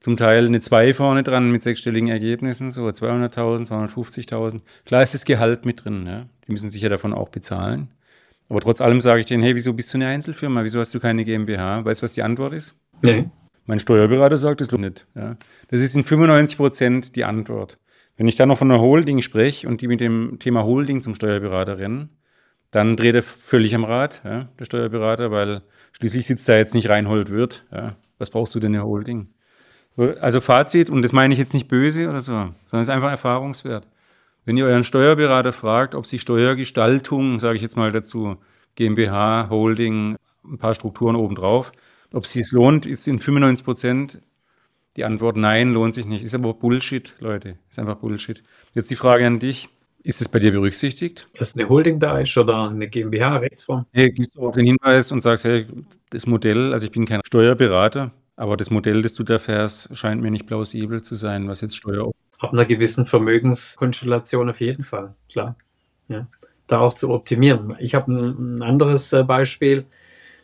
zum 0.00 0.16
Teil 0.16 0.46
eine 0.46 0.60
2 0.60 0.94
vorne 0.94 1.22
dran 1.22 1.52
mit 1.52 1.62
sechsstelligen 1.62 2.08
Ergebnissen, 2.08 2.70
so 2.70 2.86
200.000, 2.86 3.68
250.000. 3.68 4.60
Klar 4.84 5.02
ist 5.02 5.14
das 5.14 5.24
Gehalt 5.24 5.64
mit 5.64 5.84
drin, 5.84 6.06
ja? 6.06 6.26
die 6.46 6.52
müssen 6.52 6.70
sich 6.70 6.82
ja 6.82 6.88
davon 6.88 7.14
auch 7.14 7.28
bezahlen. 7.28 7.92
Aber 8.48 8.60
trotz 8.60 8.80
allem 8.80 9.00
sage 9.00 9.20
ich 9.20 9.26
denen, 9.26 9.42
hey, 9.42 9.54
wieso 9.54 9.72
bist 9.72 9.94
du 9.94 9.98
eine 9.98 10.08
Einzelfirma? 10.08 10.64
Wieso 10.64 10.80
hast 10.80 10.94
du 10.94 11.00
keine 11.00 11.24
GmbH? 11.24 11.84
Weißt 11.84 12.02
du, 12.02 12.04
was 12.04 12.14
die 12.14 12.22
Antwort 12.22 12.52
ist? 12.52 12.76
Nee. 13.02 13.30
Mein 13.64 13.78
Steuerberater 13.78 14.36
sagt, 14.36 14.60
das 14.60 14.70
lohnt 14.72 14.84
nicht. 14.84 15.06
Ja. 15.14 15.36
Das 15.68 15.80
ist 15.80 15.94
in 15.94 16.02
95 16.02 16.56
Prozent 16.56 17.16
die 17.16 17.24
Antwort. 17.24 17.78
Wenn 18.22 18.28
ich 18.28 18.36
dann 18.36 18.50
noch 18.50 18.58
von 18.58 18.70
einer 18.70 18.80
Holding 18.80 19.20
spreche 19.20 19.66
und 19.66 19.80
die 19.80 19.88
mit 19.88 19.98
dem 19.98 20.38
Thema 20.38 20.62
Holding 20.62 21.02
zum 21.02 21.16
Steuerberater 21.16 21.78
rennen, 21.78 22.10
dann 22.70 22.96
dreht 22.96 23.16
er 23.16 23.22
völlig 23.24 23.74
am 23.74 23.82
Rad, 23.82 24.22
ja, 24.24 24.48
der 24.60 24.64
Steuerberater, 24.64 25.32
weil 25.32 25.62
schließlich 25.90 26.24
sitzt 26.24 26.48
da 26.48 26.56
jetzt 26.56 26.72
nicht 26.72 26.88
Reinhold 26.88 27.30
Wirt. 27.30 27.66
Ja. 27.72 27.96
Was 28.18 28.30
brauchst 28.30 28.54
du 28.54 28.60
denn 28.60 28.76
eine 28.76 28.84
Holding? 28.84 29.26
Also 30.20 30.40
Fazit, 30.40 30.88
und 30.88 31.02
das 31.02 31.12
meine 31.12 31.34
ich 31.34 31.40
jetzt 31.40 31.52
nicht 31.52 31.66
böse 31.66 32.08
oder 32.08 32.20
so, 32.20 32.32
sondern 32.32 32.54
es 32.70 32.82
ist 32.82 32.90
einfach 32.90 33.10
erfahrungswert. 33.10 33.88
Wenn 34.44 34.56
ihr 34.56 34.66
euren 34.66 34.84
Steuerberater 34.84 35.50
fragt, 35.50 35.96
ob 35.96 36.06
sie 36.06 36.20
Steuergestaltung, 36.20 37.40
sage 37.40 37.56
ich 37.56 37.62
jetzt 37.62 37.76
mal 37.76 37.90
dazu, 37.90 38.36
GmbH, 38.76 39.48
Holding, 39.50 40.14
ein 40.44 40.58
paar 40.58 40.76
Strukturen 40.76 41.16
obendrauf, 41.16 41.72
ob 42.12 42.22
es 42.22 42.30
sich 42.30 42.52
lohnt, 42.52 42.86
ist 42.86 43.08
in 43.08 43.18
95 43.18 43.64
Prozent 43.64 44.22
die 44.96 45.04
Antwort 45.04 45.36
nein, 45.36 45.72
lohnt 45.72 45.94
sich 45.94 46.06
nicht. 46.06 46.22
Ist 46.22 46.34
aber 46.34 46.54
Bullshit, 46.54 47.14
Leute. 47.18 47.56
Ist 47.70 47.78
einfach 47.78 47.96
Bullshit. 47.96 48.42
Jetzt 48.74 48.90
die 48.90 48.96
Frage 48.96 49.26
an 49.26 49.38
dich. 49.38 49.68
Ist 50.04 50.20
es 50.20 50.28
bei 50.28 50.40
dir 50.40 50.50
berücksichtigt? 50.50 51.28
Dass 51.34 51.54
eine 51.54 51.68
Holding 51.68 52.00
da 52.00 52.18
ist 52.18 52.36
oder 52.36 52.68
eine 52.68 52.88
GmbH-Rechtsform? 52.88 53.86
Hey, 53.92 54.10
gibst 54.10 54.36
du 54.36 54.48
auch 54.48 54.52
den 54.52 54.66
Hinweis 54.66 55.12
und 55.12 55.20
sagst, 55.20 55.44
hey, 55.44 55.66
das 56.10 56.26
Modell, 56.26 56.72
also 56.72 56.86
ich 56.86 56.92
bin 56.92 57.06
kein 57.06 57.20
Steuerberater, 57.24 58.10
aber 58.34 58.56
das 58.56 58.70
Modell, 58.70 59.02
das 59.02 59.14
du 59.14 59.22
da 59.22 59.38
fährst, 59.38 59.96
scheint 59.96 60.20
mir 60.20 60.32
nicht 60.32 60.48
plausibel 60.48 61.02
zu 61.02 61.14
sein, 61.14 61.46
was 61.46 61.60
jetzt 61.60 61.76
Steuer. 61.76 62.10
Ab 62.40 62.52
einer 62.52 62.64
gewissen 62.64 63.06
Vermögenskonstellation 63.06 64.50
auf 64.50 64.60
jeden 64.60 64.82
Fall, 64.82 65.14
klar. 65.28 65.56
Ja 66.08 66.26
da 66.72 66.80
auch 66.80 66.94
zu 66.94 67.10
optimieren. 67.10 67.76
Ich 67.78 67.94
habe 67.94 68.12
ein, 68.12 68.56
ein 68.56 68.62
anderes 68.62 69.12
äh, 69.12 69.22
Beispiel. 69.22 69.84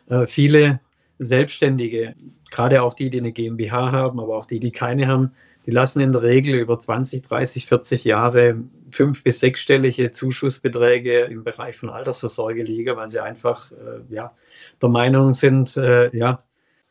Äh, 0.07 0.27
viele 0.27 0.79
Selbstständige, 1.19 2.15
gerade 2.49 2.81
auch 2.81 2.93
die, 2.93 3.09
die 3.09 3.19
eine 3.19 3.31
GmbH 3.31 3.91
haben, 3.91 4.19
aber 4.19 4.37
auch 4.37 4.45
die, 4.45 4.59
die 4.59 4.71
keine 4.71 5.07
haben, 5.07 5.31
die 5.65 5.71
lassen 5.71 5.99
in 5.99 6.11
der 6.11 6.23
Regel 6.23 6.55
über 6.55 6.79
20, 6.79 7.21
30, 7.21 7.65
40 7.65 8.05
Jahre 8.05 8.63
fünf- 8.91 9.23
bis 9.23 9.39
sechsstellige 9.39 10.11
Zuschussbeträge 10.11 11.21
im 11.25 11.43
Bereich 11.43 11.77
von 11.77 11.89
Altersvorsorge 11.89 12.63
liegen, 12.63 12.95
weil 12.95 13.09
sie 13.09 13.21
einfach 13.21 13.71
äh, 13.71 14.01
ja, 14.09 14.33
der 14.81 14.89
Meinung 14.89 15.33
sind, 15.33 15.77
äh, 15.77 16.15
ja, 16.15 16.39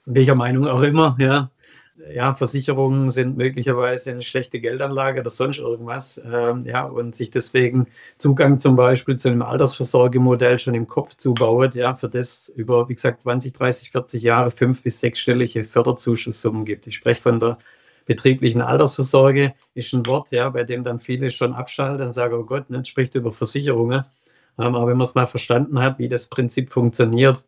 welcher 0.04 0.34
Meinung 0.34 0.68
auch 0.68 0.82
immer, 0.82 1.16
ja, 1.18 1.50
ja, 2.12 2.34
Versicherungen 2.34 3.10
sind 3.10 3.36
möglicherweise 3.36 4.10
eine 4.10 4.22
schlechte 4.22 4.60
Geldanlage 4.60 5.20
oder 5.20 5.30
sonst 5.30 5.58
irgendwas, 5.58 6.20
ähm, 6.24 6.64
ja, 6.64 6.84
und 6.84 7.14
sich 7.14 7.30
deswegen 7.30 7.86
Zugang 8.16 8.58
zum 8.58 8.76
Beispiel 8.76 9.16
zu 9.16 9.28
einem 9.28 9.42
Altersvorsorgemodell 9.42 10.58
schon 10.58 10.74
im 10.74 10.86
Kopf 10.86 11.14
zubaut, 11.14 11.74
ja, 11.74 11.94
für 11.94 12.08
das 12.08 12.48
über, 12.48 12.88
wie 12.88 12.94
gesagt, 12.94 13.20
20, 13.20 13.52
30, 13.52 13.90
40 13.90 14.22
Jahre 14.22 14.50
fünf- 14.50 14.82
bis 14.82 15.00
sechsstellige 15.00 15.64
Förderzuschussummen 15.64 16.64
gibt. 16.64 16.86
Ich 16.86 16.96
spreche 16.96 17.20
von 17.20 17.40
der 17.40 17.58
betrieblichen 18.06 18.62
Altersvorsorge, 18.62 19.54
ist 19.74 19.92
ein 19.92 20.06
Wort, 20.06 20.30
ja, 20.30 20.48
bei 20.48 20.64
dem 20.64 20.84
dann 20.84 21.00
viele 21.00 21.30
schon 21.30 21.52
abschalten 21.54 22.06
und 22.06 22.14
sagen, 22.14 22.34
oh 22.34 22.44
Gott, 22.44 22.70
nicht 22.70 22.88
spricht 22.88 23.14
über 23.14 23.32
Versicherungen. 23.32 24.04
Ähm, 24.58 24.74
aber 24.74 24.88
wenn 24.88 24.96
man 24.96 25.06
es 25.06 25.14
mal 25.14 25.26
verstanden 25.26 25.78
hat, 25.80 25.98
wie 25.98 26.08
das 26.08 26.28
Prinzip 26.28 26.70
funktioniert, 26.70 27.44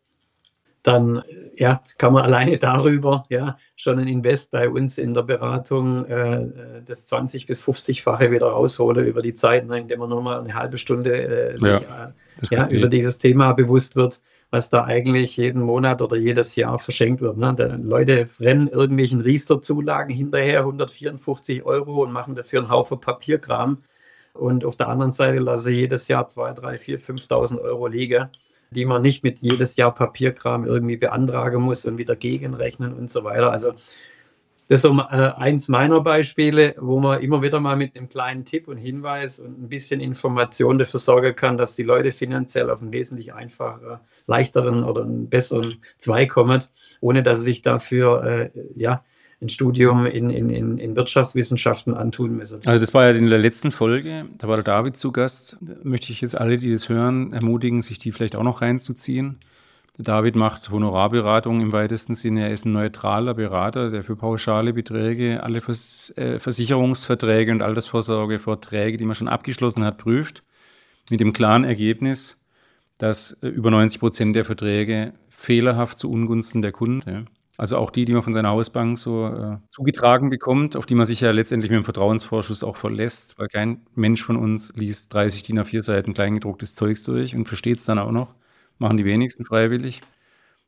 dann 0.83 1.23
ja, 1.61 1.79
kann 1.99 2.11
man 2.11 2.23
alleine 2.25 2.57
darüber 2.57 3.23
ja, 3.29 3.57
schon 3.75 3.99
ein 3.99 4.07
Invest 4.07 4.49
bei 4.49 4.67
uns 4.67 4.97
in 4.97 5.13
der 5.13 5.21
Beratung 5.21 6.05
äh, 6.05 6.47
das 6.83 7.05
20 7.05 7.45
bis 7.45 7.63
50-fache 7.63 8.31
wieder 8.31 8.47
rausholen 8.47 9.05
über 9.05 9.21
die 9.21 9.35
Zeit, 9.35 9.67
ne, 9.67 9.79
indem 9.79 9.99
man 9.99 10.09
nur 10.09 10.23
mal 10.23 10.39
eine 10.39 10.55
halbe 10.55 10.79
Stunde 10.79 11.13
äh, 11.53 11.57
sich 11.57 11.69
ja, 11.69 12.13
äh, 12.49 12.55
ja, 12.55 12.67
über 12.67 12.87
dieses 12.87 13.19
Thema 13.19 13.53
bewusst 13.53 13.95
wird, 13.95 14.21
was 14.49 14.71
da 14.71 14.85
eigentlich 14.85 15.37
jeden 15.37 15.61
Monat 15.61 16.01
oder 16.01 16.17
jedes 16.17 16.55
Jahr 16.55 16.79
verschenkt 16.79 17.21
wird. 17.21 17.37
Ne? 17.37 17.55
Leute 17.83 18.25
rennen 18.39 18.67
irgendwelchen 18.67 19.21
Riester-Zulagen 19.21 20.13
hinterher, 20.13 20.61
154 20.61 21.63
Euro 21.63 22.01
und 22.01 22.11
machen 22.11 22.33
dafür 22.33 22.61
einen 22.61 22.71
Haufen 22.71 22.99
Papierkram. 22.99 23.83
Und 24.33 24.65
auf 24.65 24.77
der 24.77 24.87
anderen 24.87 25.11
Seite 25.11 25.39
lasse 25.39 25.71
jedes 25.71 26.07
Jahr 26.07 26.25
2, 26.25 26.53
3, 26.53 26.77
4, 26.77 26.99
5.000 27.01 27.61
Euro 27.61 27.85
liegen 27.85 28.29
die 28.71 28.85
man 28.85 29.01
nicht 29.01 29.23
mit 29.23 29.39
jedes 29.39 29.75
Jahr 29.75 29.93
Papierkram 29.93 30.65
irgendwie 30.65 30.97
beantragen 30.97 31.61
muss 31.61 31.85
und 31.85 31.97
wieder 31.97 32.15
gegenrechnen 32.15 32.93
und 32.93 33.09
so 33.09 33.23
weiter. 33.23 33.51
Also 33.51 33.73
das 34.71 34.77
ist 34.77 34.81
so 34.83 34.97
äh, 34.97 35.33
eins 35.35 35.67
meiner 35.67 35.99
Beispiele, 35.99 36.75
wo 36.77 37.01
man 37.01 37.21
immer 37.21 37.41
wieder 37.41 37.59
mal 37.59 37.75
mit 37.75 37.97
einem 37.97 38.07
kleinen 38.07 38.45
Tipp 38.45 38.69
und 38.69 38.77
Hinweis 38.77 39.41
und 39.41 39.61
ein 39.61 39.67
bisschen 39.67 39.99
Information 39.99 40.79
dafür 40.79 41.01
sorgen 41.01 41.35
kann, 41.35 41.57
dass 41.57 41.75
die 41.75 41.83
Leute 41.83 42.11
finanziell 42.11 42.69
auf 42.69 42.81
einen 42.81 42.93
wesentlich 42.93 43.33
einfacher, 43.33 43.99
leichteren 44.27 44.85
oder 44.85 45.03
einen 45.03 45.27
besseren 45.29 45.75
Zweig 45.97 46.29
kommen, 46.29 46.63
ohne 47.01 47.21
dass 47.21 47.39
sie 47.39 47.45
sich 47.45 47.61
dafür 47.63 48.23
äh, 48.23 48.49
ja, 48.75 49.03
ein 49.41 49.49
Studium 49.49 50.05
in, 50.05 50.29
in, 50.29 50.77
in, 50.77 50.95
Wirtschaftswissenschaften 50.95 51.95
antun 51.95 52.37
müssen. 52.37 52.61
Also 52.65 52.79
das 52.79 52.93
war 52.93 53.05
ja 53.05 53.11
in 53.11 53.27
der 53.27 53.39
letzten 53.39 53.71
Folge, 53.71 54.25
da 54.37 54.47
war 54.47 54.55
der 54.55 54.63
David 54.63 54.95
zu 54.95 55.11
Gast. 55.11 55.57
Da 55.61 55.73
möchte 55.83 56.11
ich 56.11 56.21
jetzt 56.21 56.37
alle, 56.39 56.57
die 56.57 56.71
das 56.71 56.89
hören, 56.89 57.33
ermutigen, 57.33 57.81
sich 57.81 57.97
die 57.97 58.11
vielleicht 58.11 58.35
auch 58.35 58.43
noch 58.43 58.61
reinzuziehen. 58.61 59.39
Der 59.97 60.05
David 60.05 60.35
macht 60.35 60.69
Honorarberatung 60.69 61.59
im 61.59 61.71
weitesten 61.73 62.13
Sinne. 62.13 62.43
Er 62.43 62.53
ist 62.53 62.65
ein 62.65 62.71
neutraler 62.71 63.33
Berater, 63.33 63.89
der 63.89 64.03
für 64.03 64.15
pauschale 64.15 64.73
Beträge 64.73 65.43
alle 65.43 65.59
Vers 65.59 66.13
äh, 66.17 66.39
Versicherungsverträge 66.39 67.51
und 67.51 67.61
Altersvorsorgeverträge, 67.61 68.97
die 68.97 69.05
man 69.05 69.15
schon 69.15 69.27
abgeschlossen 69.27 69.83
hat, 69.83 69.97
prüft. 69.97 70.43
Mit 71.09 71.19
dem 71.19 71.33
klaren 71.33 71.63
Ergebnis, 71.63 72.39
dass 72.99 73.33
äh, 73.41 73.47
über 73.47 73.71
90 73.71 73.99
Prozent 73.99 74.35
der 74.35 74.45
Verträge 74.45 75.13
fehlerhaft 75.29 75.97
zu 75.97 76.11
Ungunsten 76.11 76.61
der 76.61 76.71
Kunden, 76.71 77.27
also 77.61 77.77
auch 77.77 77.91
die, 77.91 78.05
die 78.05 78.13
man 78.13 78.23
von 78.23 78.33
seiner 78.33 78.49
Hausbank 78.49 78.97
so 78.97 79.27
äh, 79.27 79.57
zugetragen 79.69 80.31
bekommt, 80.31 80.75
auf 80.75 80.87
die 80.87 80.95
man 80.95 81.05
sich 81.05 81.21
ja 81.21 81.29
letztendlich 81.29 81.69
mit 81.69 81.77
dem 81.77 81.83
Vertrauensvorschuss 81.83 82.63
auch 82.63 82.75
verlässt, 82.75 83.37
weil 83.37 83.49
kein 83.49 83.85
Mensch 83.93 84.23
von 84.23 84.35
uns 84.35 84.73
liest 84.75 85.13
30 85.13 85.43
DIN 85.43 85.59
A4 85.59 85.83
Seiten 85.83 86.15
kleingedrucktes 86.15 86.73
Zeugs 86.73 87.03
durch 87.03 87.35
und 87.35 87.47
versteht 87.47 87.77
es 87.77 87.85
dann 87.85 87.99
auch 87.99 88.09
noch. 88.09 88.33
Machen 88.79 88.97
die 88.97 89.05
wenigsten 89.05 89.45
freiwillig. 89.45 90.01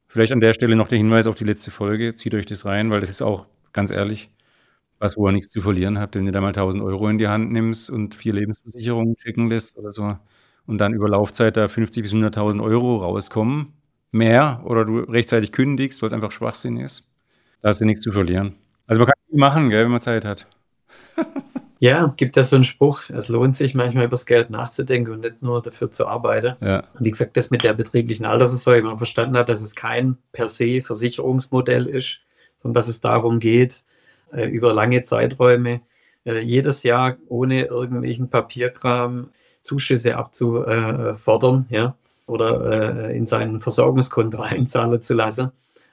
Vielleicht 0.06 0.34
an 0.34 0.40
der 0.40 0.54
Stelle 0.54 0.76
noch 0.76 0.88
der 0.88 1.00
Hinweis 1.00 1.26
auf 1.26 1.36
die 1.36 1.46
letzte 1.46 1.72
Folge. 1.72 2.14
Zieht 2.14 2.36
euch 2.36 2.46
das 2.46 2.64
rein, 2.64 2.92
weil 2.92 3.00
das 3.00 3.10
ist 3.10 3.24
auch, 3.24 3.48
ganz 3.72 3.90
ehrlich, 3.90 4.30
was, 5.00 5.18
wo 5.18 5.28
ihr 5.28 5.32
nichts 5.32 5.50
zu 5.50 5.64
verlieren 5.64 5.98
habt, 5.98 6.16
wenn 6.16 6.28
ihr 6.28 6.32
da 6.32 6.42
mal 6.42 6.50
1000 6.50 6.84
Euro 6.84 7.10
in 7.10 7.18
die 7.18 7.28
Hand 7.28 7.52
nimmst 7.52 7.90
und 7.90 8.14
vier 8.14 8.34
Lebensversicherungen 8.34 9.16
schicken 9.18 9.50
lässt 9.50 9.80
oder 9.80 9.92
so 9.92 10.16
und 10.68 10.78
dann 10.78 10.94
über 10.94 11.10
Laufzeit 11.10 11.58
da 11.58 11.68
50 11.68 12.04
bis 12.04 12.14
100.000 12.14 12.64
Euro 12.64 12.98
rauskommen 12.98 13.74
mehr 14.14 14.62
oder 14.64 14.86
du 14.86 15.00
rechtzeitig 15.00 15.52
kündigst, 15.52 16.02
was 16.02 16.14
einfach 16.14 16.32
Schwachsinn 16.32 16.78
ist, 16.78 17.10
da 17.62 17.70
hast 17.70 17.82
du 17.82 17.86
nichts 17.86 18.02
zu 18.02 18.12
verlieren. 18.12 18.56
Also 18.88 19.00
man 19.00 19.08
kann 19.08 19.16
viel 19.30 19.40
machen, 19.40 19.70
gell, 19.70 19.84
wenn 19.84 19.92
man 19.92 20.02
Zeit 20.02 20.24
hat. 20.26 20.48
ja, 21.80 22.14
gibt 22.16 22.36
ja 22.36 22.44
so 22.44 22.56
einen 22.56 22.64
Spruch, 22.64 23.10
es 23.10 23.28
lohnt 23.28 23.56
sich 23.56 23.76
manchmal 23.76 24.06
über 24.06 24.12
das 24.12 24.26
Geld 24.26 24.50
nachzudenken 24.50 25.14
und 25.14 25.22
nicht 25.22 25.42
nur 25.42 25.62
dafür 25.62 25.90
zu 25.90 26.08
arbeiten. 26.08 26.56
Ja. 26.62 26.84
Wie 27.00 27.12
gesagt, 27.12 27.36
das 27.38 27.50
mit 27.50 27.64
der 27.64 27.74
betrieblichen 27.74 28.26
Altersvorsorge, 28.26 28.82
wenn 28.82 28.90
man 28.90 28.98
verstanden 28.98 29.38
hat, 29.38 29.50
dass 29.50 29.62
es 29.62 29.76
kein 29.76 30.18
per 30.32 30.48
se 30.48 30.82
Versicherungsmodell 30.82 31.88
ist, 31.88 32.20
sondern 32.58 32.76
dass 32.76 32.88
es 32.88 33.02
darum 33.02 33.40
geht, 33.40 33.84
äh, 34.32 34.46
über 34.46 34.74
lange 34.74 35.02
Zeiträume 35.02 35.82
äh, 36.26 36.40
jedes 36.40 36.84
Jahr 36.84 37.18
ohne 37.28 37.66
irgendwelchen 37.66 38.30
Papierkram 38.30 39.30
Zuschüsse 39.62 40.18
abzufordern, 40.18 41.66
ja, 41.70 41.96
oder 42.26 43.10
äh, 43.10 43.18
in 43.18 43.26
sein 43.26 43.60
Versorgungskonto 43.60 44.42
einzahlen 44.42 45.02
zu 45.02 45.14
lassen, 45.14 45.52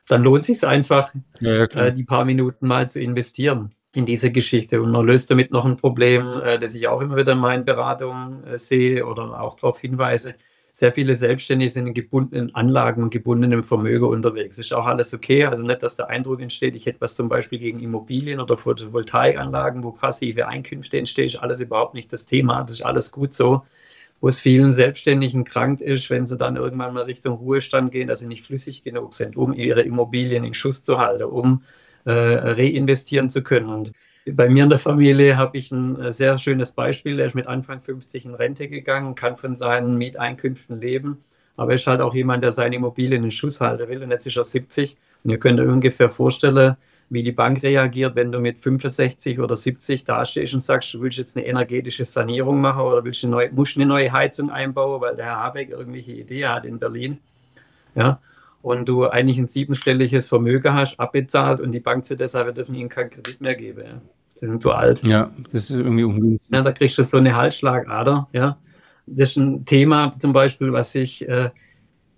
dann 0.08 0.22
lohnt 0.22 0.44
sich 0.44 0.66
einfach, 0.66 1.14
ja, 1.40 1.64
äh, 1.64 1.92
die 1.92 2.04
paar 2.04 2.24
Minuten 2.24 2.66
mal 2.66 2.88
zu 2.88 3.00
investieren 3.00 3.70
in 3.92 4.06
diese 4.06 4.30
Geschichte. 4.30 4.80
Und 4.82 4.90
man 4.90 5.06
löst 5.06 5.30
damit 5.30 5.50
noch 5.50 5.64
ein 5.64 5.76
Problem, 5.76 6.40
äh, 6.42 6.58
das 6.58 6.74
ich 6.74 6.88
auch 6.88 7.00
immer 7.00 7.16
wieder 7.16 7.32
in 7.32 7.38
meinen 7.38 7.64
Beratungen 7.64 8.44
äh, 8.44 8.58
sehe 8.58 9.06
oder 9.06 9.40
auch 9.40 9.56
darauf 9.56 9.80
hinweise. 9.80 10.34
Sehr 10.72 10.92
viele 10.92 11.16
Selbstständige 11.16 11.70
sind 11.70 11.88
in 11.88 11.94
gebundenen 11.94 12.54
Anlagen 12.54 13.02
und 13.02 13.10
gebundenem 13.10 13.64
Vermögen 13.64 14.06
unterwegs. 14.06 14.56
Ist 14.56 14.72
auch 14.72 14.86
alles 14.86 15.12
okay. 15.12 15.44
Also 15.44 15.66
nicht, 15.66 15.82
dass 15.82 15.96
der 15.96 16.08
Eindruck 16.08 16.40
entsteht, 16.40 16.76
ich 16.76 16.86
hätte 16.86 17.00
was 17.00 17.16
zum 17.16 17.28
Beispiel 17.28 17.58
gegen 17.58 17.80
Immobilien 17.80 18.40
oder 18.40 18.56
Photovoltaikanlagen, 18.56 19.82
wo 19.82 19.90
passive 19.90 20.46
Einkünfte 20.46 20.96
entstehen, 20.96 21.26
ist 21.26 21.36
alles 21.36 21.60
überhaupt 21.60 21.94
nicht 21.94 22.12
das 22.12 22.24
Thema. 22.24 22.62
Das 22.62 22.70
ist 22.70 22.82
alles 22.82 23.10
gut 23.10 23.34
so 23.34 23.62
wo 24.20 24.28
es 24.28 24.40
vielen 24.40 24.74
Selbstständigen 24.74 25.44
krank 25.44 25.80
ist, 25.80 26.11
wenn 26.11 26.26
sie 26.26 26.37
dann 26.37 26.56
irgendwann 26.56 26.94
mal 26.94 27.04
Richtung 27.04 27.37
Ruhestand 27.38 27.90
gehen, 27.90 28.09
dass 28.09 28.20
sie 28.20 28.28
nicht 28.28 28.44
flüssig 28.44 28.85
genug 28.85 29.14
sind, 29.14 29.37
um 29.37 29.52
ihre 29.52 29.83
Immobilien 29.83 30.44
in 30.44 30.54
Schuss 30.54 30.85
zu 30.85 30.98
halten, 30.98 31.24
um 31.24 31.62
äh, 32.04 32.12
reinvestieren 32.12 33.30
zu 33.30 33.42
können. 33.42 33.68
Und 33.68 33.92
bei 34.26 34.48
mir 34.48 34.64
in 34.64 34.70
der 34.70 34.78
Familie 34.78 35.37
habe 35.37 35.56
ich 35.56 35.70
ein 35.72 35.98
äh, 36.00 36.12
sehr 36.12 36.37
schönes 36.38 36.72
Beispiel. 36.72 37.16
Der 37.16 37.26
ist 37.26 37.35
mit 37.35 37.46
Anfang 37.46 37.80
50 37.80 38.26
in 38.26 38.35
Rente 38.35 38.68
gegangen, 38.68 39.14
kann 39.14 39.37
von 39.37 39.56
seinen 39.56 39.96
Mieteinkünften 39.96 40.80
leben, 40.80 41.18
aber 41.56 41.74
ist 41.74 41.87
halt 41.87 42.00
auch 42.00 42.14
jemand, 42.14 42.44
der 42.44 42.52
seine 42.52 42.76
Immobilien 42.76 43.24
in 43.24 43.30
Schuss 43.30 43.61
halten 43.61 43.88
will. 43.88 44.02
Und 44.02 44.11
jetzt 44.11 44.26
ist 44.26 44.37
er 44.37 44.44
70. 44.44 44.98
Und 45.24 45.30
ihr 45.30 45.38
könnt 45.38 45.61
euch 45.61 45.68
ungefähr 45.68 46.11
vorstellen, 46.11 46.76
wie 47.11 47.25
die 47.25 47.33
Bank 47.33 47.62
reagiert, 47.62 48.14
wenn 48.14 48.31
du 48.31 48.38
mit 48.38 48.61
65 48.61 49.40
oder 49.40 49.57
70 49.57 50.05
dastehst 50.05 50.55
und 50.55 50.62
sagst, 50.62 50.94
du 50.94 51.01
willst 51.01 51.18
jetzt 51.18 51.37
eine 51.37 51.44
energetische 51.44 52.05
Sanierung 52.05 52.61
machen 52.61 52.83
oder 52.83 53.05
willst 53.05 53.25
eine 53.25 53.33
neue, 53.33 53.51
musst 53.53 53.77
eine 53.77 53.87
neue 53.87 54.12
Heizung 54.12 54.51
einbauen, 54.51 55.01
weil 55.01 55.16
der 55.16 55.27
Herr 55.27 55.37
Habeck 55.38 55.70
irgendwelche 55.70 56.12
Idee 56.12 56.46
hat 56.46 56.64
in 56.64 56.79
Berlin. 56.79 57.18
Ja, 57.96 58.20
und 58.62 58.88
du 58.88 59.07
eigentlich 59.07 59.38
ein 59.38 59.49
siebenstelliges 59.49 60.29
Vermögen 60.29 60.73
hast, 60.73 60.99
abbezahlt 61.01 61.61
und 61.61 61.73
die 61.73 61.81
Bank 61.81 62.05
zu 62.05 62.16
deshalb, 62.16 62.46
wir 62.46 62.53
dürfen 62.53 62.75
ihnen 62.75 62.88
keinen 62.88 63.11
Kredit 63.11 63.40
mehr 63.40 63.57
geben. 63.57 63.83
Ja. 63.85 64.01
Sie 64.29 64.46
sind 64.46 64.62
zu 64.62 64.73
alt. 64.73 65.05
Ja, 65.05 65.31
das 65.53 65.64
ist 65.64 65.70
irgendwie 65.70 66.05
ungünstig. 66.05 66.55
Ja, 66.55 66.62
da 66.62 66.73
kriegst 66.73 66.96
du 66.96 67.05
so 67.05 67.16
eine 67.16 67.35
Halsschlagader. 67.35 68.29
Ja. 68.33 68.57
Das 69.07 69.31
ist 69.31 69.37
ein 69.37 69.64
Thema 69.64 70.14
zum 70.18 70.33
Beispiel, 70.33 70.73
was 70.73 70.94
ich 70.94 71.29
äh, 71.29 71.51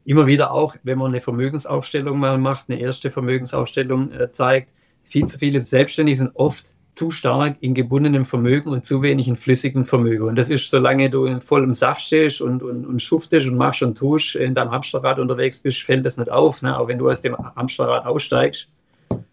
immer 0.04 0.26
wieder 0.26 0.52
auch, 0.52 0.76
wenn 0.82 0.98
man 0.98 1.12
eine 1.12 1.20
Vermögensaufstellung 1.20 2.18
mal 2.18 2.38
macht, 2.38 2.68
eine 2.68 2.78
erste 2.78 3.10
Vermögensaufstellung 3.10 4.12
äh, 4.12 4.30
zeigt, 4.30 4.68
viel 5.04 5.26
zu 5.26 5.38
viele 5.38 5.60
Selbstständige 5.60 6.16
sind 6.16 6.30
oft 6.34 6.74
zu 6.94 7.10
stark 7.10 7.56
in 7.60 7.74
gebundenem 7.74 8.24
Vermögen 8.24 8.70
und 8.70 8.84
zu 8.84 9.00
wenig 9.02 9.26
in 9.26 9.36
flüssigem 9.36 9.84
Vermögen. 9.84 10.24
Und 10.24 10.36
das 10.36 10.50
ist, 10.50 10.68
solange 10.68 11.08
du 11.08 11.24
in 11.24 11.40
vollem 11.40 11.72
Saft 11.74 12.02
stehst 12.02 12.40
und, 12.40 12.62
und, 12.62 12.84
und 12.84 13.00
schuftest 13.00 13.46
und 13.46 13.56
machst 13.56 13.82
und 13.82 13.96
tust, 13.96 14.36
in 14.36 14.54
deinem 14.54 14.70
Hamsterrad 14.70 15.18
unterwegs 15.18 15.60
bist, 15.60 15.82
fällt 15.82 16.04
das 16.04 16.18
nicht 16.18 16.30
auf. 16.30 16.60
Ne? 16.60 16.74
Aber 16.74 16.88
wenn 16.88 16.98
du 16.98 17.08
aus 17.08 17.22
dem 17.22 17.36
Hamsterrad 17.36 18.04
aussteigst, 18.04 18.68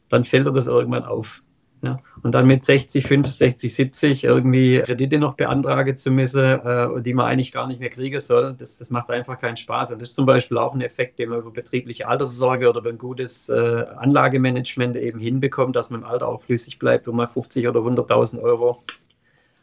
dann 0.07 0.23
fällt 0.23 0.47
dir 0.47 0.53
das 0.53 0.67
irgendwann 0.67 1.03
auf. 1.03 1.41
Ja, 1.81 1.99
und 2.23 2.35
dann 2.35 2.45
mit 2.45 2.65
60, 2.65 3.07
65, 3.07 3.73
70 3.73 4.23
irgendwie 4.25 4.81
Kredite 4.81 5.17
noch 5.17 5.35
beantragen 5.35 5.95
zu 5.95 6.11
müssen, 6.11 6.43
äh, 6.43 7.01
die 7.01 7.13
man 7.13 7.27
eigentlich 7.27 7.53
gar 7.53 7.67
nicht 7.67 7.79
mehr 7.79 7.89
kriegen 7.89 8.19
soll, 8.19 8.53
das, 8.57 8.77
das 8.77 8.89
macht 8.89 9.09
einfach 9.09 9.37
keinen 9.37 9.55
Spaß. 9.55 9.93
Und 9.93 10.01
das 10.01 10.09
ist 10.09 10.15
zum 10.15 10.25
Beispiel 10.25 10.57
auch 10.57 10.73
ein 10.73 10.81
Effekt, 10.81 11.19
den 11.19 11.29
man 11.29 11.39
über 11.39 11.51
betriebliche 11.51 12.07
Alterssorge 12.07 12.69
oder 12.69 12.81
über 12.81 12.89
ein 12.89 12.97
gutes 12.97 13.47
äh, 13.47 13.85
Anlagemanagement 13.95 14.97
eben 14.97 15.19
hinbekommt, 15.19 15.75
dass 15.75 15.89
man 15.89 16.01
im 16.01 16.07
Alter 16.07 16.27
auch 16.27 16.41
flüssig 16.41 16.79
bleibt, 16.79 17.07
um 17.07 17.15
mal 17.15 17.27
50 17.27 17.67
oder 17.69 17.79
100.000 17.79 18.41
Euro 18.41 18.83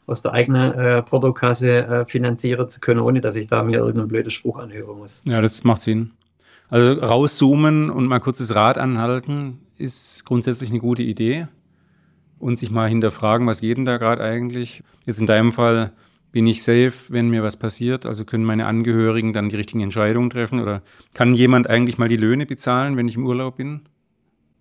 aus 0.06 0.22
der 0.22 0.32
eigenen 0.32 0.72
äh, 0.72 1.02
Portokasse 1.02 1.86
äh, 1.86 2.04
finanzieren 2.06 2.68
zu 2.68 2.80
können, 2.80 3.00
ohne 3.00 3.20
dass 3.20 3.36
ich 3.36 3.48
da 3.48 3.62
mir 3.62 3.78
irgendeinen 3.78 4.08
blöden 4.08 4.30
Spruch 4.30 4.58
anhören 4.58 4.98
muss. 4.98 5.22
Ja, 5.26 5.40
das 5.42 5.64
macht 5.64 5.80
Sinn. 5.80 6.12
Also 6.68 6.94
rauszoomen 6.94 7.90
und 7.90 8.06
mal 8.06 8.20
kurz 8.20 8.38
das 8.38 8.54
Rad 8.54 8.78
anhalten 8.78 9.60
ist 9.78 10.24
grundsätzlich 10.24 10.70
eine 10.70 10.80
gute 10.80 11.02
Idee. 11.02 11.48
Und 12.38 12.58
sich 12.58 12.70
mal 12.70 12.88
hinterfragen, 12.88 13.46
was 13.46 13.60
geht 13.60 13.78
denn 13.78 13.84
da 13.84 13.96
gerade 13.96 14.22
eigentlich? 14.22 14.82
Jetzt 15.04 15.20
in 15.20 15.26
deinem 15.26 15.52
Fall 15.52 15.92
bin 16.32 16.46
ich 16.46 16.62
safe, 16.62 16.92
wenn 17.08 17.30
mir 17.30 17.42
was 17.42 17.56
passiert? 17.56 18.04
Also 18.04 18.26
können 18.26 18.44
meine 18.44 18.66
Angehörigen 18.66 19.32
dann 19.32 19.48
die 19.48 19.56
richtigen 19.56 19.80
Entscheidungen 19.80 20.28
treffen? 20.28 20.60
Oder 20.60 20.82
kann 21.14 21.32
jemand 21.32 21.66
eigentlich 21.66 21.96
mal 21.96 22.08
die 22.08 22.18
Löhne 22.18 22.44
bezahlen, 22.44 22.96
wenn 22.96 23.08
ich 23.08 23.16
im 23.16 23.24
Urlaub 23.24 23.56
bin? 23.56 23.82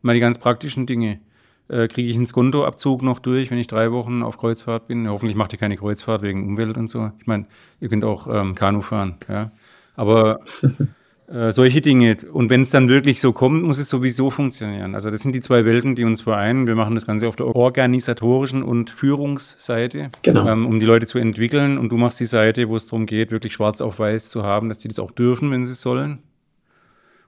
Mal 0.02 0.14
die 0.14 0.22
ganz 0.22 0.38
praktischen 0.38 0.86
Dinge. 0.86 1.20
Äh, 1.68 1.88
Kriege 1.88 2.10
ich 2.10 2.16
einen 2.16 2.28
Skontoabzug 2.28 3.02
noch 3.02 3.20
durch, 3.20 3.52
wenn 3.52 3.58
ich 3.58 3.68
drei 3.68 3.92
Wochen 3.92 4.24
auf 4.24 4.38
Kreuzfahrt 4.38 4.88
bin? 4.88 5.04
Ja, 5.04 5.12
hoffentlich 5.12 5.36
macht 5.36 5.52
ihr 5.52 5.60
keine 5.60 5.76
Kreuzfahrt 5.76 6.22
wegen 6.22 6.48
Umwelt 6.48 6.78
und 6.78 6.90
so. 6.90 7.12
Ich 7.20 7.28
meine, 7.28 7.48
ihr 7.82 7.90
könnt 7.90 8.06
auch 8.06 8.28
ähm, 8.34 8.56
Kanu 8.56 8.82
fahren, 8.82 9.16
ja. 9.28 9.52
Aber 9.96 10.40
Äh, 11.28 11.52
solche 11.52 11.82
Dinge. 11.82 12.18
Und 12.32 12.52
wenn 12.52 12.62
es 12.62 12.70
dann 12.70 12.88
wirklich 12.88 13.20
so 13.20 13.34
kommt, 13.34 13.64
muss 13.64 13.80
es 13.80 13.90
sowieso 13.90 14.30
funktionieren. 14.30 14.94
Also 14.94 15.10
das 15.10 15.22
sind 15.22 15.34
die 15.34 15.42
zwei 15.42 15.66
Welten, 15.66 15.96
die 15.96 16.04
uns 16.04 16.22
vereinen. 16.22 16.68
Wir 16.68 16.76
machen 16.76 16.94
das 16.94 17.08
Ganze 17.08 17.28
auf 17.28 17.36
der 17.36 17.48
organisatorischen 17.48 18.62
und 18.62 18.92
Führungsseite, 18.92 20.10
genau. 20.22 20.48
ähm, 20.48 20.68
um 20.68 20.80
die 20.80 20.86
Leute 20.86 21.08
zu 21.08 21.18
entwickeln. 21.18 21.80
Und 21.80 21.90
du 21.90 21.98
machst 21.98 22.20
die 22.20 22.26
Seite, 22.26 22.70
wo 22.70 22.76
es 22.76 22.86
darum 22.86 23.08
geht, 23.08 23.32
wirklich 23.32 23.54
schwarz 23.54 23.82
auf 23.82 23.98
weiß 23.98 24.30
zu 24.30 24.44
haben, 24.44 24.70
dass 24.70 24.78
die 24.80 24.88
das 24.88 25.00
auch 25.00 25.12
dürfen, 25.12 25.50
wenn 25.50 25.66
sie 25.66 25.72
es 25.72 25.82
sollen. 25.82 26.20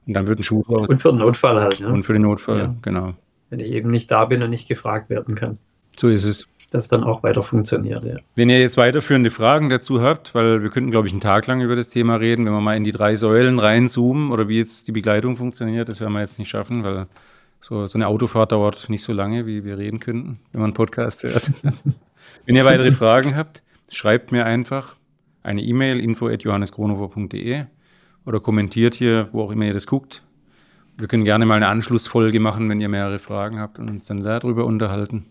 Und 0.05 0.13
dann 0.13 0.27
wird 0.27 0.39
ein 0.39 0.43
Schuh 0.43 0.61
raus. 0.61 0.89
Und 0.89 1.01
für 1.01 1.11
den 1.11 1.17
Notfall 1.17 1.59
halt. 1.59 1.79
Ja. 1.79 1.87
Und 1.87 2.03
für 2.03 2.13
den 2.13 2.21
Notfall, 2.21 2.59
ja. 2.59 2.75
genau. 2.83 3.15
Wenn 3.49 3.59
ich 3.59 3.71
eben 3.71 3.89
nicht 3.89 4.11
da 4.11 4.25
bin 4.25 4.43
und 4.43 4.51
nicht 4.51 4.67
gefragt 4.67 5.09
werden 5.09 5.33
kann. 5.33 5.57
So 5.97 6.09
ist 6.09 6.25
es 6.25 6.47
das 6.71 6.87
dann 6.87 7.03
auch 7.03 7.23
weiter 7.23 7.43
funktioniert. 7.43 8.03
Ja. 8.03 8.17
Wenn 8.35 8.49
ihr 8.49 8.59
jetzt 8.59 8.77
weiterführende 8.77 9.31
Fragen 9.31 9.69
dazu 9.69 10.01
habt, 10.01 10.35
weil 10.35 10.63
wir 10.63 10.69
könnten, 10.69 10.91
glaube 10.91 11.07
ich, 11.07 11.13
einen 11.13 11.21
Tag 11.21 11.47
lang 11.47 11.61
über 11.61 11.75
das 11.75 11.89
Thema 11.89 12.15
reden, 12.15 12.45
wenn 12.45 12.53
wir 12.53 12.61
mal 12.61 12.75
in 12.75 12.83
die 12.83 12.91
drei 12.91 13.15
Säulen 13.15 13.59
reinzoomen 13.59 14.31
oder 14.31 14.49
wie 14.49 14.57
jetzt 14.57 14.87
die 14.87 14.91
Begleitung 14.91 15.35
funktioniert, 15.35 15.87
das 15.87 16.01
werden 16.01 16.13
wir 16.13 16.19
jetzt 16.19 16.39
nicht 16.39 16.49
schaffen, 16.49 16.83
weil 16.83 17.07
so, 17.61 17.85
so 17.85 17.97
eine 17.97 18.07
Autofahrt 18.07 18.51
dauert 18.51 18.89
nicht 18.89 19.03
so 19.03 19.13
lange, 19.13 19.45
wie 19.47 19.63
wir 19.63 19.79
reden 19.79 19.99
könnten, 19.99 20.39
wenn 20.51 20.61
man 20.61 20.69
einen 20.69 20.73
Podcast 20.73 21.23
hört. 21.23 21.51
wenn 22.45 22.55
ihr 22.55 22.65
weitere 22.65 22.91
Fragen 22.91 23.35
habt, 23.35 23.63
schreibt 23.89 24.31
mir 24.31 24.45
einfach 24.45 24.95
eine 25.43 25.61
E-Mail 25.61 25.99
info.johannesgronover.de 25.99 27.63
oder 28.25 28.39
kommentiert 28.41 28.93
hier, 28.93 29.29
wo 29.31 29.43
auch 29.43 29.51
immer 29.51 29.65
ihr 29.65 29.73
das 29.73 29.87
guckt. 29.87 30.23
Wir 30.97 31.07
können 31.07 31.23
gerne 31.23 31.45
mal 31.45 31.55
eine 31.55 31.67
Anschlussfolge 31.67 32.39
machen, 32.39 32.69
wenn 32.69 32.81
ihr 32.81 32.89
mehrere 32.89 33.19
Fragen 33.19 33.59
habt 33.59 33.79
und 33.79 33.87
uns 33.87 34.05
dann 34.05 34.21
darüber 34.21 34.65
unterhalten. 34.65 35.27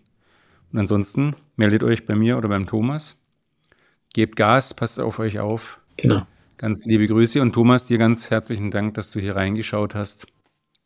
Und 0.71 0.79
ansonsten 0.79 1.35
meldet 1.55 1.83
euch 1.83 2.05
bei 2.05 2.15
mir 2.15 2.37
oder 2.37 2.49
beim 2.49 2.67
Thomas. 2.67 3.23
Gebt 4.13 4.35
Gas, 4.35 4.73
passt 4.73 4.99
auf 4.99 5.19
euch 5.19 5.39
auf. 5.39 5.79
Genau. 5.97 6.25
Ganz 6.57 6.85
liebe 6.85 7.07
Grüße 7.07 7.41
und 7.41 7.53
Thomas, 7.53 7.85
dir 7.85 7.97
ganz 7.97 8.31
herzlichen 8.31 8.71
Dank, 8.71 8.95
dass 8.95 9.11
du 9.11 9.19
hier 9.19 9.35
reingeschaut 9.35 9.93
hast 9.93 10.27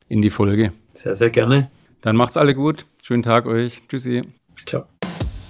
in 0.10 0.22
die 0.22 0.30
Folge. 0.30 0.74
Sehr, 0.94 1.16
sehr 1.16 1.30
gerne. 1.30 1.72
Dann 2.02 2.16
macht's 2.16 2.38
alle 2.38 2.54
gut. 2.54 2.86
Schönen 3.02 3.24
Tag 3.24 3.46
euch. 3.46 3.82
Tschüssi. 3.88 4.24
Ciao. 4.66 4.91